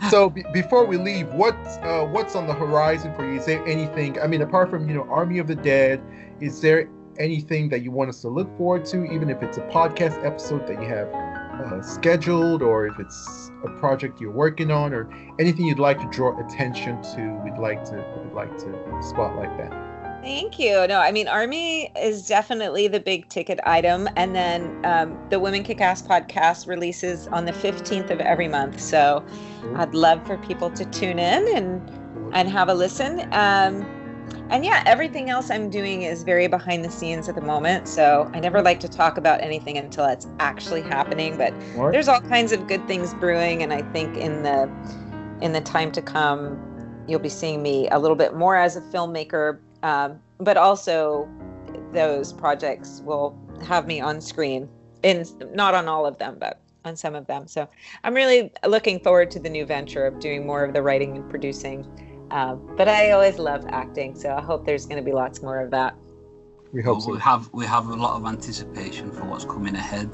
[0.10, 3.64] so be before we leave what's uh what's on the horizon for you is there
[3.66, 6.00] anything i mean apart from you know army of the dead
[6.40, 6.88] is there
[7.18, 10.66] anything that you want us to look forward to even if it's a podcast episode
[10.66, 15.66] that you have uh, scheduled or if it's a project you're working on or anything
[15.66, 18.72] you'd like to draw attention to we'd like to we'd like to
[19.02, 19.87] spotlight that
[20.22, 20.86] Thank you.
[20.88, 24.08] No, I mean, Army is definitely the big ticket item.
[24.16, 28.80] And then um, the Women Kick Ass podcast releases on the 15th of every month.
[28.80, 29.24] So
[29.76, 31.90] I'd love for people to tune in and,
[32.34, 33.20] and have a listen.
[33.32, 33.86] Um,
[34.50, 37.86] and yeah, everything else I'm doing is very behind the scenes at the moment.
[37.86, 41.36] So I never like to talk about anything until it's actually happening.
[41.36, 41.92] But Mark?
[41.92, 44.70] there's all kinds of good things brewing, and I think in the
[45.40, 46.58] in the time to come,
[47.06, 51.28] you'll be seeing me a little bit more as a filmmaker, um, but also
[51.92, 54.68] those projects will have me on screen.
[55.04, 55.24] In
[55.54, 57.46] not on all of them, but on some of them.
[57.46, 57.68] So
[58.02, 61.30] I'm really looking forward to the new venture of doing more of the writing and
[61.30, 61.86] producing.
[62.30, 65.60] Uh, but I always love acting, so I hope there's going to be lots more
[65.60, 65.94] of that.
[66.72, 67.12] We hope Well, so.
[67.12, 70.10] we have we have a lot of anticipation for what's coming ahead.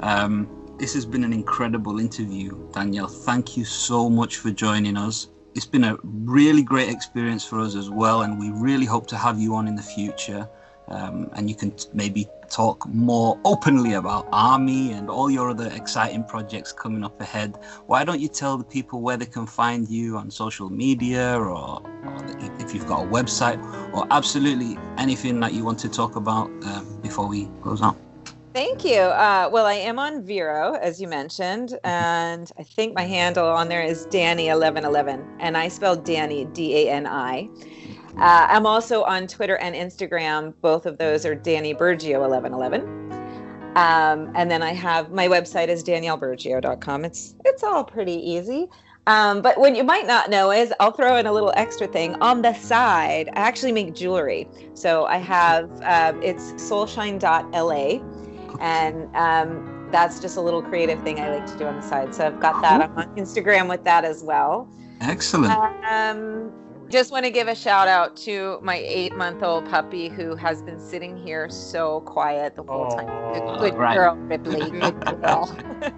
[0.00, 3.06] Um, this has been an incredible interview, Danielle.
[3.06, 5.28] Thank you so much for joining us.
[5.54, 9.16] It's been a really great experience for us as well, and we really hope to
[9.16, 10.48] have you on in the future.
[10.88, 15.70] Um, and you can t- maybe talk more openly about Army and all your other
[15.74, 17.56] exciting projects coming up ahead.
[17.86, 21.48] Why don't you tell the people where they can find you on social media or,
[21.48, 21.82] or
[22.58, 23.58] if you've got a website
[23.94, 27.96] or absolutely anything that you want to talk about um, before we close out?
[28.54, 29.00] Thank you.
[29.00, 33.68] Uh, well, I am on Vero, as you mentioned, and I think my handle on
[33.68, 37.48] there is Danny1111, and I spell Danny D A N I.
[38.16, 40.54] Uh, I'm also on Twitter and Instagram.
[40.60, 42.84] Both of those are Danny Burgio1111.
[43.76, 47.04] Um, and then I have my website is danielleburgio.com.
[47.04, 48.68] It's it's all pretty easy.
[49.08, 52.14] Um, but what you might not know is I'll throw in a little extra thing
[52.22, 53.30] on the side.
[53.34, 54.48] I actually make jewelry.
[54.74, 58.13] So I have um, it's soulshine.la
[58.60, 62.14] and um, that's just a little creative thing I like to do on the side.
[62.14, 62.80] So I've got that.
[62.82, 64.68] I'm on Instagram with that as well.
[65.00, 65.52] Excellent.
[65.88, 66.52] Um,
[66.90, 70.62] just want to give a shout out to my eight month old puppy who has
[70.62, 73.08] been sitting here so quiet the whole time.
[73.08, 73.58] Aw.
[73.58, 73.94] Good, good Right.
[73.96, 74.70] girl, Ripley.
[74.70, 75.56] Good girl.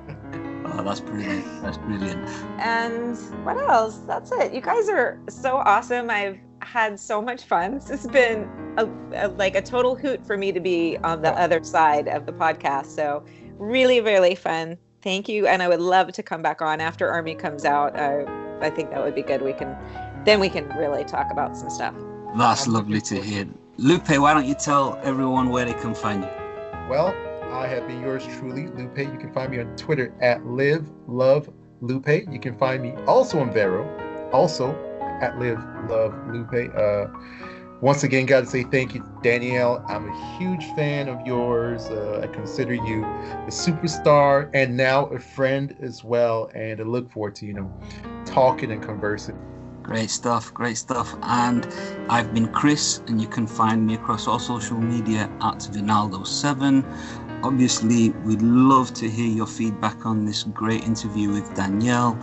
[0.68, 1.44] Oh, that's brilliant.
[1.62, 2.28] That's brilliant.
[2.58, 3.16] and
[3.46, 3.98] what else?
[3.98, 4.52] That's it.
[4.52, 6.10] You guys are so awesome.
[6.10, 7.74] I've had so much fun.
[7.74, 11.32] This has been a, a, like a total hoot for me to be on the
[11.32, 12.86] other side of the podcast.
[12.86, 13.24] So
[13.56, 14.76] really, really fun.
[15.02, 15.46] Thank you.
[15.46, 17.98] And I would love to come back on after Army comes out.
[17.98, 18.24] Uh,
[18.60, 19.42] I think that would be good.
[19.42, 19.76] We can,
[20.24, 21.94] then we can really talk about some stuff.
[22.36, 23.46] That's lovely to hear.
[23.78, 26.30] Lupe, why don't you tell everyone where they can find you?
[26.88, 27.14] Well,
[27.52, 28.98] I have been yours truly, Lupe.
[28.98, 31.48] You can find me on Twitter at Live Love
[31.80, 32.08] Lupe.
[32.08, 33.86] You can find me also on Vero,
[34.32, 34.74] also
[35.22, 36.74] at Live Love Lupe.
[36.76, 37.06] Uh,
[37.82, 39.84] once again, got to say thank you, Danielle.
[39.88, 41.86] I'm a huge fan of yours.
[41.86, 46.50] Uh, I consider you a superstar and now a friend as well.
[46.54, 47.72] And I look forward to you know
[48.24, 49.38] talking and conversing.
[49.82, 51.14] Great stuff, great stuff.
[51.22, 51.64] And
[52.08, 56.82] I've been Chris, and you can find me across all social media at Vinaldo7.
[57.44, 62.18] Obviously, we'd love to hear your feedback on this great interview with Danielle.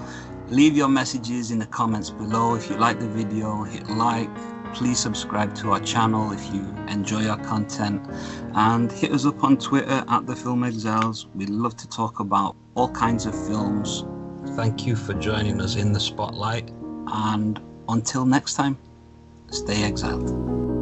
[0.54, 2.54] Leave your messages in the comments below.
[2.54, 4.30] If you like the video, hit like.
[4.76, 8.08] Please subscribe to our channel if you enjoy our content.
[8.54, 11.26] And hit us up on Twitter at The Film Exiles.
[11.34, 14.06] We'd love to talk about all kinds of films.
[14.56, 16.70] Thank you for joining us in the spotlight.
[17.08, 17.60] And
[17.90, 18.78] until next time,
[19.50, 20.73] stay exiled.